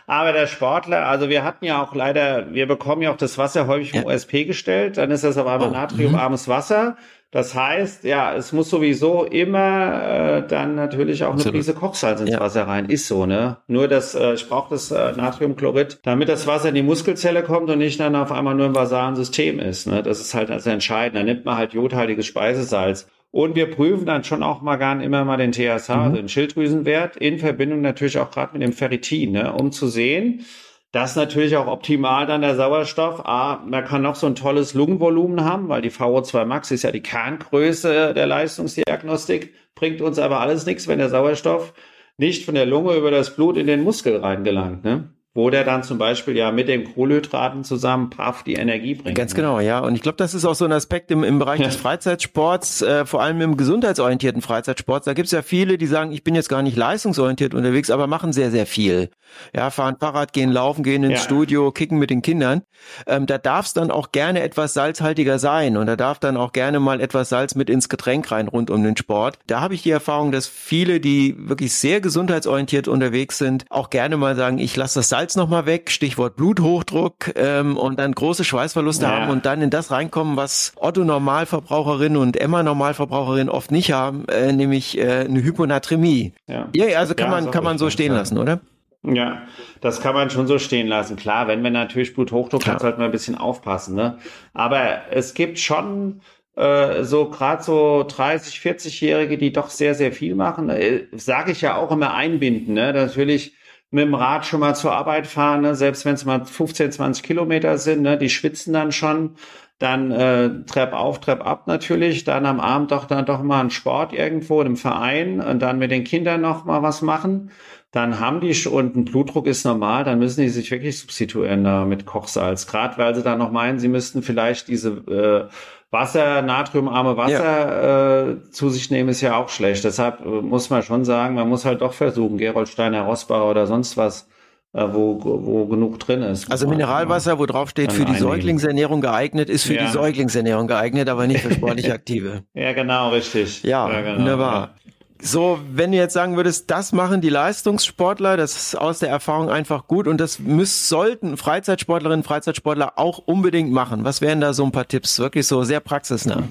Aber 0.08 0.34
der 0.34 0.48
Sportler, 0.48 1.06
also 1.08 1.30
wir 1.30 1.44
hatten 1.44 1.66
ja 1.66 1.84
auch 1.84 1.94
leider, 1.94 2.52
wir 2.52 2.66
bekommen 2.68 3.04
ja 3.04 3.12
auch 3.12 3.18
das 3.18 3.38
Wasser 3.38 3.68
häufig 3.68 3.92
vom 3.92 4.02
ja. 4.02 4.08
OSP 4.08 4.46
gestellt, 4.46 4.98
dann 4.98 5.12
ist 5.12 5.24
das 5.24 5.38
aber 5.38 5.54
einmal 5.54 5.70
oh, 5.70 5.74
natriumarmes 5.74 6.48
Wasser. 6.48 6.98
Das 7.32 7.56
heißt, 7.56 8.04
ja, 8.04 8.36
es 8.36 8.52
muss 8.52 8.70
sowieso 8.70 9.24
immer 9.24 10.41
äh, 10.41 10.48
dann 10.48 10.76
natürlich 10.76 11.24
auch 11.24 11.34
eine 11.34 11.44
Prise 11.44 11.74
Kochsalz 11.74 12.20
ins 12.20 12.32
ja. 12.32 12.41
Wasser 12.41 12.67
rein. 12.67 12.89
Ist 12.89 13.08
so, 13.08 13.26
ne? 13.26 13.58
Nur 13.67 13.88
das, 13.88 14.15
äh, 14.15 14.34
ich 14.34 14.50
brauche 14.50 14.72
das 14.72 14.91
äh, 14.91 15.13
Natriumchlorid, 15.13 16.00
damit 16.04 16.28
das 16.28 16.46
Wasser 16.46 16.70
in 16.70 16.76
die 16.76 16.84
Muskelzelle 16.84 17.41
kommt 17.44 17.70
und 17.70 17.78
nicht 17.78 18.02
dann 18.02 18.17
auf 18.17 18.34
einmal 18.34 18.54
nur 18.56 18.65
im 18.65 18.76
vasalen 18.76 19.15
System 19.15 19.60
ist. 19.60 19.88
Ne? 19.88 20.04
Das 20.04 20.20
ist 20.20 20.34
halt 20.34 20.52
also 20.52 20.70
entscheidend. 20.70 21.15
Da 21.17 21.24
nimmt 21.24 21.46
man 21.46 21.56
halt 21.56 21.72
jodhaltiges 21.72 22.26
Speisesalz. 22.26 23.08
Und 23.32 23.56
wir 23.56 23.72
prüfen 23.72 24.06
dann 24.06 24.26
schon 24.26 24.44
auch 24.44 24.62
mal 24.62 24.76
gern 24.76 25.00
immer 25.00 25.24
mal 25.24 25.38
den 25.38 25.54
TSH, 25.54 25.88
mhm. 25.88 25.96
also 26.02 26.15
den 26.17 26.28
Schilddrüsenwert, 26.28 27.15
in 27.15 27.39
Verbindung 27.39 27.80
natürlich 27.80 28.17
auch 28.17 28.30
gerade 28.30 28.52
mit 28.52 28.62
dem 28.62 28.74
Ferritin, 28.74 29.32
ne? 29.32 29.54
um 29.54 29.72
zu 29.72 29.88
sehen, 29.88 30.46
das 30.91 31.12
ist 31.12 31.15
natürlich 31.15 31.56
auch 31.56 31.67
optimal 31.67 32.25
dann 32.25 32.41
der 32.41 32.56
Sauerstoff. 32.56 33.25
A, 33.25 33.63
man 33.65 33.86
kann 33.86 34.01
noch 34.01 34.15
so 34.15 34.27
ein 34.27 34.36
tolles 34.36 34.73
Lungenvolumen 34.73 35.45
haben, 35.45 35.69
weil 35.69 35.82
die 35.82 35.91
VO2 35.91 36.45
Max 36.45 36.71
ist 36.71 36.84
ja 36.84 36.91
die 36.91 37.01
Kerngröße 37.01 38.13
der 38.13 38.27
Leistungsdiagnostik, 38.27 39.54
bringt 39.73 40.01
uns 40.01 40.19
aber 40.19 40.41
alles 40.41 40.65
nichts, 40.65 40.88
wenn 40.88 40.99
der 40.99 41.10
Sauerstoff 41.10 41.73
nicht 42.17 42.45
von 42.45 42.56
der 42.56 42.65
Lunge 42.65 42.95
über 42.95 43.10
das 43.10 43.36
Blut 43.36 43.58
in 43.58 43.67
den 43.67 43.84
Muskel 43.84 44.17
reingelangt. 44.17 44.84
Ne? 44.84 45.13
Wo 45.34 45.50
der 45.50 45.63
dann 45.63 45.84
zum 45.84 45.98
Beispiel 45.98 46.36
ja 46.36 46.52
mit 46.52 46.67
den 46.67 46.94
Kohlenhydraten 46.94 47.63
zusammen 47.63 48.10
paff 48.10 48.44
die 48.44 48.56
Energie 48.56 48.96
bringt. 48.96 49.17
Ganz 49.17 49.34
genau, 49.34 49.62
ja. 49.62 49.80
Und 49.80 49.96
ich 49.96 50.02
glaube, 50.02 50.17
das 50.17 50.34
ist 50.34 50.44
auch 50.44 50.56
so 50.56 50.65
ein 50.65 50.74
Aspekt 50.74 51.10
im, 51.10 51.24
im 51.24 51.39
Bereich 51.39 51.62
ja. 51.62 51.67
des 51.67 51.78
Freizeitsports, 51.78 52.82
äh, 52.82 53.06
vor 53.06 53.22
allem 53.22 53.39
im 53.39 53.56
gesundheitsorientierten 53.56 54.41
Freizeitsport. 54.41 55.08
Da 55.08 55.13
gibt 55.13 55.28
es 55.28 55.32
ja 55.32 55.41
viele, 55.41 55.78
die 55.78 55.88
sagen, 55.88 56.12
ich 56.12 56.26
bin 56.26 56.36
jetzt 56.36 56.50
gar 56.50 56.62
nicht 56.62 56.76
leistungsorientiert 56.76 57.54
unterwegs, 57.54 57.89
aber 57.89 58.08
machen 58.08 58.34
sehr, 58.34 58.52
sehr 58.52 58.65
viel. 58.65 59.10
Ja, 59.56 59.70
fahren 59.70 59.96
Fahrrad, 59.98 60.34
gehen 60.34 60.52
laufen, 60.52 60.84
gehen 60.84 61.04
ins 61.04 61.20
ja. 61.20 61.24
Studio, 61.24 61.72
kicken 61.72 61.98
mit 61.98 62.10
den 62.10 62.22
Kindern. 62.22 62.63
Ähm, 63.08 63.26
da 63.26 63.38
darf 63.38 63.67
es 63.67 63.74
dann 63.74 63.89
auch 63.89 64.12
gerne 64.12 64.41
etwas 64.41 64.74
salzhaltiger 64.74 65.39
sein 65.39 65.78
und 65.78 65.88
da 65.88 65.96
darf 65.96 66.20
dann 66.20 66.36
auch 66.36 66.52
gerne 66.52 66.82
mal 66.82 67.00
etwas 67.00 67.30
Salz 67.30 67.56
mit 67.56 67.70
ins 67.70 67.88
Getränk 67.88 68.30
rein 68.32 68.50
rund 68.50 68.70
um 68.70 68.84
den 68.84 68.98
Sport. 68.98 69.39
Da 69.48 69.62
habe 69.62 69.76
ich 69.76 69.84
die 69.84 69.91
Erfahrung, 69.91 70.34
dass 70.34 70.48
viele, 70.48 71.00
die 71.00 71.36
wirklich 71.38 71.74
sehr 71.74 72.02
gesundheitsorientiert 72.02 72.89
unterwegs 72.89 73.38
sind, 73.38 73.63
auch 73.70 73.89
gerne 73.89 74.17
mal 74.17 74.36
sagen, 74.36 74.58
ich 74.58 74.76
lasse 74.76 75.00
das 75.00 75.08
Salz 75.08 75.21
Salz 75.22 75.36
nochmal 75.36 75.68
weg, 75.68 75.92
Stichwort 75.92 76.36
Bluthochdruck 76.36 77.34
ähm, 77.36 77.78
und 77.78 78.00
dann 78.00 78.12
große 78.12 78.44
Schweißverluste 78.44 79.06
ja. 79.06 79.12
haben 79.12 79.30
und 79.30 79.46
dann 79.46 79.62
in 79.62 79.70
das 79.70 79.92
reinkommen, 79.92 80.36
was 80.36 80.74
Otto 80.78 81.04
Normalverbraucherin 81.04 82.18
und 82.18 82.38
Emma 82.38 82.64
Normalverbraucherin 82.64 83.48
oft 83.48 83.70
nicht 83.70 83.92
haben, 83.92 84.26
äh, 84.30 84.52
nämlich 84.52 84.98
äh, 84.98 85.26
eine 85.30 85.44
Hyponatremie. 85.44 86.34
Ja, 86.48 86.70
ja 86.74 86.98
also 86.98 87.14
kann 87.14 87.30
ja, 87.30 87.40
man 87.40 87.52
kann 87.52 87.64
man 87.64 87.78
so 87.78 87.92
stehen 87.92 88.14
lassen, 88.14 88.40
oder? 88.40 88.62
Ja, 89.04 89.44
das 89.80 90.02
kann 90.02 90.16
man 90.16 90.32
schon 90.32 90.48
so 90.48 90.58
stehen 90.58 90.88
lassen. 90.88 91.18
Klar, 91.18 91.48
wenn 91.48 91.62
wir 91.62 91.70
natürlich 91.70 92.16
Bluthochdruck 92.16 92.66
hat, 92.66 92.82
sollte 92.82 92.98
man 92.98 93.06
ein 93.06 93.12
bisschen 93.12 93.38
aufpassen. 93.38 93.94
Ne? 93.94 94.18
Aber 94.56 95.02
es 95.12 95.36
gibt 95.36 95.60
schon 95.60 96.22
äh, 96.56 97.04
so 97.04 97.30
gerade 97.30 97.62
so 97.62 98.04
30, 98.08 98.56
40-Jährige, 98.56 99.38
die 99.38 99.54
doch 99.54 99.70
sehr, 99.70 99.94
sehr 99.94 100.14
viel 100.14 100.34
machen. 100.34 100.70
Äh, 100.72 101.04
Sage 101.12 101.52
ich 101.52 101.62
ja 101.62 101.76
auch 101.76 101.92
immer 101.92 102.16
einbinden. 102.16 102.74
Ne? 102.74 102.92
Natürlich 102.92 103.54
mit 103.91 104.06
dem 104.06 104.15
Rad 104.15 104.45
schon 104.45 104.62
mal 104.62 104.73
zur 104.73 104.93
Arbeit 104.93 105.27
fahren, 105.27 105.62
ne? 105.62 105.75
selbst 105.75 106.06
wenn 106.06 106.15
es 106.15 106.25
mal 106.25 106.45
15, 106.45 106.93
20 106.93 107.23
Kilometer 107.23 107.77
sind, 107.77 108.01
ne? 108.01 108.17
die 108.17 108.30
schwitzen 108.30 108.73
dann 108.73 108.91
schon. 108.91 109.36
Dann 109.80 110.12
äh, 110.12 110.63
Trepp 110.67 110.93
auf, 110.93 111.19
Trepp 111.19 111.43
ab 111.43 111.65
natürlich. 111.65 112.23
Dann 112.23 112.45
am 112.45 112.60
Abend 112.60 112.91
doch 112.91 113.06
dann 113.06 113.25
doch 113.25 113.41
mal 113.41 113.62
ein 113.62 113.71
Sport 113.71 114.13
irgendwo 114.13 114.62
im 114.62 114.77
Verein 114.77 115.41
und 115.41 115.60
dann 115.60 115.80
mit 115.80 115.89
den 115.89 116.04
Kindern 116.04 116.41
noch 116.41 116.65
mal 116.65 116.84
was 116.84 117.01
machen. 117.01 117.49
Dann 117.91 118.19
haben 118.19 118.39
die 118.39 118.67
und 118.67 118.95
ein 118.95 119.06
Blutdruck 119.06 119.47
ist 119.47 119.65
normal, 119.65 120.06
dann 120.06 120.19
müssen 120.19 120.41
die 120.41 120.49
sich 120.49 120.71
wirklich 120.71 120.99
substituieren 120.99 121.63
da 121.63 121.84
mit 121.84 122.06
Kochsalz. 122.06 122.67
Gerade 122.67 122.97
weil 122.97 123.15
sie 123.15 123.23
dann 123.23 123.39
noch 123.39 123.51
meinen, 123.51 123.80
sie 123.80 123.89
müssten 123.89 124.21
vielleicht 124.21 124.67
diese 124.69 125.49
äh, 125.49 125.54
Wasser, 125.91 126.41
natriumarme 126.41 127.17
Wasser 127.17 128.23
ja. 128.23 128.30
äh, 128.30 128.49
zu 128.49 128.69
sich 128.69 128.89
nehmen, 128.89 129.10
ist 129.10 129.19
ja 129.19 129.36
auch 129.36 129.49
schlecht. 129.49 129.84
Deshalb 129.84 130.25
äh, 130.25 130.41
muss 130.41 130.69
man 130.69 130.84
schon 130.84 131.04
sagen, 131.04 131.36
man 131.36 131.49
muss 131.49 131.65
halt 131.65 131.82
doch 131.82 131.93
versuchen, 131.93 132.38
Gerolsteiner, 132.38 133.01
Rossbauer 133.01 133.51
oder 133.51 133.67
sonst 133.67 133.97
was, 133.97 134.30
äh, 134.71 134.86
wo, 134.89 135.19
wo 135.21 135.65
genug 135.65 135.99
drin 135.99 136.21
ist. 136.21 136.49
Also 136.49 136.65
Mineralwasser, 136.69 137.39
wo 137.39 137.45
drauf 137.45 137.69
steht, 137.69 137.91
für 137.91 138.06
die 138.06 138.13
einnehmen. 138.13 138.21
Säuglingsernährung 138.21 139.01
geeignet, 139.01 139.49
ist 139.49 139.65
für 139.65 139.75
ja. 139.75 139.86
die 139.86 139.91
Säuglingsernährung 139.91 140.67
geeignet, 140.67 141.10
aber 141.10 141.27
nicht 141.27 141.41
für 141.41 141.54
sportlich 141.54 141.91
Aktive. 141.93 142.43
ja, 142.54 142.71
genau, 142.71 143.10
richtig. 143.10 143.62
Ja, 143.63 143.91
ja 143.91 144.01
genau, 144.01 144.19
wunderbar. 144.19 144.75
So, 145.24 145.60
wenn 145.72 145.92
du 145.92 145.98
jetzt 145.98 146.14
sagen 146.14 146.36
würdest, 146.36 146.72
das 146.72 146.94
machen 146.94 147.22
die 147.22 147.30
Leistungssportler, 147.30 148.38
das 148.38 148.56
ist 148.56 148.76
aus 148.76 149.00
der 149.00 149.10
Erfahrung 149.10 149.52
einfach 149.52 149.86
gut 149.86 150.08
und 150.08 150.20
das 150.20 150.40
müssen, 150.40 150.88
sollten 150.88 151.38
Freizeitsportlerinnen, 151.38 152.24
Freizeitsportler 152.24 152.94
auch 152.98 153.20
unbedingt 153.20 153.72
machen. 153.72 154.04
Was 154.04 154.22
wären 154.22 154.42
da 154.42 154.54
so 154.54 154.66
ein 154.66 154.72
paar 154.72 154.88
Tipps? 154.88 155.20
Wirklich 155.20 155.46
so 155.46 155.64
sehr 155.64 155.80
praxisnah. 155.80 156.44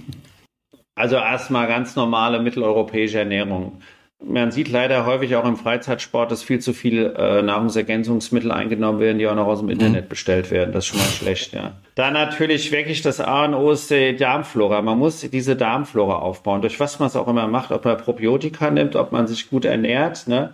Also 0.95 1.17
erstmal 1.17 1.67
ganz 1.67 1.97
normale 1.97 2.41
mitteleuropäische 2.41 3.19
Ernährung 3.19 3.81
man 4.23 4.51
sieht 4.51 4.69
leider 4.69 5.07
häufig 5.07 5.35
auch 5.37 5.47
im 5.47 5.57
Freizeitsport, 5.57 6.31
dass 6.31 6.43
viel 6.43 6.59
zu 6.59 6.73
viel 6.73 7.15
äh, 7.17 7.43
Nahrungsergänzungsmittel 7.43 8.53
eingenommen 8.53 9.01
werden, 9.01 9.19
die 9.19 9.27
auch 9.27 9.35
noch 9.35 9.47
aus 9.47 9.61
dem 9.61 9.67
mhm. 9.67 9.73
Internet 9.73 10.09
bestellt 10.09 10.51
werden. 10.51 10.73
Das 10.73 10.85
ist 10.85 10.89
schon 10.89 10.99
mal 10.99 11.07
schlecht, 11.07 11.53
ja. 11.55 11.73
Dann 11.95 12.13
natürlich 12.13 12.71
wirklich 12.71 13.03
das 13.03 13.21
A 13.21 13.47
und 13.47 13.55
O 13.55 13.71
ist 13.71 13.91
die 13.91 14.17
Darmflora. 14.17 14.83
Man 14.83 14.99
muss 14.99 15.21
diese 15.21 15.57
Darmflora 15.57 16.17
aufbauen, 16.17 16.61
durch 16.61 16.79
was 16.81 16.99
man 16.99 17.09
es 17.09 17.17
auch 17.17 17.29
immer 17.29 17.47
macht, 17.47 17.73
ob 17.73 17.85
man 17.85 17.97
Probiotika 17.97 18.71
nimmt, 18.71 18.95
ob 18.95 19.11
man 19.11 19.27
sich 19.27 19.49
gut 19.49 19.65
ernährt, 19.65 20.29
ne? 20.29 20.53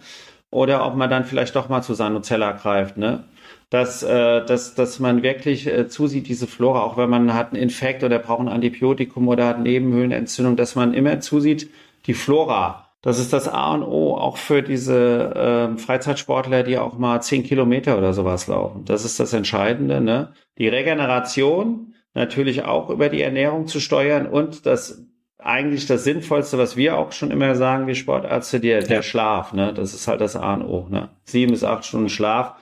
Oder 0.50 0.86
ob 0.86 0.94
man 0.94 1.10
dann 1.10 1.24
vielleicht 1.24 1.56
doch 1.56 1.68
mal 1.68 1.82
zu 1.82 1.94
Sanozella 1.94 2.52
greift, 2.52 2.96
ne? 2.96 3.24
Dass, 3.70 4.04
äh, 4.04 4.44
dass, 4.44 4.76
dass 4.76 5.00
man 5.00 5.24
wirklich 5.24 5.66
äh, 5.66 5.88
zusieht, 5.88 6.28
diese 6.28 6.46
Flora, 6.46 6.82
auch 6.82 6.96
wenn 6.96 7.10
man 7.10 7.34
hat 7.34 7.52
einen 7.52 7.60
Infekt 7.60 8.04
oder 8.04 8.20
braucht 8.20 8.42
ein 8.42 8.48
Antibiotikum 8.48 9.26
oder 9.26 9.48
hat 9.48 9.60
Nebenhöhlenentzündung, 9.60 10.54
dass 10.54 10.76
man 10.76 10.94
immer 10.94 11.18
zusieht, 11.18 11.68
die 12.06 12.14
Flora 12.14 12.85
das 13.02 13.18
ist 13.18 13.32
das 13.32 13.48
A 13.48 13.74
und 13.74 13.82
O 13.82 14.16
auch 14.16 14.36
für 14.36 14.62
diese 14.62 15.74
äh, 15.76 15.78
Freizeitsportler, 15.78 16.62
die 16.62 16.78
auch 16.78 16.98
mal 16.98 17.20
zehn 17.20 17.44
Kilometer 17.44 17.98
oder 17.98 18.12
sowas 18.12 18.46
laufen. 18.48 18.84
Das 18.84 19.04
ist 19.04 19.20
das 19.20 19.32
Entscheidende. 19.32 20.00
Ne? 20.00 20.32
Die 20.58 20.68
Regeneration 20.68 21.94
natürlich 22.14 22.64
auch 22.64 22.90
über 22.90 23.08
die 23.08 23.22
Ernährung 23.22 23.66
zu 23.66 23.78
steuern 23.78 24.26
und 24.26 24.66
das 24.66 25.06
eigentlich 25.38 25.86
das 25.86 26.02
Sinnvollste, 26.02 26.58
was 26.58 26.76
wir 26.76 26.96
auch 26.96 27.12
schon 27.12 27.30
immer 27.30 27.54
sagen, 27.54 27.86
wie 27.86 27.94
Sportärzte, 27.94 28.58
der, 28.58 28.82
der 28.82 29.02
Schlaf. 29.02 29.52
Ne? 29.52 29.72
Das 29.72 29.94
ist 29.94 30.08
halt 30.08 30.20
das 30.20 30.34
A 30.34 30.54
und 30.54 30.62
O. 30.62 30.88
Ne? 30.90 31.10
Sieben 31.24 31.52
bis 31.52 31.62
acht 31.62 31.84
Stunden 31.84 32.08
Schlaf 32.08 32.54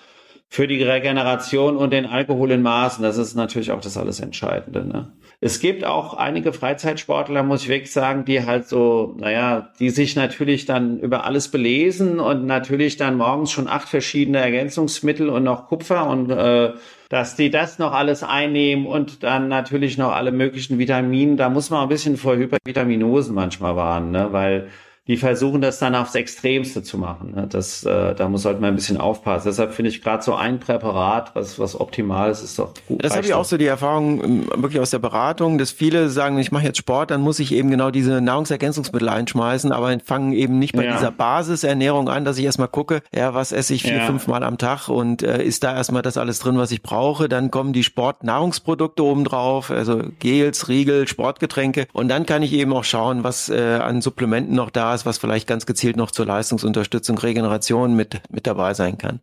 für 0.48 0.66
die 0.66 0.82
Regeneration 0.82 1.76
und 1.76 1.92
den 1.92 2.04
Alkohol 2.04 2.50
in 2.50 2.62
Maßen. 2.62 3.02
Das 3.02 3.16
ist 3.16 3.34
natürlich 3.34 3.72
auch 3.72 3.80
das 3.80 3.96
alles 3.96 4.20
Entscheidende. 4.20 4.84
Ne? 4.84 5.12
Es 5.44 5.60
gibt 5.60 5.84
auch 5.84 6.14
einige 6.14 6.54
Freizeitsportler, 6.54 7.42
muss 7.42 7.64
ich 7.64 7.68
wirklich 7.68 7.92
sagen, 7.92 8.24
die 8.24 8.46
halt 8.46 8.66
so, 8.66 9.14
naja, 9.18 9.68
die 9.78 9.90
sich 9.90 10.16
natürlich 10.16 10.64
dann 10.64 10.98
über 10.98 11.26
alles 11.26 11.48
belesen 11.48 12.18
und 12.18 12.46
natürlich 12.46 12.96
dann 12.96 13.18
morgens 13.18 13.50
schon 13.50 13.68
acht 13.68 13.86
verschiedene 13.86 14.38
Ergänzungsmittel 14.38 15.28
und 15.28 15.44
noch 15.44 15.66
Kupfer 15.68 16.08
und 16.08 16.30
äh, 16.30 16.72
dass 17.10 17.36
die 17.36 17.50
das 17.50 17.78
noch 17.78 17.92
alles 17.92 18.22
einnehmen 18.22 18.86
und 18.86 19.22
dann 19.22 19.48
natürlich 19.48 19.98
noch 19.98 20.12
alle 20.12 20.32
möglichen 20.32 20.78
Vitaminen. 20.78 21.36
Da 21.36 21.50
muss 21.50 21.68
man 21.68 21.82
ein 21.82 21.88
bisschen 21.90 22.16
vor 22.16 22.36
Hypervitaminosen 22.36 23.34
manchmal 23.34 23.76
warnen, 23.76 24.12
ne? 24.12 24.28
weil 24.30 24.68
die 25.06 25.18
versuchen 25.18 25.60
das 25.60 25.78
dann 25.78 25.94
aufs 25.94 26.14
Extremste 26.14 26.82
zu 26.82 26.96
machen. 26.96 27.34
Ne? 27.34 27.46
Das, 27.46 27.84
äh, 27.84 28.14
da 28.14 28.26
muss 28.30 28.46
halt 28.46 28.60
man 28.60 28.70
ein 28.70 28.76
bisschen 28.76 28.96
aufpassen. 28.96 29.48
Deshalb 29.48 29.74
finde 29.74 29.90
ich 29.90 30.00
gerade 30.00 30.22
so 30.22 30.34
ein 30.34 30.60
Präparat, 30.60 31.34
was, 31.34 31.58
was 31.58 31.78
optimal 31.78 32.30
ist, 32.30 32.42
ist 32.42 32.58
doch 32.58 32.72
gut. 32.88 33.04
Das 33.04 33.14
habe 33.14 33.26
ich 33.26 33.34
auch 33.34 33.44
so 33.44 33.58
die 33.58 33.66
Erfahrung 33.66 34.24
ähm, 34.24 34.48
wirklich 34.56 34.80
aus 34.80 34.90
der 34.90 35.00
Beratung, 35.00 35.58
dass 35.58 35.72
viele 35.72 36.08
sagen, 36.08 36.38
ich 36.38 36.52
mache 36.52 36.64
jetzt 36.64 36.78
Sport, 36.78 37.10
dann 37.10 37.20
muss 37.20 37.38
ich 37.38 37.52
eben 37.52 37.70
genau 37.70 37.90
diese 37.90 38.22
Nahrungsergänzungsmittel 38.22 39.10
einschmeißen, 39.10 39.72
aber 39.72 39.94
fangen 40.02 40.32
eben 40.32 40.58
nicht 40.58 40.74
bei 40.74 40.86
ja. 40.86 40.92
dieser 40.92 41.10
Basisernährung 41.10 42.08
an, 42.08 42.24
dass 42.24 42.38
ich 42.38 42.44
erstmal 42.46 42.68
gucke, 42.68 43.02
ja, 43.14 43.34
was 43.34 43.52
esse 43.52 43.74
ich 43.74 43.82
vier, 43.82 43.96
ja. 43.96 44.06
fünf 44.06 44.26
Mal 44.26 44.42
am 44.42 44.56
Tag 44.56 44.88
und 44.88 45.22
äh, 45.22 45.42
ist 45.42 45.64
da 45.64 45.76
erstmal 45.76 46.00
das 46.00 46.16
alles 46.16 46.38
drin, 46.38 46.56
was 46.56 46.70
ich 46.70 46.82
brauche. 46.82 47.28
Dann 47.28 47.50
kommen 47.50 47.74
die 47.74 47.84
Sportnahrungsprodukte 47.84 49.04
oben 49.04 49.24
drauf, 49.24 49.70
also 49.70 50.02
Gels, 50.18 50.68
Riegel, 50.68 51.06
Sportgetränke 51.06 51.86
und 51.92 52.08
dann 52.08 52.24
kann 52.24 52.42
ich 52.42 52.54
eben 52.54 52.72
auch 52.72 52.84
schauen, 52.84 53.22
was 53.22 53.50
äh, 53.50 53.78
an 53.82 54.00
Supplementen 54.00 54.54
noch 54.54 54.70
da 54.70 54.93
ist, 54.94 55.06
was 55.06 55.18
vielleicht 55.18 55.46
ganz 55.46 55.66
gezielt 55.66 55.96
noch 55.96 56.10
zur 56.10 56.26
Leistungsunterstützung, 56.26 57.18
Regeneration 57.18 57.94
mit, 57.94 58.20
mit 58.30 58.46
dabei 58.46 58.74
sein 58.74 58.98
kann. 58.98 59.20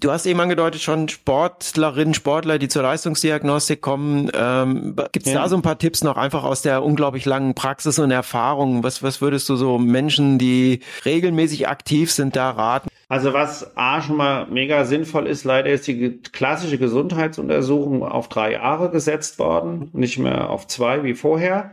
Du 0.00 0.12
hast 0.12 0.26
eben 0.26 0.38
angedeutet 0.38 0.80
schon 0.80 1.08
Sportlerinnen, 1.08 2.14
Sportler, 2.14 2.60
die 2.60 2.68
zur 2.68 2.84
Leistungsdiagnostik 2.84 3.80
kommen. 3.80 4.30
Ähm, 4.32 4.94
Gibt 5.10 5.26
es 5.26 5.32
ja. 5.32 5.42
da 5.42 5.48
so 5.48 5.56
ein 5.56 5.62
paar 5.62 5.76
Tipps 5.76 6.04
noch 6.04 6.16
einfach 6.16 6.44
aus 6.44 6.62
der 6.62 6.84
unglaublich 6.84 7.24
langen 7.24 7.56
Praxis 7.56 7.98
und 7.98 8.12
Erfahrung? 8.12 8.84
Was, 8.84 9.02
was 9.02 9.20
würdest 9.20 9.48
du 9.48 9.56
so 9.56 9.76
Menschen, 9.76 10.38
die 10.38 10.80
regelmäßig 11.04 11.66
aktiv 11.66 12.12
sind, 12.12 12.36
da 12.36 12.50
raten? 12.50 12.88
Also 13.08 13.32
was 13.32 13.76
A 13.76 14.00
schon 14.00 14.16
mal 14.16 14.46
mega 14.46 14.84
sinnvoll 14.84 15.26
ist, 15.26 15.42
leider 15.42 15.70
ist 15.70 15.88
die 15.88 16.20
klassische 16.22 16.78
Gesundheitsuntersuchung 16.78 18.04
auf 18.04 18.28
drei 18.28 18.52
Jahre 18.52 18.90
gesetzt 18.90 19.40
worden, 19.40 19.90
nicht 19.94 20.18
mehr 20.18 20.48
auf 20.50 20.68
zwei 20.68 21.02
wie 21.02 21.14
vorher. 21.14 21.72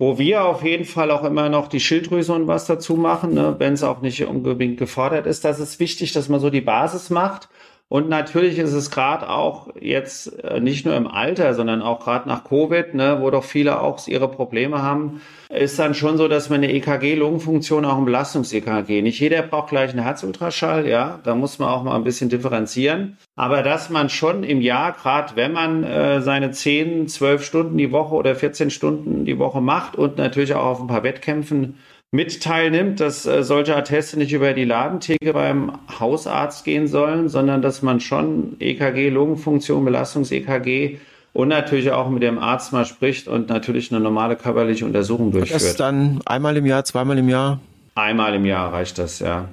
Wo 0.00 0.16
wir 0.18 0.46
auf 0.46 0.64
jeden 0.64 0.86
Fall 0.86 1.10
auch 1.10 1.24
immer 1.24 1.50
noch 1.50 1.68
die 1.68 1.78
Schilddrüse 1.78 2.32
und 2.32 2.46
was 2.46 2.64
dazu 2.64 2.94
machen, 2.94 3.34
ne, 3.34 3.56
wenn 3.58 3.74
es 3.74 3.82
auch 3.82 4.00
nicht 4.00 4.24
unbedingt 4.24 4.78
gefordert 4.78 5.26
ist. 5.26 5.44
Das 5.44 5.60
ist 5.60 5.78
wichtig, 5.78 6.14
dass 6.14 6.30
man 6.30 6.40
so 6.40 6.48
die 6.48 6.62
Basis 6.62 7.10
macht 7.10 7.50
und 7.90 8.08
natürlich 8.08 8.56
ist 8.60 8.72
es 8.72 8.92
gerade 8.92 9.28
auch 9.28 9.66
jetzt 9.80 10.44
äh, 10.44 10.60
nicht 10.60 10.86
nur 10.86 10.94
im 10.94 11.08
Alter, 11.08 11.54
sondern 11.54 11.82
auch 11.82 11.98
gerade 11.98 12.28
nach 12.28 12.44
Covid, 12.44 12.94
ne, 12.94 13.18
wo 13.20 13.30
doch 13.30 13.42
viele 13.42 13.80
auch 13.80 14.06
ihre 14.06 14.28
Probleme 14.28 14.80
haben, 14.80 15.20
ist 15.48 15.76
dann 15.76 15.94
schon 15.94 16.16
so, 16.16 16.28
dass 16.28 16.48
man 16.50 16.62
eine 16.62 16.72
EKG-Lungenfunktion 16.72 17.84
auch 17.84 17.98
ein 17.98 18.04
Belastungs-EKG. 18.04 19.02
Nicht 19.02 19.18
jeder 19.18 19.42
braucht 19.42 19.70
gleich 19.70 19.90
einen 19.90 20.04
Herzultraschall, 20.04 20.86
ja, 20.86 21.18
da 21.24 21.34
muss 21.34 21.58
man 21.58 21.68
auch 21.68 21.82
mal 21.82 21.96
ein 21.96 22.04
bisschen 22.04 22.30
differenzieren. 22.30 23.18
Aber 23.34 23.64
dass 23.64 23.90
man 23.90 24.08
schon 24.08 24.44
im 24.44 24.60
Jahr, 24.60 24.92
gerade 24.92 25.34
wenn 25.34 25.52
man 25.52 25.82
äh, 25.82 26.22
seine 26.22 26.52
10, 26.52 27.08
12 27.08 27.44
Stunden 27.44 27.76
die 27.76 27.90
Woche 27.90 28.14
oder 28.14 28.36
14 28.36 28.70
Stunden 28.70 29.24
die 29.24 29.40
Woche 29.40 29.60
macht 29.60 29.96
und 29.96 30.16
natürlich 30.16 30.54
auch 30.54 30.66
auf 30.66 30.80
ein 30.80 30.86
paar 30.86 31.02
Wettkämpfen 31.02 31.74
mit 32.12 32.42
teilnimmt, 32.42 33.00
dass 33.00 33.24
äh, 33.26 33.42
solche 33.42 33.76
Atteste 33.76 34.18
nicht 34.18 34.32
über 34.32 34.52
die 34.52 34.64
Ladentheke 34.64 35.32
beim 35.32 35.72
Hausarzt 36.00 36.64
gehen 36.64 36.88
sollen, 36.88 37.28
sondern 37.28 37.62
dass 37.62 37.82
man 37.82 38.00
schon 38.00 38.56
EKG, 38.58 39.10
Lungenfunktion, 39.10 39.84
Belastungs-EKG 39.84 40.98
und 41.32 41.48
natürlich 41.48 41.92
auch 41.92 42.10
mit 42.10 42.22
dem 42.22 42.38
Arzt 42.38 42.72
mal 42.72 42.84
spricht 42.84 43.28
und 43.28 43.48
natürlich 43.48 43.92
eine 43.92 44.00
normale 44.00 44.34
körperliche 44.34 44.84
Untersuchung 44.84 45.30
durchführt. 45.30 45.62
Das 45.62 45.76
dann 45.76 46.20
einmal 46.26 46.56
im 46.56 46.66
Jahr, 46.66 46.84
zweimal 46.84 47.18
im 47.18 47.28
Jahr? 47.28 47.60
Einmal 47.94 48.34
im 48.34 48.44
Jahr 48.44 48.72
reicht 48.72 48.98
das, 48.98 49.20
ja. 49.20 49.48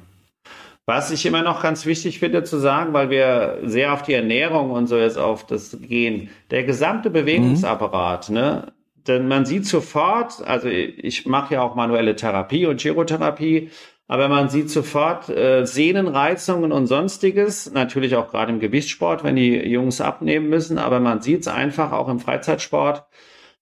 Was 0.87 1.11
ich 1.11 1.25
immer 1.25 1.43
noch 1.43 1.61
ganz 1.61 1.85
wichtig 1.85 2.17
finde 2.17 2.43
zu 2.43 2.57
sagen, 2.57 2.93
weil 2.93 3.09
wir 3.09 3.59
sehr 3.65 3.93
auf 3.93 4.03
die 4.03 4.13
Ernährung 4.13 4.71
und 4.71 4.87
so 4.87 4.97
jetzt 4.97 5.17
auf 5.17 5.45
das 5.45 5.77
gehen, 5.81 6.29
der 6.49 6.63
gesamte 6.63 7.09
Bewegungsapparat, 7.09 8.29
mhm. 8.29 8.35
ne? 8.35 8.73
Denn 9.07 9.27
man 9.27 9.45
sieht 9.45 9.65
sofort, 9.65 10.45
also 10.45 10.67
ich 10.67 11.25
mache 11.25 11.55
ja 11.55 11.61
auch 11.61 11.75
manuelle 11.75 12.15
Therapie 12.15 12.65
und 12.65 12.81
Chirotherapie, 12.81 13.69
aber 14.07 14.29
man 14.29 14.49
sieht 14.49 14.69
sofort 14.69 15.29
äh, 15.29 15.65
Sehnenreizungen 15.65 16.71
und 16.71 16.87
sonstiges, 16.87 17.71
natürlich 17.71 18.15
auch 18.15 18.29
gerade 18.29 18.51
im 18.53 18.59
Gewichtssport, 18.59 19.23
wenn 19.23 19.35
die 19.35 19.55
Jungs 19.67 20.01
abnehmen 20.01 20.49
müssen, 20.49 20.77
aber 20.77 20.99
man 20.99 21.21
sieht 21.21 21.41
es 21.41 21.47
einfach 21.47 21.91
auch 21.91 22.07
im 22.07 22.19
Freizeitsport, 22.19 23.05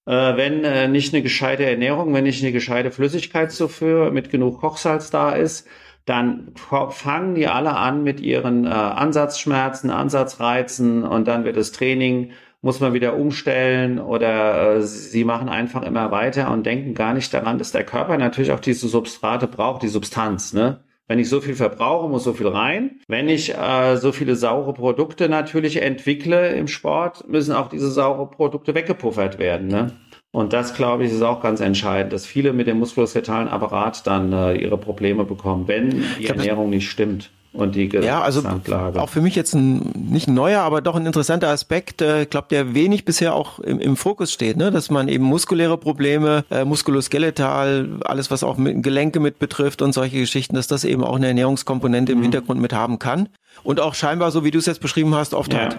äh, 0.06 0.12
wenn 0.12 0.64
äh, 0.64 0.88
nicht 0.88 1.14
eine 1.14 1.24
gescheite 1.24 1.66
Ernährung, 1.66 2.14
wenn 2.14 2.26
nicht 2.26 2.44
eine 2.44 2.52
gescheite 2.52 2.92
Flüssigkeitszufuhr 2.92 4.12
mit 4.12 4.30
genug 4.30 4.62
Kochsalz 4.62 5.10
da 5.10 5.32
ist, 5.32 5.68
dann 6.06 6.54
fangen 6.56 7.34
die 7.34 7.48
alle 7.48 7.76
an 7.76 8.04
mit 8.04 8.20
ihren 8.20 8.66
äh, 8.66 8.70
Ansatzschmerzen, 8.70 9.90
Ansatzreizen 9.90 11.04
und 11.04 11.28
dann 11.28 11.46
wird 11.46 11.58
das 11.58 11.72
Training 11.72 12.32
muss 12.66 12.80
man 12.80 12.96
wieder 12.96 13.16
umstellen 13.16 14.00
oder 14.00 14.78
äh, 14.78 14.82
sie 14.82 15.24
machen 15.24 15.50
einfach 15.50 15.84
immer 15.84 16.10
weiter 16.10 16.50
und 16.50 16.66
denken 16.66 16.96
gar 16.96 17.14
nicht 17.14 17.32
daran, 17.32 17.60
dass 17.60 17.72
der 17.72 17.84
Körper 17.84 18.18
natürlich 18.18 18.52
auch 18.52 18.60
diese 18.60 18.88
Substrate 18.88 19.46
braucht, 19.46 19.84
die 19.84 19.88
Substanz. 19.88 20.52
Ne? 20.52 20.80
Wenn 21.08 21.20
ich 21.20 21.30
so 21.30 21.42
viel 21.42 21.54
verbrauche, 21.54 22.10
muss 22.10 22.24
so 22.24 22.34
viel 22.34 22.48
rein. 22.48 23.02
Wenn 23.08 23.30
ich 23.30 23.54
äh, 23.54 23.98
so 23.98 24.12
viele 24.12 24.36
saure 24.36 24.74
Produkte 24.74 25.30
natürlich 25.30 25.80
entwickle 25.80 26.56
im 26.56 26.68
Sport, 26.68 27.28
müssen 27.28 27.54
auch 27.54 27.70
diese 27.70 27.92
saure 27.92 28.32
Produkte 28.32 28.74
weggepuffert 28.74 29.38
werden. 29.38 29.68
Ne? 29.68 29.92
Und 30.32 30.52
das, 30.52 30.74
glaube 30.74 31.06
ich, 31.06 31.12
ist 31.12 31.22
auch 31.22 31.44
ganz 31.44 31.60
entscheidend, 31.60 32.14
dass 32.14 32.26
viele 32.26 32.52
mit 32.52 32.66
dem 32.66 32.80
muskuloskeletalen 32.80 33.48
Apparat 33.48 34.08
dann 34.08 34.34
äh, 34.34 34.56
ihre 34.56 34.80
Probleme 34.80 35.24
bekommen, 35.24 35.68
wenn 35.68 36.04
die 36.18 36.26
Ernährung 36.26 36.72
nicht 36.72 36.90
stimmt 36.90 37.30
und 37.56 37.76
die 37.76 37.88
Ja, 37.88 38.22
also 38.22 38.44
auch 38.46 39.10
für 39.10 39.22
mich 39.22 39.36
jetzt 39.36 39.54
ein 39.54 39.92
nicht 39.96 40.28
ein 40.28 40.34
neuer, 40.34 40.62
aber 40.62 40.82
doch 40.82 40.96
ein 40.96 41.06
interessanter 41.06 41.50
Aspekt, 41.50 42.02
äh, 42.02 42.24
ich 42.24 42.30
glaube, 42.30 42.48
der 42.50 42.74
wenig 42.74 43.06
bisher 43.06 43.34
auch 43.34 43.60
im, 43.60 43.80
im 43.80 43.96
Fokus 43.96 44.32
steht, 44.32 44.58
ne? 44.58 44.72
dass 44.72 44.90
man 44.90 45.08
eben 45.08 45.24
muskuläre 45.24 45.78
Probleme, 45.78 46.46
äh, 46.52 46.66
muskuloskeletal, 46.66 48.00
alles 48.06 48.32
was 48.32 48.44
auch 48.44 48.58
mit 48.58 48.84
Gelenke 48.84 49.20
mit 49.20 49.40
betrifft 49.40 49.82
und 49.82 49.94
solche 49.94 50.20
Geschichten, 50.20 50.56
dass 50.56 50.68
das 50.68 50.84
eben 50.84 51.04
auch 51.04 51.16
eine 51.16 51.28
Ernährungskomponente 51.28 52.12
im 52.12 52.20
mhm. 52.20 52.24
Hintergrund 52.24 52.62
mit 52.62 52.74
haben 52.74 53.00
kann 53.00 53.30
und 53.64 53.80
auch 53.80 53.94
scheinbar, 53.94 54.32
so 54.32 54.44
wie 54.44 54.52
du 54.52 54.60
es 54.60 54.66
jetzt 54.66 54.82
beschrieben 54.82 55.16
hast, 55.16 55.34
oft 55.34 55.54
ja. 55.54 55.60
hat. 55.60 55.78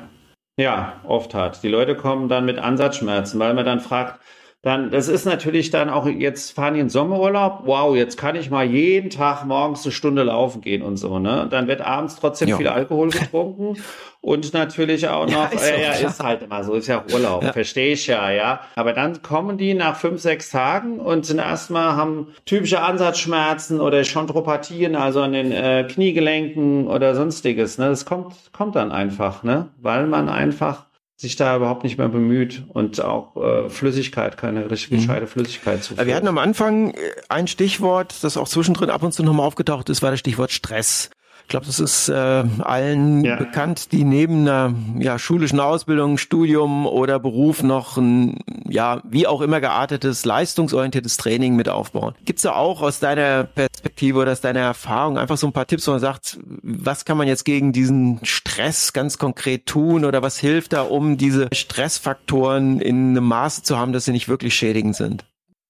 Ja, 0.59 0.95
oft 1.07 1.35
hat. 1.35 1.63
Die 1.63 1.69
Leute 1.69 1.95
kommen 1.95 2.31
dann 2.31 2.47
mit 2.47 2.59
Ansatzschmerzen, 2.59 3.39
weil 3.39 3.53
man 3.53 3.67
dann 3.67 3.81
fragt, 3.81 4.21
dann, 4.67 4.91
das 4.91 5.07
ist 5.07 5.25
natürlich 5.25 5.71
dann 5.71 5.89
auch, 5.89 6.09
jetzt 6.09 6.51
fahren 6.51 6.75
die 6.75 6.81
in 6.81 6.89
Sommerurlaub, 6.89 7.61
wow, 7.67 7.95
jetzt 7.95 8.17
kann 8.17 8.35
ich 8.35 8.51
mal 8.51 8.67
jeden 8.67 9.11
Tag 9.11 9.45
morgens 9.47 9.85
eine 9.85 9.93
Stunde 9.93 10.25
laufen 10.25 10.61
gehen 10.61 10.83
und 10.83 10.97
so, 10.97 11.21
ne? 11.21 11.47
Dann 11.49 11.69
wird 11.69 11.83
abends 11.83 12.17
trotzdem 12.17 12.49
jo. 12.49 12.57
viel 12.57 12.67
Alkohol 12.67 13.11
getrunken 13.11 13.77
und 14.21 14.53
natürlich 14.55 15.07
auch 15.07 15.27
noch, 15.27 15.31
ja, 15.31 15.45
ist, 15.45 15.71
äh, 15.71 15.83
ja, 15.83 15.93
ist 16.09 16.21
halt 16.21 16.43
immer 16.43 16.65
so, 16.65 16.75
ist 16.75 16.89
ja 16.89 17.01
auch 17.01 17.13
Urlaub, 17.15 17.45
ja. 17.45 17.53
verstehe 17.53 17.93
ich 17.93 18.09
ja, 18.09 18.29
ja. 18.33 18.61
Aber 18.75 18.93
dann 18.93 19.23
kommen 19.23 19.57
die 19.57 19.73
nach 19.73 19.95
fünf, 19.95 20.21
sechs 20.21 20.51
Tagen 20.51 20.99
und 20.99 21.25
sind 21.25 21.39
erstmal 21.39 21.95
haben 21.95 22.35
typische 22.45 22.81
Ansatzschmerzen 22.81 23.81
oder 23.81 24.03
Chondropathien, 24.03 24.97
also 24.97 25.21
an 25.23 25.33
den 25.33 25.53
äh, 25.53 25.87
Kniegelenken 25.89 26.89
oder 26.89 27.15
sonstiges, 27.15 27.79
ne? 27.79 27.87
Das 27.91 28.05
kommt, 28.05 28.35
kommt 28.53 28.75
dann 28.75 28.91
einfach, 28.91 29.45
ne? 29.45 29.69
Weil 29.81 30.09
man 30.09 30.29
einfach 30.29 30.86
sich 31.17 31.37
da 31.37 31.57
überhaupt 31.57 31.83
nicht 31.83 31.97
mehr 31.97 32.09
bemüht 32.09 32.65
und 32.69 33.01
auch 33.01 33.37
äh, 33.37 33.71
Flüssigkeit, 33.71 34.37
keine 34.37 34.71
richtig 34.71 34.91
mhm. 34.91 34.97
gescheite 34.97 35.27
Flüssigkeit 35.27 35.83
zu 35.83 35.97
Wir 35.97 36.15
hatten 36.15 36.29
am 36.29 36.39
Anfang 36.39 36.91
äh, 36.91 36.97
ein 37.29 37.47
Stichwort, 37.47 38.23
das 38.23 38.37
auch 38.37 38.49
zwischendrin 38.49 38.91
ab 38.91 39.03
und 39.03 39.13
zu 39.13 39.23
nochmal 39.23 39.47
aufgetaucht 39.47 39.89
ist, 39.89 40.03
war 40.03 40.11
das 40.11 40.21
Stichwort 40.21 40.53
Stress. 40.53 41.11
Ich 41.47 41.51
glaube, 41.51 41.67
das 41.67 41.79
ist 41.79 42.09
äh, 42.09 42.43
allen 42.59 43.25
ja. 43.25 43.37
bekannt, 43.37 43.93
die 43.93 44.03
neben 44.03 44.41
einer 44.41 44.75
ja, 44.99 45.17
schulischen 45.17 45.61
Ausbildung, 45.61 46.19
Studium 46.19 46.87
oder 46.89 47.21
Beruf 47.21 47.63
noch 47.63 47.97
ein, 47.99 48.41
ja, 48.69 49.01
wie 49.09 49.29
auch 49.29 49.41
immer 49.41 49.61
geartetes, 49.61 50.25
leistungsorientiertes 50.25 51.19
Training 51.19 51.55
mit 51.55 51.69
aufbauen. 51.69 52.17
Gibt's 52.25 52.43
da 52.43 52.57
auch 52.57 52.83
aus 52.83 52.99
deiner 52.99 53.45
Perspektive 53.45 54.19
oder 54.19 54.33
aus 54.33 54.41
deiner 54.41 54.59
Erfahrung 54.59 55.19
einfach 55.19 55.37
so 55.37 55.47
ein 55.47 55.53
paar 55.53 55.69
Tipps, 55.69 55.87
wo 55.87 55.93
man 55.93 56.01
sagt, 56.01 56.37
was 56.65 57.05
kann 57.05 57.17
man 57.17 57.29
jetzt 57.29 57.45
gegen 57.45 57.73
diesen 57.73 58.19
Stress 58.25 58.93
ganz 58.93 59.17
konkret 59.17 59.67
tun 59.67 60.05
oder 60.05 60.23
was 60.23 60.41
hilft 60.41 60.73
da, 60.73 60.83
um 60.83 61.17
diese 61.17 61.47
Stressfaktoren 61.53 62.81
in 62.81 63.11
einem 63.11 63.25
Maße 63.25 63.63
zu 63.63 63.79
haben, 63.79 63.93
dass 63.93 64.05
sie 64.05 64.11
nicht 64.13 64.29
wirklich 64.29 64.57
schädigend 64.57 64.97
sind? 64.97 65.25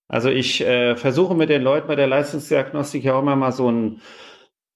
Also 0.08 0.30
ich 0.30 0.62
äh, 0.62 0.96
versuche 0.96 1.34
mit 1.34 1.50
den 1.50 1.60
Leuten 1.60 1.86
bei 1.86 1.96
der 1.96 2.06
Leistungsdiagnostik 2.06 3.04
ja 3.04 3.14
auch 3.14 3.20
immer 3.20 3.36
mal 3.36 3.52
so 3.52 3.70
ein 3.70 4.00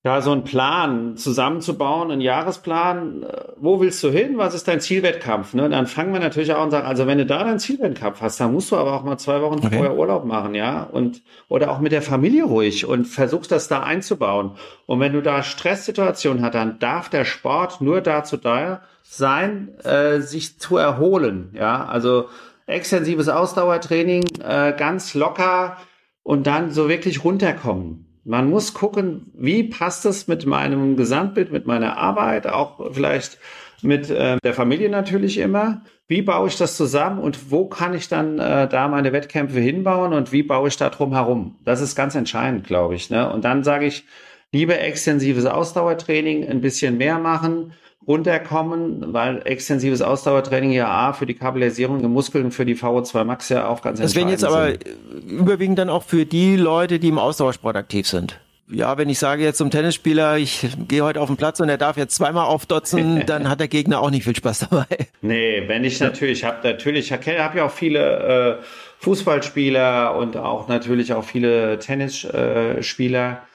ja, 0.03 0.23
so 0.23 0.33
einen 0.33 0.45
Plan 0.45 1.19
zusammenzubauen, 1.19 2.11
einen 2.11 2.23
Jahresplan. 2.23 3.23
Äh, 3.23 3.43
wo 3.57 3.81
willst 3.81 4.03
du 4.03 4.09
hin? 4.09 4.39
Was 4.39 4.55
ist 4.55 4.67
dein 4.67 4.81
Zielwettkampf? 4.81 5.53
Ne? 5.53 5.69
Dann 5.69 5.87
fangen 5.87 6.15
wir 6.15 6.21
natürlich 6.21 6.55
auch 6.55 6.65
und 6.65 6.71
sagen, 6.71 6.87
also 6.87 7.07
wenn 7.07 7.19
du 7.19 7.27
da 7.27 7.45
deinen 7.45 7.59
Zielwettkampf 7.59 8.23
hast, 8.23 8.41
dann 8.41 8.53
musst 8.53 8.71
du 8.71 8.77
aber 8.77 8.95
auch 8.95 9.05
mal 9.05 9.19
zwei 9.19 9.43
Wochen 9.43 9.59
okay. 9.59 9.77
vorher 9.77 9.95
Urlaub 9.97 10.25
machen, 10.25 10.55
ja? 10.55 10.85
Und, 10.85 11.23
oder 11.49 11.71
auch 11.71 11.81
mit 11.81 11.93
der 11.93 12.01
Familie 12.01 12.45
ruhig 12.45 12.87
und 12.87 13.05
versuchst 13.05 13.53
das 13.53 13.69
da 13.69 13.83
einzubauen. 13.83 14.53
Und 14.87 15.01
wenn 15.01 15.13
du 15.13 15.21
da 15.21 15.43
Stresssituationen 15.43 16.43
hast, 16.43 16.55
dann 16.55 16.79
darf 16.79 17.11
der 17.11 17.27
Sport 17.27 17.83
nur 17.83 18.01
dazu 18.01 18.39
da 18.39 18.81
sein, 19.03 19.79
äh, 19.85 20.21
sich 20.21 20.59
zu 20.59 20.79
erholen, 20.79 21.51
ja? 21.53 21.85
Also, 21.85 22.29
extensives 22.67 23.29
Ausdauertraining, 23.29 24.25
äh, 24.43 24.73
ganz 24.73 25.15
locker 25.15 25.77
und 26.23 26.47
dann 26.47 26.71
so 26.71 26.89
wirklich 26.89 27.23
runterkommen. 27.25 28.10
Man 28.31 28.49
muss 28.49 28.75
gucken, 28.75 29.33
wie 29.35 29.65
passt 29.65 30.07
es 30.07 30.29
mit 30.29 30.47
meinem 30.47 30.97
Gesamtbild, 30.97 31.51
mit 31.51 31.67
meiner 31.67 31.97
Arbeit, 31.97 32.47
auch 32.47 32.93
vielleicht 32.93 33.39
mit 33.83 34.09
äh, 34.09 34.37
der 34.45 34.55
Familie 34.55 34.89
natürlich 34.89 35.39
immer. 35.39 35.83
Wie 36.07 36.23
baue 36.23 36.47
ich 36.47 36.57
das 36.57 36.77
zusammen 36.77 37.19
und 37.19 37.51
wo 37.51 37.67
kann 37.67 37.93
ich 37.93 38.07
dann 38.07 38.39
äh, 38.39 38.69
da 38.69 38.87
meine 38.87 39.13
Wettkämpfe 39.13 39.59
hinbauen 39.59 40.13
und 40.13 40.31
wie 40.31 40.45
baue 40.45 40.69
ich 40.69 40.77
da 40.77 40.91
drum 40.91 41.13
herum? 41.13 41.57
Das 41.65 41.81
ist 41.81 41.97
ganz 41.97 42.15
entscheidend, 42.15 42.65
glaube 42.69 42.95
ich. 42.95 43.11
Ne? 43.11 43.29
Und 43.29 43.45
dann 43.45 43.65
sage 43.65 43.87
ich, 43.87 44.05
lieber 44.53 44.79
extensives 44.79 45.47
Ausdauertraining, 45.47 46.47
ein 46.47 46.61
bisschen 46.61 46.99
mehr 46.99 47.19
machen, 47.19 47.73
runterkommen, 48.11 49.13
weil 49.15 49.41
extensives 49.45 50.03
Ausdauertraining 50.03 50.73
ja 50.73 50.89
A 50.89 51.13
für 51.13 51.27
die 51.27 51.35
Kapillarisierung 51.35 52.01
der 52.01 52.09
Muskeln 52.09 52.51
für 52.51 52.67
die 52.67 52.75
VO2 52.75 53.23
Max 53.23 53.49
ja 53.51 53.69
auch 53.69 53.83
ganz 53.83 54.01
das 54.01 54.17
entscheidend 54.17 54.43
Das 54.43 54.51
wären 54.51 54.73
jetzt 54.73 54.83
aber 54.85 55.15
sind. 55.21 55.31
überwiegend 55.31 55.79
dann 55.79 55.89
auch 55.89 56.03
für 56.03 56.27
die 56.27 56.57
Leute, 56.57 56.99
die 56.99 57.09
im 57.09 57.19
Ausdauersport 57.19 57.77
aktiv 57.77 58.09
sind. 58.09 58.41
Ja, 58.73 58.99
wenn 58.99 59.09
ich 59.09 59.19
sage 59.19 59.45
jetzt 59.45 59.59
zum 59.59 59.71
Tennisspieler, 59.71 60.39
ich 60.39 60.67
gehe 60.89 61.03
heute 61.03 61.21
auf 61.21 61.29
den 61.29 61.37
Platz 61.37 61.61
und 61.61 61.69
er 61.69 61.79
darf 61.79 61.97
jetzt 61.97 62.15
zweimal 62.17 62.47
aufdotzen, 62.47 63.23
dann 63.27 63.49
hat 63.49 63.61
der 63.61 63.69
Gegner 63.69 64.01
auch 64.01 64.11
nicht 64.11 64.25
viel 64.25 64.35
Spaß 64.35 64.69
dabei. 64.71 64.87
Nee, 65.23 65.65
wenn 65.69 65.85
ich 65.85 66.01
natürlich, 66.01 66.45
habe 66.45 66.67
natürlich, 66.67 67.13
ich 67.13 67.13
habe 67.13 67.59
ja 67.59 67.65
auch 67.65 67.71
viele 67.71 68.59
äh, 68.61 68.65
Fußballspieler 68.99 70.17
und 70.17 70.37
auch 70.37 70.67
natürlich 70.67 71.13
auch 71.13 71.25
viele 71.25 71.79
Tennisspieler. 71.79 73.31
Äh, 73.31 73.50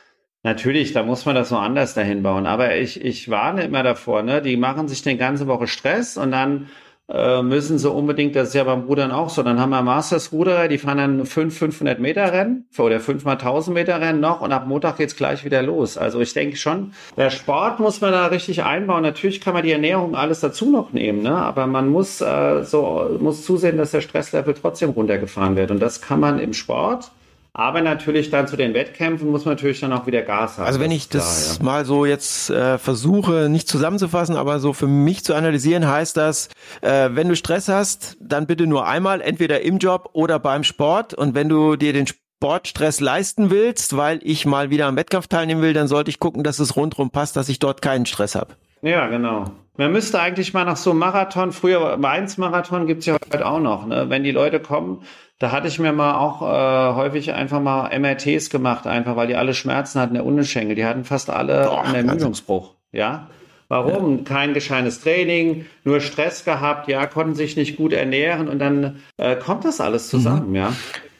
Natürlich, 0.45 0.93
da 0.93 1.01
muss 1.01 1.25
man 1.25 1.33
das 1.33 1.49
so 1.49 1.57
anders 1.57 1.95
dahin 1.95 2.21
bauen. 2.21 2.45
Aber 2.45 2.75
ich, 2.75 3.03
ich 3.03 3.31
warne 3.31 3.63
immer 3.63 3.81
davor, 3.81 4.21
ne? 4.21 4.43
Die 4.43 4.57
machen 4.57 4.87
sich 4.87 5.03
eine 5.07 5.17
ganze 5.17 5.47
Woche 5.47 5.65
Stress 5.65 6.17
und 6.17 6.29
dann 6.31 6.67
äh, 7.09 7.41
müssen 7.41 7.79
sie 7.79 7.89
unbedingt, 7.89 8.35
das 8.35 8.49
ist 8.49 8.53
ja 8.53 8.63
beim 8.63 8.81
Rudern 8.81 9.11
auch 9.11 9.31
so, 9.31 9.41
dann 9.41 9.59
haben 9.59 9.71
wir 9.71 9.81
Masters-Ruderer, 9.81 10.67
die 10.67 10.77
fahren 10.77 10.99
dann 10.99 11.25
fünf 11.25 11.57
500 11.57 11.99
Meter 11.99 12.31
Rennen 12.31 12.67
oder 12.77 12.99
fünf 12.99 13.25
mal 13.25 13.33
1000 13.33 13.73
Meter 13.73 13.99
Rennen 13.99 14.19
noch 14.19 14.41
und 14.41 14.51
ab 14.51 14.67
Montag 14.67 14.97
geht's 14.97 15.15
gleich 15.15 15.43
wieder 15.45 15.63
los. 15.63 15.97
Also 15.97 16.19
ich 16.21 16.33
denke 16.33 16.57
schon, 16.57 16.93
der 17.17 17.31
Sport 17.31 17.79
muss 17.79 18.01
man 18.01 18.11
da 18.11 18.27
richtig 18.27 18.63
einbauen. 18.63 19.01
Natürlich 19.01 19.41
kann 19.41 19.55
man 19.55 19.63
die 19.63 19.71
Ernährung 19.71 20.13
alles 20.15 20.41
dazu 20.41 20.69
noch 20.69 20.93
nehmen, 20.93 21.23
ne? 21.23 21.35
aber 21.35 21.65
man 21.65 21.89
muss 21.89 22.21
äh, 22.21 22.63
so 22.63 23.17
muss 23.19 23.43
zusehen, 23.43 23.77
dass 23.77 23.89
der 23.89 24.01
Stresslevel 24.01 24.53
trotzdem 24.53 24.91
runtergefahren 24.91 25.55
wird 25.55 25.71
und 25.71 25.79
das 25.79 26.01
kann 26.01 26.19
man 26.19 26.37
im 26.37 26.53
Sport 26.53 27.09
aber 27.57 27.81
natürlich 27.81 28.31
dann 28.31 28.49
zu 28.49 28.57
den 28.57 28.73
Wettkämpfen 28.73 29.31
muss 29.31 29.45
man 29.45 29.53
natürlich 29.53 29.79
dann 29.79 29.93
auch 29.93 30.05
wieder 30.05 30.23
Gas 30.23 30.57
haben. 30.57 30.65
Also 30.65 30.81
wenn 30.81 30.91
ich 30.91 31.07
das 31.07 31.55
klar, 31.55 31.57
ja. 31.57 31.63
mal 31.63 31.85
so 31.85 32.05
jetzt 32.05 32.49
äh, 32.49 32.77
versuche, 32.77 33.47
nicht 33.47 33.69
zusammenzufassen, 33.69 34.35
aber 34.35 34.59
so 34.59 34.73
für 34.73 34.87
mich 34.87 35.23
zu 35.23 35.33
analysieren, 35.33 35.87
heißt 35.87 36.17
das, 36.17 36.49
äh, 36.81 37.11
wenn 37.13 37.29
du 37.29 37.35
Stress 37.37 37.69
hast, 37.69 38.17
dann 38.19 38.45
bitte 38.45 38.67
nur 38.67 38.85
einmal, 38.85 39.21
entweder 39.21 39.61
im 39.61 39.77
Job 39.77 40.09
oder 40.11 40.37
beim 40.37 40.65
Sport. 40.65 41.13
Und 41.13 41.33
wenn 41.33 41.47
du 41.47 41.77
dir 41.77 41.93
den 41.93 42.07
Sportstress 42.07 42.99
leisten 42.99 43.49
willst, 43.49 43.95
weil 43.95 44.19
ich 44.23 44.45
mal 44.45 44.69
wieder 44.69 44.87
am 44.87 44.97
Wettkampf 44.97 45.27
teilnehmen 45.27 45.61
will, 45.61 45.71
dann 45.71 45.87
sollte 45.87 46.09
ich 46.09 46.19
gucken, 46.19 46.43
dass 46.43 46.59
es 46.59 46.75
rundherum 46.75 47.09
passt, 47.09 47.37
dass 47.37 47.47
ich 47.47 47.59
dort 47.59 47.81
keinen 47.81 48.05
Stress 48.05 48.35
habe. 48.35 48.55
Ja, 48.81 49.07
genau. 49.07 49.45
Man 49.77 49.93
müsste 49.93 50.19
eigentlich 50.19 50.53
mal 50.53 50.65
nach 50.65 50.77
so 50.77 50.91
einem 50.91 50.99
Marathon, 50.99 51.53
früher 51.53 51.97
Mainz-Marathon 51.97 52.85
gibt's 52.85 53.05
ja 53.05 53.13
heute 53.13 53.45
auch 53.45 53.59
noch, 53.59 53.85
ne? 53.85 54.09
wenn 54.09 54.23
die 54.23 54.31
Leute 54.31 54.59
kommen, 54.59 55.03
da 55.39 55.51
hatte 55.51 55.67
ich 55.67 55.79
mir 55.79 55.91
mal 55.91 56.15
auch 56.15 56.41
äh, 56.41 56.95
häufig 56.95 57.33
einfach 57.33 57.59
mal 57.59 57.97
MRTs 57.97 58.49
gemacht, 58.49 58.87
einfach 58.87 59.15
weil 59.15 59.27
die 59.27 59.35
alle 59.35 59.53
Schmerzen 59.53 59.99
hatten, 59.99 60.13
der 60.13 60.25
Unterschenkel. 60.25 60.75
Die 60.75 60.85
hatten 60.85 61.03
fast 61.03 61.29
alle 61.29 61.65
Boah, 61.65 61.83
einen 61.83 62.07
Ermüdungsbruch. 62.07 62.75
Ja. 62.91 63.27
Warum? 63.67 64.19
Ja. 64.19 64.23
Kein 64.23 64.53
gescheites 64.53 65.01
Training, 65.01 65.65
nur 65.83 65.99
Stress 65.99 66.45
gehabt, 66.45 66.87
ja, 66.87 67.07
konnten 67.07 67.33
sich 67.33 67.57
nicht 67.57 67.77
gut 67.77 67.93
ernähren 67.93 68.47
und 68.47 68.59
dann 68.59 68.97
äh, 69.17 69.35
kommt 69.35 69.65
das 69.65 69.81
alles 69.81 70.07
zusammen, 70.09 70.49
mhm. 70.49 70.55
ja. 70.55 70.73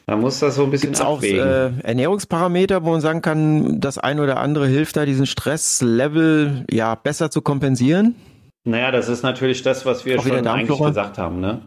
Man 0.08 0.20
muss 0.20 0.38
das 0.38 0.54
so 0.54 0.62
ein 0.62 0.70
bisschen 0.70 0.90
Gibt's 0.90 1.00
abwägen. 1.00 1.40
auch 1.40 1.46
äh, 1.46 1.70
Ernährungsparameter, 1.82 2.84
wo 2.84 2.90
man 2.92 3.00
sagen 3.00 3.22
kann, 3.22 3.80
das 3.80 3.98
eine 3.98 4.22
oder 4.22 4.36
andere 4.36 4.68
hilft 4.68 4.96
da, 4.96 5.04
diesen 5.04 5.26
Stresslevel 5.26 6.64
ja 6.70 6.94
besser 6.94 7.32
zu 7.32 7.42
kompensieren? 7.42 8.14
Naja, 8.62 8.92
das 8.92 9.08
ist 9.08 9.24
natürlich 9.24 9.62
das, 9.62 9.84
was 9.84 10.04
wir 10.04 10.20
auch 10.20 10.24
schon 10.24 10.46
eigentlich 10.46 10.78
gesagt 10.78 11.18
haben. 11.18 11.40
Ne? 11.40 11.62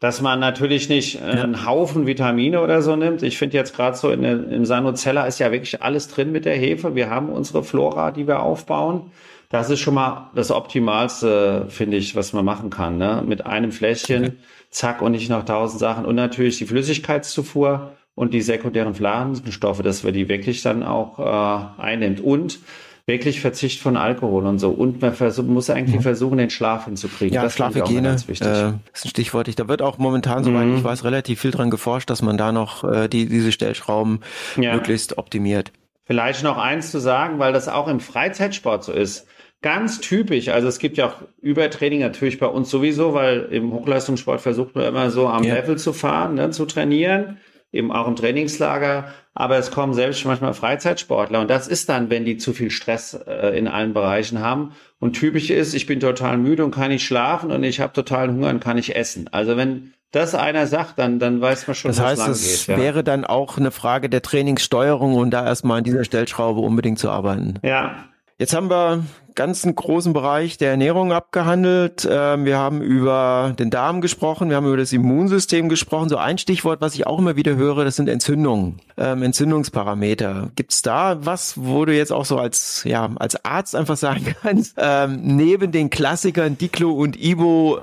Dass 0.00 0.20
man 0.20 0.38
natürlich 0.38 0.88
nicht 0.88 1.20
äh, 1.20 1.24
einen 1.24 1.66
Haufen 1.66 2.06
Vitamine 2.06 2.60
oder 2.60 2.82
so 2.82 2.94
nimmt. 2.96 3.22
Ich 3.22 3.38
finde 3.38 3.56
jetzt 3.56 3.74
gerade 3.74 3.96
so 3.96 4.10
in, 4.10 4.22
im 4.24 4.64
Sanozella 4.64 5.26
ist 5.26 5.38
ja 5.40 5.50
wirklich 5.50 5.82
alles 5.82 6.08
drin 6.08 6.30
mit 6.30 6.44
der 6.44 6.56
Hefe. 6.56 6.94
Wir 6.94 7.10
haben 7.10 7.28
unsere 7.28 7.64
Flora, 7.64 8.10
die 8.10 8.26
wir 8.26 8.40
aufbauen. 8.42 9.10
Das 9.50 9.70
ist 9.70 9.80
schon 9.80 9.94
mal 9.94 10.30
das 10.34 10.50
Optimalste, 10.50 11.66
finde 11.68 11.96
ich, 11.96 12.14
was 12.14 12.32
man 12.32 12.44
machen 12.44 12.70
kann. 12.70 12.98
Ne? 12.98 13.24
Mit 13.26 13.46
einem 13.46 13.72
Fläschchen, 13.72 14.24
okay. 14.24 14.36
zack, 14.70 15.00
und 15.00 15.12
nicht 15.12 15.30
noch 15.30 15.44
tausend 15.44 15.80
Sachen. 15.80 16.04
Und 16.04 16.16
natürlich 16.16 16.58
die 16.58 16.66
Flüssigkeitszufuhr 16.66 17.92
und 18.14 18.34
die 18.34 18.42
sekundären 18.42 18.94
Pflanzenstoffe, 18.94 19.80
dass 19.80 20.04
wir 20.04 20.12
die 20.12 20.28
wirklich 20.28 20.62
dann 20.62 20.82
auch 20.82 21.18
äh, 21.18 21.80
einnimmt. 21.82 22.20
Und 22.20 22.58
wirklich 23.08 23.40
Verzicht 23.40 23.80
von 23.80 23.96
Alkohol 23.96 24.46
und 24.46 24.58
so. 24.58 24.68
Und 24.68 25.00
man 25.00 25.16
muss 25.46 25.70
eigentlich 25.70 25.96
mhm. 25.96 26.02
versuchen, 26.02 26.38
den 26.38 26.50
Schlaf 26.50 26.84
hinzukriegen. 26.84 27.34
Ja, 27.34 27.42
das 27.42 27.54
Schlafhygiene 27.54 28.10
äh, 28.10 28.14
ist 28.14 28.44
ein 28.44 28.80
Stichwort. 28.94 29.48
Da 29.58 29.66
wird 29.66 29.80
auch 29.82 29.96
momentan, 29.96 30.44
soweit 30.44 30.66
mhm. 30.66 30.76
ich 30.76 30.84
weiß, 30.84 31.04
relativ 31.04 31.40
viel 31.40 31.50
dran 31.50 31.70
geforscht, 31.70 32.10
dass 32.10 32.20
man 32.22 32.36
da 32.36 32.52
noch 32.52 32.84
äh, 32.84 33.08
die, 33.08 33.26
diese 33.26 33.50
Stellschrauben 33.50 34.20
ja. 34.56 34.74
möglichst 34.74 35.16
optimiert. 35.16 35.72
Vielleicht 36.04 36.44
noch 36.44 36.58
eins 36.58 36.90
zu 36.90 37.00
sagen, 37.00 37.38
weil 37.38 37.52
das 37.52 37.68
auch 37.68 37.88
im 37.88 38.00
Freizeitsport 38.00 38.84
so 38.84 38.92
ist. 38.92 39.26
Ganz 39.60 40.00
typisch, 40.00 40.48
also 40.48 40.68
es 40.68 40.78
gibt 40.78 40.98
ja 40.98 41.08
auch 41.08 41.14
Übertraining 41.40 41.98
natürlich 41.98 42.38
bei 42.38 42.46
uns 42.46 42.70
sowieso, 42.70 43.12
weil 43.12 43.48
im 43.50 43.72
Hochleistungssport 43.72 44.40
versucht 44.40 44.76
man 44.76 44.84
immer 44.84 45.10
so 45.10 45.26
am 45.26 45.42
ja. 45.42 45.54
Level 45.54 45.76
zu 45.76 45.92
fahren, 45.92 46.34
ne, 46.34 46.50
zu 46.50 46.64
trainieren 46.64 47.38
eben 47.72 47.92
auch 47.92 48.08
im 48.08 48.16
Trainingslager, 48.16 49.12
aber 49.34 49.58
es 49.58 49.70
kommen 49.70 49.94
selbst 49.94 50.24
manchmal 50.24 50.54
Freizeitsportler 50.54 51.40
und 51.40 51.50
das 51.50 51.68
ist 51.68 51.88
dann, 51.88 52.10
wenn 52.10 52.24
die 52.24 52.38
zu 52.38 52.52
viel 52.52 52.70
Stress 52.70 53.14
äh, 53.14 53.56
in 53.58 53.68
allen 53.68 53.92
Bereichen 53.92 54.40
haben. 54.40 54.72
Und 54.98 55.12
typisch 55.12 55.50
ist, 55.50 55.74
ich 55.74 55.86
bin 55.86 56.00
total 56.00 56.38
müde 56.38 56.64
und 56.64 56.74
kann 56.74 56.88
nicht 56.88 57.06
schlafen 57.06 57.50
und 57.50 57.62
ich 57.62 57.80
habe 57.80 57.92
totalen 57.92 58.34
Hunger 58.34 58.48
und 58.50 58.60
kann 58.60 58.76
nicht 58.76 58.96
essen. 58.96 59.28
Also 59.32 59.56
wenn 59.56 59.92
das 60.10 60.34
einer 60.34 60.66
sagt, 60.66 60.98
dann, 60.98 61.18
dann 61.18 61.40
weiß 61.40 61.66
man 61.66 61.74
schon, 61.74 61.90
das 61.90 62.00
heißt, 62.00 62.22
lang 62.22 62.30
es 62.30 62.66
geht. 62.66 62.76
Ja. 62.76 62.82
wäre 62.82 63.04
dann 63.04 63.24
auch 63.24 63.58
eine 63.58 63.70
Frage 63.70 64.08
der 64.08 64.22
Trainingssteuerung 64.22 65.14
und 65.14 65.30
da 65.30 65.44
erstmal 65.44 65.78
an 65.78 65.84
dieser 65.84 66.04
Stellschraube 66.04 66.60
unbedingt 66.60 66.98
zu 66.98 67.10
arbeiten. 67.10 67.58
Ja, 67.62 68.08
Jetzt 68.38 68.54
haben 68.54 68.70
wir 68.70 69.04
ganzen 69.38 69.76
großen 69.76 70.12
Bereich 70.12 70.58
der 70.58 70.72
Ernährung 70.72 71.12
abgehandelt. 71.12 72.06
Ähm, 72.10 72.44
wir 72.44 72.58
haben 72.58 72.82
über 72.82 73.54
den 73.56 73.70
Darm 73.70 74.00
gesprochen, 74.00 74.50
wir 74.50 74.56
haben 74.56 74.66
über 74.66 74.76
das 74.76 74.92
Immunsystem 74.92 75.68
gesprochen. 75.68 76.08
So 76.08 76.16
ein 76.16 76.38
Stichwort, 76.38 76.80
was 76.80 76.96
ich 76.96 77.06
auch 77.06 77.20
immer 77.20 77.36
wieder 77.36 77.54
höre, 77.54 77.84
das 77.84 77.94
sind 77.94 78.08
Entzündungen, 78.08 78.80
ähm, 78.96 79.22
Entzündungsparameter. 79.22 80.50
Gibt's 80.56 80.82
da 80.82 81.24
was, 81.24 81.54
wo 81.56 81.84
du 81.84 81.94
jetzt 81.94 82.12
auch 82.12 82.24
so 82.24 82.38
als 82.38 82.82
ja 82.82 83.10
als 83.14 83.44
Arzt 83.44 83.76
einfach 83.76 83.96
sagen 83.96 84.34
kannst, 84.42 84.74
ähm, 84.76 85.20
neben 85.22 85.70
den 85.70 85.88
Klassikern 85.88 86.58
Diclo 86.58 86.90
und 86.90 87.16
Ibo 87.22 87.78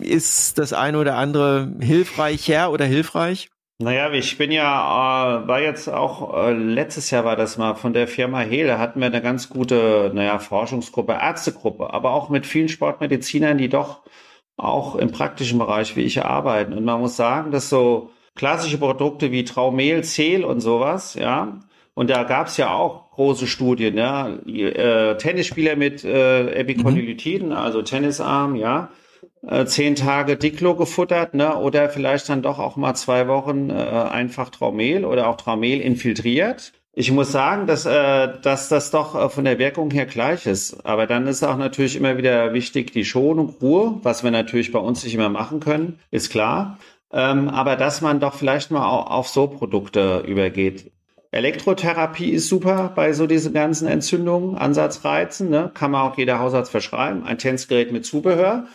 ist 0.00 0.58
das 0.58 0.72
eine 0.72 0.98
oder 0.98 1.16
andere 1.16 1.68
hilfreicher 1.80 2.70
oder 2.70 2.84
hilfreich? 2.84 3.50
Naja, 3.78 4.10
ich 4.12 4.38
bin 4.38 4.52
ja, 4.52 5.42
äh, 5.44 5.48
war 5.48 5.60
jetzt 5.60 5.88
auch, 5.88 6.34
äh, 6.34 6.52
letztes 6.52 7.10
Jahr 7.10 7.26
war 7.26 7.36
das 7.36 7.58
mal 7.58 7.74
von 7.74 7.92
der 7.92 8.08
Firma 8.08 8.40
Hele, 8.40 8.78
hatten 8.78 9.00
wir 9.00 9.06
eine 9.06 9.20
ganz 9.20 9.50
gute, 9.50 10.10
naja, 10.14 10.38
Forschungsgruppe, 10.38 11.12
Ärztegruppe, 11.12 11.92
aber 11.92 12.12
auch 12.12 12.30
mit 12.30 12.46
vielen 12.46 12.70
Sportmedizinern, 12.70 13.58
die 13.58 13.68
doch 13.68 14.00
auch 14.56 14.96
im 14.96 15.12
praktischen 15.12 15.58
Bereich 15.58 15.94
wie 15.94 16.04
ich 16.04 16.24
arbeiten. 16.24 16.72
Und 16.72 16.84
man 16.86 17.00
muss 17.00 17.16
sagen, 17.16 17.50
dass 17.50 17.68
so 17.68 18.10
klassische 18.34 18.78
Produkte 18.78 19.30
wie 19.30 19.44
Traumehl, 19.44 20.02
Zehl 20.04 20.44
und 20.44 20.60
sowas, 20.60 21.12
ja, 21.14 21.60
und 21.92 22.08
da 22.08 22.24
gab's 22.24 22.56
ja 22.56 22.72
auch 22.72 23.10
große 23.10 23.46
Studien, 23.46 23.98
ja, 23.98 24.28
äh, 24.46 25.18
Tennisspieler 25.18 25.76
mit 25.76 26.02
äh, 26.02 26.50
Epikondylitiden, 26.50 27.48
mhm. 27.48 27.54
also 27.56 27.82
Tennisarm, 27.82 28.56
ja, 28.56 28.88
äh, 29.46 29.64
zehn 29.64 29.94
Tage 29.94 30.36
Diclo 30.36 30.74
gefuttert, 30.74 31.34
ne? 31.34 31.56
Oder 31.56 31.88
vielleicht 31.88 32.28
dann 32.28 32.42
doch 32.42 32.58
auch 32.58 32.76
mal 32.76 32.94
zwei 32.94 33.28
Wochen 33.28 33.70
äh, 33.70 33.74
einfach 33.74 34.50
Traumel 34.50 35.04
oder 35.04 35.28
auch 35.28 35.36
Traumel 35.36 35.80
infiltriert. 35.80 36.72
Ich 36.98 37.12
muss 37.12 37.30
sagen, 37.30 37.66
dass, 37.66 37.84
äh, 37.84 38.28
dass 38.40 38.70
das 38.70 38.90
doch 38.90 39.14
äh, 39.14 39.28
von 39.28 39.44
der 39.44 39.58
Wirkung 39.58 39.90
her 39.90 40.06
gleich 40.06 40.46
ist. 40.46 40.86
Aber 40.86 41.06
dann 41.06 41.26
ist 41.26 41.44
auch 41.44 41.58
natürlich 41.58 41.94
immer 41.94 42.16
wieder 42.16 42.54
wichtig 42.54 42.90
die 42.92 43.04
Schonung, 43.04 43.54
Ruhe, 43.60 44.00
was 44.02 44.24
wir 44.24 44.30
natürlich 44.30 44.72
bei 44.72 44.78
uns 44.78 45.04
nicht 45.04 45.14
immer 45.14 45.28
machen 45.28 45.60
können, 45.60 46.00
ist 46.10 46.30
klar. 46.30 46.78
Ähm, 47.12 47.50
aber 47.50 47.76
dass 47.76 48.00
man 48.00 48.18
doch 48.18 48.34
vielleicht 48.34 48.70
mal 48.70 48.86
auf, 48.86 49.10
auf 49.10 49.28
so 49.28 49.46
Produkte 49.46 50.24
übergeht. 50.26 50.90
Elektrotherapie 51.32 52.30
ist 52.30 52.48
super 52.48 52.92
bei 52.94 53.12
so 53.12 53.26
diesen 53.26 53.52
ganzen 53.52 53.86
Entzündungen, 53.88 54.56
Ansatzreizen. 54.56 55.50
Ne? 55.50 55.70
Kann 55.74 55.90
man 55.90 56.00
auch 56.00 56.16
jeder 56.16 56.38
Hausarzt 56.38 56.70
verschreiben. 56.70 57.24
Ein 57.24 57.36
Tänzgerät 57.36 57.92
mit 57.92 58.06
Zubehör. 58.06 58.68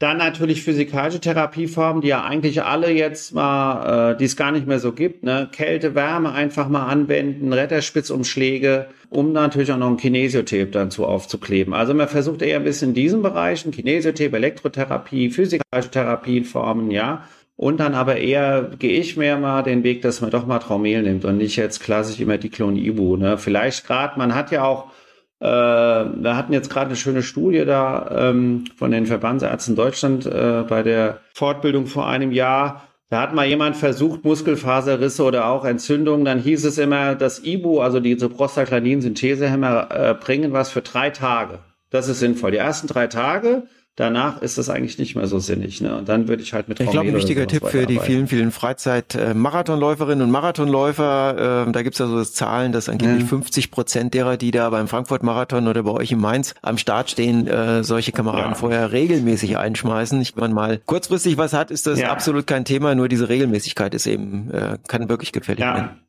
Dann 0.00 0.18
natürlich 0.18 0.64
physikalische 0.64 1.20
Therapieformen, 1.20 2.02
die 2.02 2.08
ja 2.08 2.24
eigentlich 2.24 2.62
alle 2.62 2.90
jetzt 2.90 3.32
mal, 3.32 4.12
äh, 4.12 4.16
die 4.16 4.24
es 4.24 4.36
gar 4.36 4.50
nicht 4.50 4.66
mehr 4.66 4.80
so 4.80 4.90
gibt, 4.92 5.22
ne? 5.22 5.48
Kälte, 5.52 5.94
Wärme 5.94 6.32
einfach 6.32 6.68
mal 6.68 6.86
anwenden, 6.86 7.52
Retterspitzumschläge, 7.52 8.88
um 9.08 9.32
natürlich 9.32 9.70
auch 9.70 9.76
noch 9.76 9.88
ein 9.88 9.96
Kinesiotape 9.96 10.66
dann 10.66 10.90
zu 10.90 11.06
aufzukleben. 11.06 11.74
Also 11.74 11.94
man 11.94 12.08
versucht 12.08 12.42
eher 12.42 12.56
ein 12.56 12.64
bisschen 12.64 12.88
in 12.88 12.94
diesen 12.94 13.22
Bereichen, 13.22 13.70
Kinesiotape, 13.70 14.36
Elektrotherapie, 14.36 15.30
physikalische 15.30 15.90
Therapieformen, 15.92 16.90
ja. 16.90 17.24
Und 17.56 17.78
dann 17.78 17.94
aber 17.94 18.16
eher 18.16 18.72
gehe 18.78 18.98
ich 18.98 19.16
mehr 19.16 19.38
mal 19.38 19.62
den 19.62 19.84
Weg, 19.84 20.02
dass 20.02 20.20
man 20.20 20.30
doch 20.30 20.44
mal 20.44 20.58
Traumel 20.58 21.02
nimmt 21.02 21.24
und 21.24 21.36
nicht 21.36 21.54
jetzt 21.56 21.80
klassisch 21.80 22.18
immer 22.18 22.36
Diklon 22.36 22.76
Ibu. 22.76 23.16
Ne? 23.16 23.38
Vielleicht 23.38 23.86
gerade, 23.86 24.18
man 24.18 24.34
hat 24.34 24.50
ja 24.50 24.64
auch 24.64 24.90
wir 25.40 26.36
hatten 26.36 26.52
jetzt 26.52 26.70
gerade 26.70 26.86
eine 26.86 26.96
schöne 26.96 27.22
Studie 27.22 27.64
da 27.64 28.30
ähm, 28.30 28.64
von 28.76 28.90
den 28.90 29.06
Verbandsärzten 29.06 29.76
Deutschland 29.76 30.26
äh, 30.26 30.64
bei 30.66 30.82
der 30.82 31.20
Fortbildung 31.34 31.86
vor 31.86 32.06
einem 32.08 32.32
Jahr. 32.32 32.84
Da 33.10 33.20
hat 33.20 33.34
mal 33.34 33.46
jemand 33.46 33.76
versucht, 33.76 34.24
Muskelfaserrisse 34.24 35.22
oder 35.22 35.46
auch 35.46 35.64
Entzündungen. 35.64 36.24
Dann 36.24 36.40
hieß 36.40 36.64
es 36.64 36.78
immer, 36.78 37.14
dass 37.14 37.44
Ibu, 37.44 37.80
also 37.80 38.00
diese 38.00 38.28
Prostaglandin-Synthesehämmer, 38.28 39.88
äh, 39.90 40.14
bringen 40.14 40.52
was 40.52 40.70
für 40.70 40.82
drei 40.82 41.10
Tage. 41.10 41.58
Das 41.90 42.08
ist 42.08 42.20
sinnvoll. 42.20 42.50
Die 42.50 42.56
ersten 42.56 42.88
drei 42.88 43.06
Tage 43.06 43.64
danach 43.96 44.42
ist 44.42 44.58
das 44.58 44.68
eigentlich 44.68 44.98
nicht 44.98 45.14
mehr 45.14 45.26
so 45.26 45.38
sinnig. 45.38 45.80
Ne? 45.80 45.96
Und 45.96 46.08
dann 46.08 46.26
würde 46.28 46.42
ich 46.42 46.52
halt 46.52 46.68
mit 46.68 46.80
Ich 46.80 46.90
glaube, 46.90 47.08
ein 47.08 47.14
wichtiger 47.14 47.46
Tipp 47.46 47.66
für 47.66 47.86
die 47.86 47.98
vielen, 47.98 48.26
vielen 48.26 48.50
Freizeit-Marathonläuferinnen 48.50 50.22
und 50.22 50.30
Marathonläufer, 50.30 51.66
äh, 51.68 51.72
da 51.72 51.82
gibt's 51.82 51.98
ja 51.98 52.06
so 52.06 52.22
Zahlen, 52.24 52.72
dass 52.72 52.88
angeblich 52.88 53.22
ja. 53.22 53.26
50 53.26 53.70
Prozent 53.70 54.14
derer, 54.14 54.36
die 54.36 54.50
da 54.50 54.68
beim 54.70 54.88
Frankfurt-Marathon 54.88 55.68
oder 55.68 55.82
bei 55.84 55.92
euch 55.92 56.10
in 56.10 56.20
Mainz 56.20 56.54
am 56.62 56.78
Start 56.78 57.10
stehen, 57.10 57.46
äh, 57.46 57.84
solche 57.84 58.12
Kameraden 58.12 58.52
ja. 58.52 58.54
vorher 58.54 58.92
regelmäßig 58.92 59.58
einschmeißen. 59.58 60.20
Ich, 60.20 60.34
wenn 60.36 60.42
man 60.42 60.52
mal 60.52 60.80
kurzfristig 60.84 61.38
was 61.38 61.52
hat, 61.52 61.70
ist 61.70 61.86
das 61.86 62.00
ja. 62.00 62.10
absolut 62.10 62.46
kein 62.46 62.64
Thema, 62.64 62.94
nur 62.94 63.08
diese 63.08 63.28
Regelmäßigkeit 63.28 63.94
ist 63.94 64.06
eben, 64.06 64.50
äh, 64.50 64.78
kann 64.88 65.08
wirklich 65.08 65.32
gefällig 65.32 65.60
werden. 65.60 66.03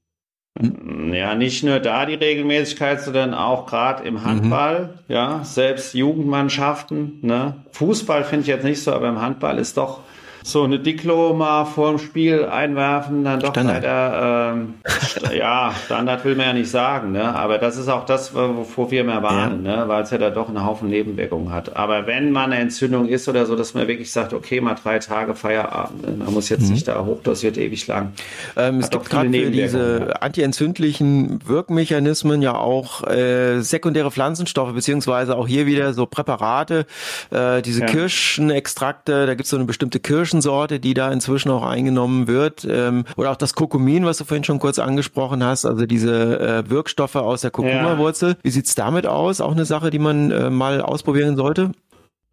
Ja, 0.57 1.35
nicht 1.35 1.63
nur 1.63 1.79
da 1.79 2.05
die 2.05 2.13
Regelmäßigkeit, 2.13 3.01
sondern 3.01 3.33
auch 3.33 3.65
gerade 3.65 4.03
im 4.07 4.23
Handball, 4.23 4.99
mhm. 5.07 5.13
ja, 5.13 5.43
selbst 5.43 5.93
Jugendmannschaften, 5.93 7.19
ne. 7.21 7.55
Fußball 7.71 8.23
finde 8.23 8.43
ich 8.43 8.47
jetzt 8.47 8.63
nicht 8.63 8.81
so, 8.81 8.93
aber 8.93 9.09
im 9.09 9.21
Handball 9.21 9.57
ist 9.57 9.75
doch 9.75 9.99
so 10.45 10.61
eine 10.61 10.77
Diklo 10.77 11.33
mal 11.33 11.65
vor 11.65 11.89
dem 11.89 11.97
Spiel 11.97 12.45
einwerfen, 12.45 13.23
dann 13.23 13.39
doch 13.39 13.49
Standard. 13.49 13.81
leider, 13.81 14.53
ähm, 14.53 14.75
ja, 15.35 15.73
Standard 15.85 16.23
will 16.23 16.35
man 16.35 16.45
ja 16.45 16.53
nicht 16.53 16.69
sagen, 16.69 17.13
ne? 17.13 17.33
aber 17.35 17.57
das 17.57 17.77
ist 17.77 17.87
auch 17.87 18.05
das, 18.05 18.35
wovor 18.35 18.91
wir 18.91 19.03
mehr 19.03 19.23
warnen, 19.23 19.65
ja. 19.65 19.77
ne? 19.77 19.87
weil 19.87 20.03
es 20.03 20.11
ja 20.11 20.19
da 20.19 20.29
doch 20.29 20.47
einen 20.47 20.63
Haufen 20.63 20.87
Nebenwirkungen 20.87 21.51
hat. 21.51 21.75
Aber 21.75 22.05
wenn 22.05 22.31
man 22.31 22.51
eine 22.51 22.61
Entzündung 22.61 23.07
ist 23.07 23.27
oder 23.27 23.47
so, 23.47 23.55
dass 23.55 23.73
man 23.73 23.87
wirklich 23.87 24.11
sagt, 24.11 24.33
okay, 24.33 24.61
mal 24.61 24.75
drei 24.75 24.99
Tage 24.99 25.33
Feierabend, 25.33 26.03
ne? 26.03 26.23
man 26.23 26.31
muss 26.31 26.49
jetzt 26.49 26.67
mhm. 26.67 26.73
nicht 26.73 26.87
da 26.87 27.03
hochdosiert 27.03 27.57
ewig 27.57 27.87
lang. 27.87 28.13
Ähm, 28.55 28.81
es 28.81 28.91
gibt 28.91 29.09
gerade 29.09 29.31
für 29.31 29.49
diese 29.49 29.99
ja. 30.09 30.13
antientzündlichen 30.17 31.39
Wirkmechanismen 31.43 32.43
ja 32.43 32.55
auch 32.55 33.07
äh, 33.07 33.61
sekundäre 33.61 34.11
Pflanzenstoffe, 34.11 34.73
beziehungsweise 34.73 35.37
auch 35.37 35.47
hier 35.47 35.65
wieder 35.65 35.93
so 35.93 36.05
Präparate, 36.05 36.85
äh, 37.31 37.63
diese 37.63 37.79
ja. 37.79 37.87
Kirschenextrakte, 37.87 39.25
da 39.25 39.33
gibt 39.33 39.45
es 39.45 39.49
so 39.49 39.57
eine 39.57 39.65
bestimmte 39.65 39.99
Kirschen 39.99 40.34
Kirschensorte, 40.35 40.79
die 40.79 40.93
da 40.93 41.11
inzwischen 41.11 41.49
auch 41.51 41.63
eingenommen 41.63 42.27
wird. 42.27 42.67
Ähm, 42.69 43.05
oder 43.15 43.31
auch 43.31 43.35
das 43.35 43.55
Kurkumin, 43.55 44.05
was 44.05 44.17
du 44.17 44.25
vorhin 44.25 44.43
schon 44.43 44.59
kurz 44.59 44.79
angesprochen 44.79 45.43
hast, 45.43 45.65
also 45.65 45.85
diese 45.85 46.39
äh, 46.39 46.69
Wirkstoffe 46.69 47.15
aus 47.15 47.41
der 47.41 47.51
Kurkuma-Wurzel. 47.51 48.29
Ja. 48.29 48.35
Wie 48.43 48.49
sieht's 48.49 48.75
damit 48.75 49.07
aus? 49.07 49.41
Auch 49.41 49.53
eine 49.53 49.65
Sache, 49.65 49.89
die 49.89 49.99
man 49.99 50.31
äh, 50.31 50.49
mal 50.49 50.81
ausprobieren 50.81 51.35
sollte? 51.35 51.71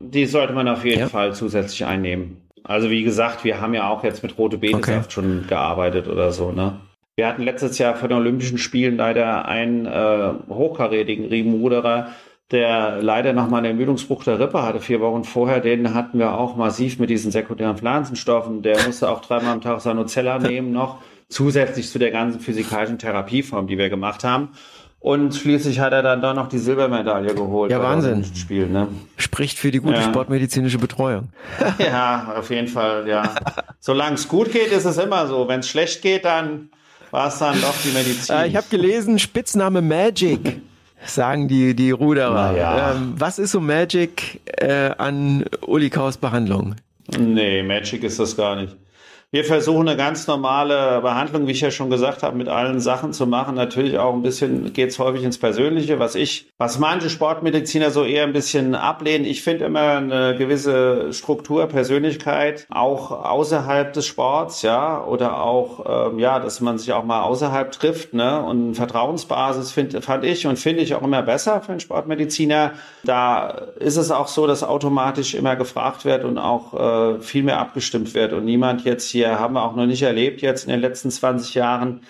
Die 0.00 0.26
sollte 0.26 0.52
man 0.52 0.68
auf 0.68 0.84
jeden 0.84 1.00
ja. 1.00 1.08
Fall 1.08 1.32
zusätzlich 1.34 1.84
einnehmen. 1.84 2.38
Also 2.64 2.90
wie 2.90 3.02
gesagt, 3.02 3.44
wir 3.44 3.60
haben 3.60 3.74
ja 3.74 3.88
auch 3.88 4.04
jetzt 4.04 4.22
mit 4.22 4.36
rote 4.38 4.58
Betesaft 4.58 4.88
okay. 4.88 5.10
schon 5.10 5.46
gearbeitet 5.48 6.08
oder 6.08 6.32
so, 6.32 6.52
ne? 6.52 6.80
Wir 7.14 7.26
hatten 7.26 7.42
letztes 7.42 7.76
Jahr 7.76 7.94
von 7.94 8.08
den 8.08 8.18
Olympischen 8.18 8.56
Spielen 8.56 8.96
leider 8.96 9.44
einen 9.44 9.84
äh, 9.84 10.32
hochkarätigen 10.48 11.26
Riemenruderer, 11.26 12.08
der 12.50 13.02
leider 13.02 13.32
noch 13.32 13.48
mal 13.48 13.58
einen 13.58 13.66
Ermüdungsbruch 13.66 14.24
der 14.24 14.38
Rippe 14.38 14.62
hatte, 14.62 14.80
vier 14.80 15.00
Wochen 15.00 15.24
vorher, 15.24 15.60
den 15.60 15.94
hatten 15.94 16.18
wir 16.18 16.34
auch 16.34 16.56
massiv 16.56 16.98
mit 16.98 17.08
diesen 17.08 17.30
sekundären 17.30 17.78
Pflanzenstoffen. 17.78 18.62
Der 18.62 18.82
musste 18.84 19.08
auch 19.08 19.22
dreimal 19.22 19.54
am 19.54 19.60
Tag 19.62 19.80
Sanozella 19.80 20.38
nehmen 20.38 20.72
noch 20.72 20.98
Zusätzlich 21.32 21.88
zu 21.88 21.98
der 21.98 22.10
ganzen 22.10 22.40
physikalischen 22.40 22.98
Therapieform, 22.98 23.66
die 23.66 23.78
wir 23.78 23.88
gemacht 23.88 24.22
haben. 24.22 24.50
Und 25.00 25.34
schließlich 25.34 25.80
hat 25.80 25.94
er 25.94 26.02
dann 26.02 26.20
doch 26.20 26.34
noch 26.34 26.48
die 26.48 26.58
Silbermedaille 26.58 27.34
geholt. 27.34 27.70
Ja, 27.70 27.82
Wahnsinn. 27.82 28.22
Spiel, 28.36 28.68
ne? 28.68 28.88
Spricht 29.16 29.58
für 29.58 29.70
die 29.70 29.78
gute 29.78 29.96
ja. 29.96 30.02
sportmedizinische 30.02 30.76
Betreuung. 30.76 31.30
ja, 31.78 32.34
auf 32.36 32.50
jeden 32.50 32.68
Fall, 32.68 33.08
ja. 33.08 33.34
Solange 33.80 34.16
es 34.16 34.28
gut 34.28 34.52
geht, 34.52 34.72
ist 34.72 34.84
es 34.84 34.98
immer 34.98 35.26
so. 35.26 35.48
Wenn 35.48 35.60
es 35.60 35.70
schlecht 35.70 36.02
geht, 36.02 36.26
dann 36.26 36.68
war 37.10 37.28
es 37.28 37.38
dann 37.38 37.58
doch 37.62 37.74
die 37.82 37.92
Medizin. 37.92 38.36
Äh, 38.36 38.48
ich 38.48 38.56
habe 38.56 38.66
gelesen, 38.68 39.18
Spitzname 39.18 39.80
Magic. 39.80 40.60
Sagen 41.04 41.48
die, 41.48 41.74
die 41.74 41.90
Ruderer. 41.90 42.56
Ja. 42.56 42.92
Ähm, 42.92 43.14
was 43.16 43.38
ist 43.38 43.52
so 43.52 43.60
Magic 43.60 44.40
äh, 44.58 44.90
an 44.96 45.44
Uli 45.66 45.90
Kaus 45.90 46.16
Behandlung? 46.16 46.76
Nee, 47.18 47.62
Magic 47.62 48.04
ist 48.04 48.18
das 48.18 48.36
gar 48.36 48.56
nicht. 48.56 48.76
Wir 49.34 49.46
versuchen 49.46 49.88
eine 49.88 49.96
ganz 49.96 50.26
normale 50.26 51.00
Behandlung, 51.00 51.46
wie 51.46 51.52
ich 51.52 51.62
ja 51.62 51.70
schon 51.70 51.88
gesagt 51.88 52.22
habe, 52.22 52.36
mit 52.36 52.48
allen 52.48 52.80
Sachen 52.80 53.14
zu 53.14 53.26
machen. 53.26 53.54
Natürlich 53.54 53.98
auch 53.98 54.12
ein 54.12 54.20
bisschen 54.20 54.74
geht 54.74 54.90
es 54.90 54.98
häufig 54.98 55.24
ins 55.24 55.38
Persönliche, 55.38 55.98
was 55.98 56.16
ich, 56.16 56.50
was 56.58 56.78
manche 56.78 57.08
Sportmediziner 57.08 57.90
so 57.90 58.04
eher 58.04 58.24
ein 58.24 58.34
bisschen 58.34 58.74
ablehnen. 58.74 59.24
Ich 59.24 59.42
finde 59.42 59.64
immer 59.64 59.96
eine 59.96 60.36
gewisse 60.36 61.14
Struktur, 61.14 61.66
Persönlichkeit, 61.66 62.66
auch 62.68 63.10
außerhalb 63.10 63.94
des 63.94 64.04
Sports, 64.04 64.60
ja, 64.60 65.02
oder 65.02 65.40
auch, 65.40 66.10
ähm, 66.10 66.18
ja, 66.18 66.38
dass 66.38 66.60
man 66.60 66.76
sich 66.76 66.92
auch 66.92 67.04
mal 67.04 67.22
außerhalb 67.22 67.72
trifft, 67.72 68.12
ne, 68.12 68.42
und 68.42 68.74
Vertrauensbasis 68.74 69.72
find, 69.72 70.04
fand 70.04 70.24
ich 70.24 70.46
und 70.46 70.58
finde 70.58 70.82
ich 70.82 70.94
auch 70.94 71.02
immer 71.02 71.22
besser 71.22 71.62
für 71.62 71.70
einen 71.70 71.80
Sportmediziner. 71.80 72.72
Da 73.02 73.48
ist 73.78 73.96
es 73.96 74.10
auch 74.10 74.28
so, 74.28 74.46
dass 74.46 74.62
automatisch 74.62 75.32
immer 75.32 75.56
gefragt 75.56 76.04
wird 76.04 76.22
und 76.26 76.36
auch 76.36 77.14
äh, 77.14 77.20
viel 77.20 77.44
mehr 77.44 77.60
abgestimmt 77.60 78.12
wird 78.12 78.34
und 78.34 78.44
niemand 78.44 78.84
jetzt 78.84 79.08
hier 79.08 79.21
wir 79.22 79.38
haben 79.38 79.56
auch 79.56 79.76
noch 79.76 79.86
nicht 79.86 80.02
erlebt 80.02 80.42
jetzt 80.42 80.64
in 80.64 80.70
den 80.70 80.80
letzten 80.80 81.10
20 81.10 81.54
Jahren, 81.54 82.00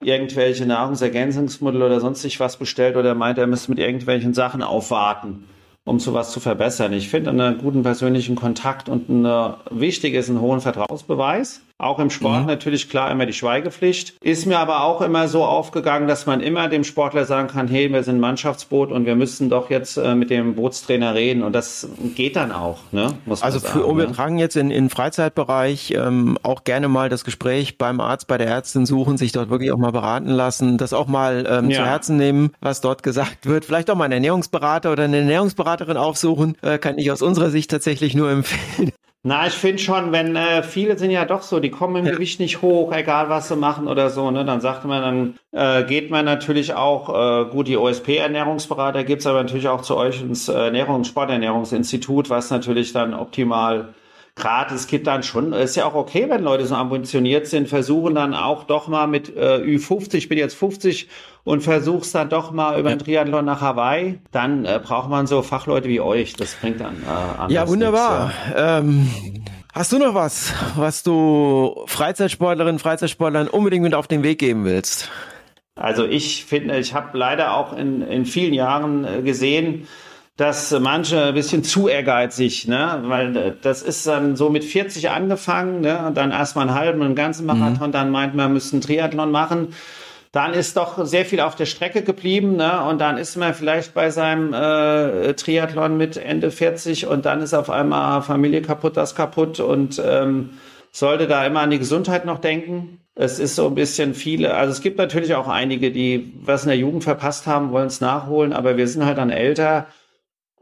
irgendwelche 0.00 0.64
Nahrungsergänzungsmittel 0.64 1.82
oder 1.82 2.00
sonstig 2.00 2.40
was 2.40 2.56
bestellt 2.56 2.96
oder 2.96 3.14
meint, 3.14 3.36
er 3.36 3.46
müsste 3.46 3.70
mit 3.70 3.78
irgendwelchen 3.78 4.32
Sachen 4.32 4.62
aufwarten, 4.62 5.44
um 5.84 6.00
sowas 6.00 6.32
zu 6.32 6.40
verbessern. 6.40 6.94
Ich 6.94 7.10
finde 7.10 7.30
einen 7.30 7.58
guten 7.58 7.82
persönlichen 7.82 8.36
Kontakt 8.36 8.88
und 8.88 9.10
eine, 9.10 9.58
wichtig 9.70 10.14
ist 10.14 10.30
einen 10.30 10.40
hohen 10.40 10.62
Vertrauensbeweis. 10.62 11.60
Auch 11.82 11.98
im 11.98 12.10
Sport 12.10 12.42
mhm. 12.42 12.46
natürlich 12.46 12.88
klar 12.88 13.10
immer 13.10 13.26
die 13.26 13.32
Schweigepflicht. 13.32 14.14
Ist 14.22 14.46
mir 14.46 14.58
aber 14.60 14.84
auch 14.84 15.00
immer 15.00 15.26
so 15.26 15.44
aufgegangen, 15.44 16.06
dass 16.06 16.26
man 16.26 16.40
immer 16.40 16.68
dem 16.68 16.84
Sportler 16.84 17.24
sagen 17.24 17.48
kann, 17.48 17.66
hey, 17.66 17.92
wir 17.92 18.04
sind 18.04 18.16
ein 18.16 18.20
Mannschaftsboot 18.20 18.92
und 18.92 19.04
wir 19.04 19.16
müssen 19.16 19.50
doch 19.50 19.68
jetzt 19.68 19.96
äh, 19.96 20.14
mit 20.14 20.30
dem 20.30 20.54
Bootstrainer 20.54 21.14
reden. 21.14 21.42
Und 21.42 21.54
das 21.54 21.88
geht 22.14 22.36
dann 22.36 22.52
auch, 22.52 22.78
ne? 22.92 23.14
Muss 23.26 23.42
also 23.42 23.58
sagen, 23.58 23.80
für, 23.80 23.96
wir 23.96 24.06
ne? 24.06 24.12
tragen 24.12 24.38
jetzt 24.38 24.54
in, 24.54 24.70
in 24.70 24.90
Freizeitbereich 24.90 25.92
ähm, 25.96 26.38
auch 26.44 26.62
gerne 26.62 26.86
mal 26.86 27.08
das 27.08 27.24
Gespräch 27.24 27.78
beim 27.78 28.00
Arzt, 28.00 28.28
bei 28.28 28.38
der 28.38 28.46
Ärztin 28.46 28.86
suchen, 28.86 29.16
sich 29.16 29.32
dort 29.32 29.50
wirklich 29.50 29.72
auch 29.72 29.78
mal 29.78 29.90
beraten 29.90 30.28
lassen, 30.28 30.78
das 30.78 30.92
auch 30.92 31.08
mal 31.08 31.44
ähm, 31.48 31.68
ja. 31.68 31.80
zu 31.80 31.84
Herzen 31.84 32.16
nehmen, 32.16 32.52
was 32.60 32.80
dort 32.80 33.02
gesagt 33.02 33.46
wird. 33.46 33.64
Vielleicht 33.64 33.90
auch 33.90 33.96
mal 33.96 34.04
einen 34.04 34.12
Ernährungsberater 34.12 34.92
oder 34.92 35.02
eine 35.02 35.18
Ernährungsberaterin 35.18 35.96
aufsuchen, 35.96 36.56
äh, 36.62 36.78
kann 36.78 36.96
ich 36.98 37.10
aus 37.10 37.22
unserer 37.22 37.50
Sicht 37.50 37.72
tatsächlich 37.72 38.14
nur 38.14 38.30
empfehlen. 38.30 38.92
Na, 39.24 39.46
ich 39.46 39.52
finde 39.52 39.80
schon, 39.80 40.10
wenn 40.10 40.34
äh, 40.34 40.64
viele 40.64 40.98
sind 40.98 41.12
ja 41.12 41.24
doch 41.24 41.42
so, 41.42 41.60
die 41.60 41.70
kommen 41.70 41.94
im 41.94 42.06
ja. 42.06 42.12
Gewicht 42.12 42.40
nicht 42.40 42.60
hoch, 42.60 42.92
egal 42.92 43.28
was 43.28 43.46
sie 43.46 43.54
machen 43.54 43.86
oder 43.86 44.10
so, 44.10 44.32
ne, 44.32 44.44
dann 44.44 44.60
sagt 44.60 44.84
man, 44.84 45.36
dann 45.52 45.82
äh, 45.82 45.86
geht 45.86 46.10
man 46.10 46.24
natürlich 46.24 46.74
auch, 46.74 47.08
äh, 47.08 47.48
gut, 47.48 47.68
die 47.68 47.76
OSP-Ernährungsberater 47.76 49.04
gibt's 49.04 49.24
aber 49.26 49.44
natürlich 49.44 49.68
auch 49.68 49.82
zu 49.82 49.96
euch 49.96 50.20
ins 50.22 50.48
äh, 50.48 50.52
Ernährungs-, 50.52 51.06
Sporternährungsinstitut, 51.06 52.30
was 52.30 52.50
natürlich 52.50 52.92
dann 52.92 53.14
optimal 53.14 53.94
Gerade 54.34 54.74
es 54.74 54.86
gibt 54.86 55.06
dann 55.06 55.22
schon, 55.22 55.52
ist 55.52 55.76
ja 55.76 55.84
auch 55.84 55.94
okay, 55.94 56.26
wenn 56.30 56.42
Leute 56.42 56.64
so 56.64 56.74
ambitioniert 56.74 57.46
sind, 57.46 57.68
versuchen 57.68 58.14
dann 58.14 58.32
auch 58.32 58.64
doch 58.64 58.88
mal 58.88 59.06
mit 59.06 59.36
äh, 59.36 59.58
Ü50, 59.58 60.14
ich 60.14 60.28
bin 60.30 60.38
jetzt 60.38 60.54
50 60.54 61.08
und 61.44 61.62
versuch's 61.62 62.12
dann 62.12 62.30
doch 62.30 62.50
mal 62.50 62.80
über 62.80 62.88
den 62.88 62.98
Triathlon 62.98 63.44
nach 63.44 63.60
Hawaii, 63.60 64.20
dann 64.30 64.64
äh, 64.64 64.80
braucht 64.82 65.10
man 65.10 65.26
so 65.26 65.42
Fachleute 65.42 65.88
wie 65.88 66.00
euch. 66.00 66.32
Das 66.32 66.54
bringt 66.54 66.80
dann 66.80 67.02
äh, 67.02 67.52
Ja, 67.52 67.68
wunderbar. 67.68 68.28
Nichts, 68.28 68.40
ja. 68.56 68.78
Ähm, 68.78 69.10
hast 69.74 69.92
du 69.92 69.98
noch 69.98 70.14
was, 70.14 70.54
was 70.76 71.02
du 71.02 71.84
Freizeitsportlerinnen, 71.86 72.78
Freizeitsportlern 72.78 73.48
unbedingt 73.48 73.82
mit 73.82 73.94
auf 73.94 74.06
den 74.06 74.22
Weg 74.22 74.38
geben 74.38 74.64
willst? 74.64 75.10
Also 75.74 76.06
ich 76.06 76.46
finde, 76.46 76.78
ich 76.78 76.94
habe 76.94 77.16
leider 77.18 77.54
auch 77.54 77.74
in, 77.74 78.00
in 78.02 78.24
vielen 78.24 78.54
Jahren 78.54 79.04
äh, 79.04 79.22
gesehen, 79.22 79.88
dass 80.36 80.70
manche 80.80 81.24
ein 81.24 81.34
bisschen 81.34 81.62
zu 81.62 81.88
ehrgeizig, 81.88 82.66
ne? 82.66 83.02
weil 83.04 83.56
das 83.60 83.82
ist 83.82 84.06
dann 84.06 84.34
so 84.34 84.48
mit 84.48 84.64
40 84.64 85.10
angefangen, 85.10 85.82
ne? 85.82 86.06
und 86.06 86.16
dann 86.16 86.30
erstmal 86.30 86.68
einen 86.68 86.78
halben, 86.78 87.02
einen 87.02 87.14
ganzen 87.14 87.44
Marathon, 87.46 87.88
mhm. 87.88 87.92
dann 87.92 88.10
meint 88.10 88.34
man, 88.34 88.52
müsste 88.52 88.76
einen 88.76 88.82
Triathlon 88.82 89.30
machen. 89.30 89.74
Dann 90.32 90.54
ist 90.54 90.78
doch 90.78 91.04
sehr 91.04 91.26
viel 91.26 91.40
auf 91.40 91.56
der 91.56 91.66
Strecke 91.66 92.00
geblieben, 92.00 92.56
ne? 92.56 92.82
Und 92.86 93.02
dann 93.02 93.18
ist 93.18 93.36
man 93.36 93.52
vielleicht 93.52 93.92
bei 93.92 94.08
seinem 94.08 94.54
äh, 94.54 95.34
Triathlon 95.34 95.98
mit 95.98 96.16
Ende 96.16 96.50
40 96.50 97.06
und 97.06 97.26
dann 97.26 97.42
ist 97.42 97.52
auf 97.52 97.68
einmal 97.68 98.22
Familie 98.22 98.62
kaputt, 98.62 98.96
das 98.96 99.14
kaputt 99.14 99.60
und 99.60 100.00
ähm, 100.02 100.54
sollte 100.90 101.26
da 101.26 101.44
immer 101.44 101.60
an 101.60 101.68
die 101.68 101.78
Gesundheit 101.78 102.24
noch 102.24 102.38
denken. 102.38 102.98
Es 103.14 103.38
ist 103.38 103.56
so 103.56 103.66
ein 103.66 103.74
bisschen 103.74 104.14
viele, 104.14 104.54
also 104.54 104.72
es 104.72 104.80
gibt 104.80 104.96
natürlich 104.96 105.34
auch 105.34 105.48
einige, 105.48 105.92
die 105.92 106.32
was 106.40 106.62
in 106.62 106.68
der 106.68 106.78
Jugend 106.78 107.04
verpasst 107.04 107.46
haben, 107.46 107.70
wollen 107.70 107.88
es 107.88 108.00
nachholen, 108.00 108.54
aber 108.54 108.78
wir 108.78 108.88
sind 108.88 109.04
halt 109.04 109.18
dann 109.18 109.28
älter 109.28 109.86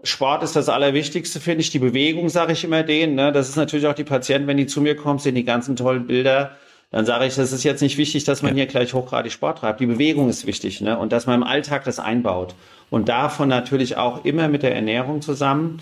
Sport 0.03 0.43
ist 0.43 0.57
das 0.57 0.69
Allerwichtigste, 0.69 1.41
finde 1.41 1.61
ich. 1.61 1.71
Die 1.71 1.79
Bewegung, 1.79 2.29
sage 2.29 2.53
ich 2.53 2.65
immer 2.65 2.83
denen. 2.83 3.15
Ne? 3.15 3.33
Das 3.33 3.49
ist 3.49 3.57
natürlich 3.57 3.87
auch 3.87 3.95
die 3.95 4.05
Patienten, 4.05 4.49
wenn 4.49 4.57
die 4.57 4.67
zu 4.67 4.81
mir 4.81 4.97
kommen, 4.97 5.19
sehen 5.19 5.35
die 5.35 5.45
ganzen 5.45 5.77
tollen 5.77 6.07
Bilder. 6.07 6.53
Dann 6.91 7.07
sage 7.07 7.27
ich, 7.27 7.37
das 7.37 7.53
ist 7.53 7.63
jetzt 7.63 7.83
nicht 7.83 7.99
wichtig, 7.99 8.25
dass 8.25 8.43
man 8.43 8.53
ja. 8.53 8.65
hier 8.65 8.67
gleich 8.67 8.95
hochgradig 8.95 9.33
Sport 9.33 9.59
treibt. 9.59 9.81
Die 9.81 9.87
Bewegung 9.87 10.29
ist 10.29 10.47
wichtig 10.47 10.81
ne? 10.81 10.99
und 10.99 11.13
dass 11.13 11.27
man 11.27 11.37
im 11.37 11.47
Alltag 11.47 11.85
das 11.85 11.99
einbaut. 11.99 12.55
Und 12.89 13.09
davon 13.09 13.49
natürlich 13.49 13.97
auch 13.97 14.25
immer 14.25 14.49
mit 14.49 14.63
der 14.63 14.75
Ernährung 14.75 15.23
zusammen. 15.23 15.81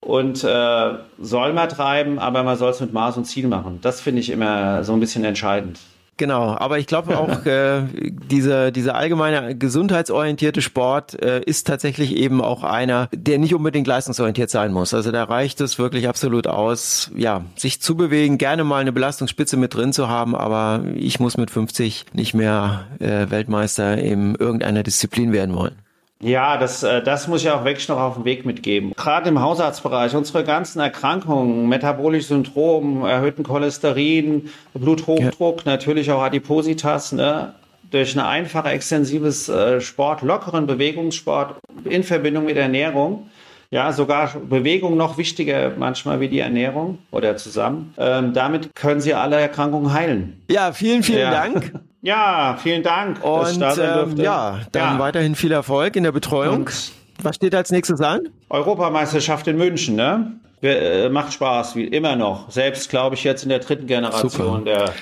Und 0.00 0.44
äh, 0.44 0.90
soll 1.18 1.52
man 1.52 1.68
treiben, 1.68 2.18
aber 2.18 2.42
man 2.44 2.56
soll 2.56 2.70
es 2.70 2.80
mit 2.80 2.92
Maß 2.92 3.16
und 3.16 3.24
Ziel 3.24 3.48
machen. 3.48 3.80
Das 3.82 4.00
finde 4.00 4.20
ich 4.20 4.30
immer 4.30 4.84
so 4.84 4.92
ein 4.92 5.00
bisschen 5.00 5.24
entscheidend. 5.24 5.80
Genau, 6.18 6.56
aber 6.56 6.78
ich 6.78 6.86
glaube 6.86 7.18
auch, 7.18 7.44
äh, 7.46 7.82
dieser, 8.30 8.70
dieser 8.70 8.94
allgemeine 8.94 9.56
gesundheitsorientierte 9.56 10.62
Sport 10.62 11.20
äh, 11.20 11.42
ist 11.42 11.66
tatsächlich 11.66 12.16
eben 12.16 12.40
auch 12.40 12.62
einer, 12.62 13.08
der 13.12 13.38
nicht 13.38 13.54
unbedingt 13.54 13.86
leistungsorientiert 13.86 14.48
sein 14.48 14.72
muss. 14.72 14.94
Also 14.94 15.12
da 15.12 15.24
reicht 15.24 15.60
es 15.60 15.78
wirklich 15.78 16.08
absolut 16.08 16.46
aus, 16.46 17.10
ja, 17.14 17.44
sich 17.56 17.82
zu 17.82 17.96
bewegen, 17.96 18.38
gerne 18.38 18.64
mal 18.64 18.80
eine 18.80 18.92
Belastungsspitze 18.92 19.56
mit 19.56 19.74
drin 19.74 19.92
zu 19.92 20.08
haben, 20.08 20.34
aber 20.34 20.84
ich 20.94 21.20
muss 21.20 21.36
mit 21.36 21.50
50 21.50 22.06
nicht 22.14 22.32
mehr 22.32 22.86
äh, 22.98 23.30
Weltmeister 23.30 23.98
in 23.98 24.34
irgendeiner 24.36 24.82
Disziplin 24.82 25.32
werden 25.32 25.54
wollen. 25.54 25.85
Ja, 26.22 26.56
das, 26.56 26.82
äh, 26.82 27.02
das 27.02 27.28
muss 27.28 27.42
ich 27.42 27.50
auch 27.50 27.64
wirklich 27.64 27.88
noch 27.88 28.00
auf 28.00 28.14
den 28.14 28.24
Weg 28.24 28.46
mitgeben. 28.46 28.92
Gerade 28.96 29.28
im 29.28 29.40
Hausarztbereich, 29.40 30.14
unsere 30.14 30.44
ganzen 30.44 30.80
Erkrankungen, 30.80 31.68
metabolisches 31.68 32.28
Syndrom, 32.28 33.04
erhöhten 33.04 33.42
Cholesterin, 33.42 34.50
Bluthochdruck, 34.72 35.64
ja. 35.64 35.72
natürlich 35.72 36.10
auch 36.10 36.22
Adipositas, 36.22 37.12
ne? 37.12 37.54
durch 37.90 38.16
ein 38.16 38.20
einfacher, 38.20 38.72
extensives 38.72 39.48
äh, 39.48 39.80
Sport, 39.80 40.22
lockeren 40.22 40.66
Bewegungssport 40.66 41.56
in 41.84 42.02
Verbindung 42.02 42.46
mit 42.46 42.56
Ernährung, 42.56 43.30
ja, 43.70 43.92
sogar 43.92 44.34
Bewegung 44.48 44.96
noch 44.96 45.18
wichtiger 45.18 45.72
manchmal 45.76 46.20
wie 46.20 46.28
die 46.28 46.38
Ernährung 46.38 46.98
oder 47.10 47.36
zusammen. 47.36 47.94
Ähm, 47.98 48.32
damit 48.32 48.74
können 48.74 49.00
Sie 49.00 49.14
alle 49.14 49.36
Erkrankungen 49.36 49.92
heilen. 49.92 50.42
Ja, 50.48 50.72
vielen, 50.72 51.02
vielen 51.02 51.20
ja. 51.20 51.30
Dank. 51.30 51.72
Ja, 52.06 52.56
vielen 52.62 52.84
Dank. 52.84 53.24
Und 53.24 53.60
ähm, 53.60 54.16
ja, 54.16 54.60
dann 54.70 54.94
ja. 54.94 54.98
weiterhin 55.00 55.34
viel 55.34 55.50
Erfolg 55.50 55.96
in 55.96 56.04
der 56.04 56.12
Betreuung. 56.12 56.58
Und 56.58 56.92
Was 57.20 57.34
steht 57.34 57.52
als 57.52 57.72
nächstes 57.72 58.00
an? 58.00 58.28
Europameisterschaft 58.48 59.48
in 59.48 59.56
München, 59.56 59.96
ne? 59.96 60.30
Äh, 60.62 61.08
macht 61.08 61.32
Spaß, 61.32 61.74
wie 61.74 61.84
immer 61.84 62.14
noch. 62.14 62.48
Selbst, 62.48 62.90
glaube 62.90 63.16
ich, 63.16 63.24
jetzt 63.24 63.42
in 63.42 63.48
der 63.48 63.58
dritten 63.58 63.88
Generation 63.88 64.64
der, 64.64 64.92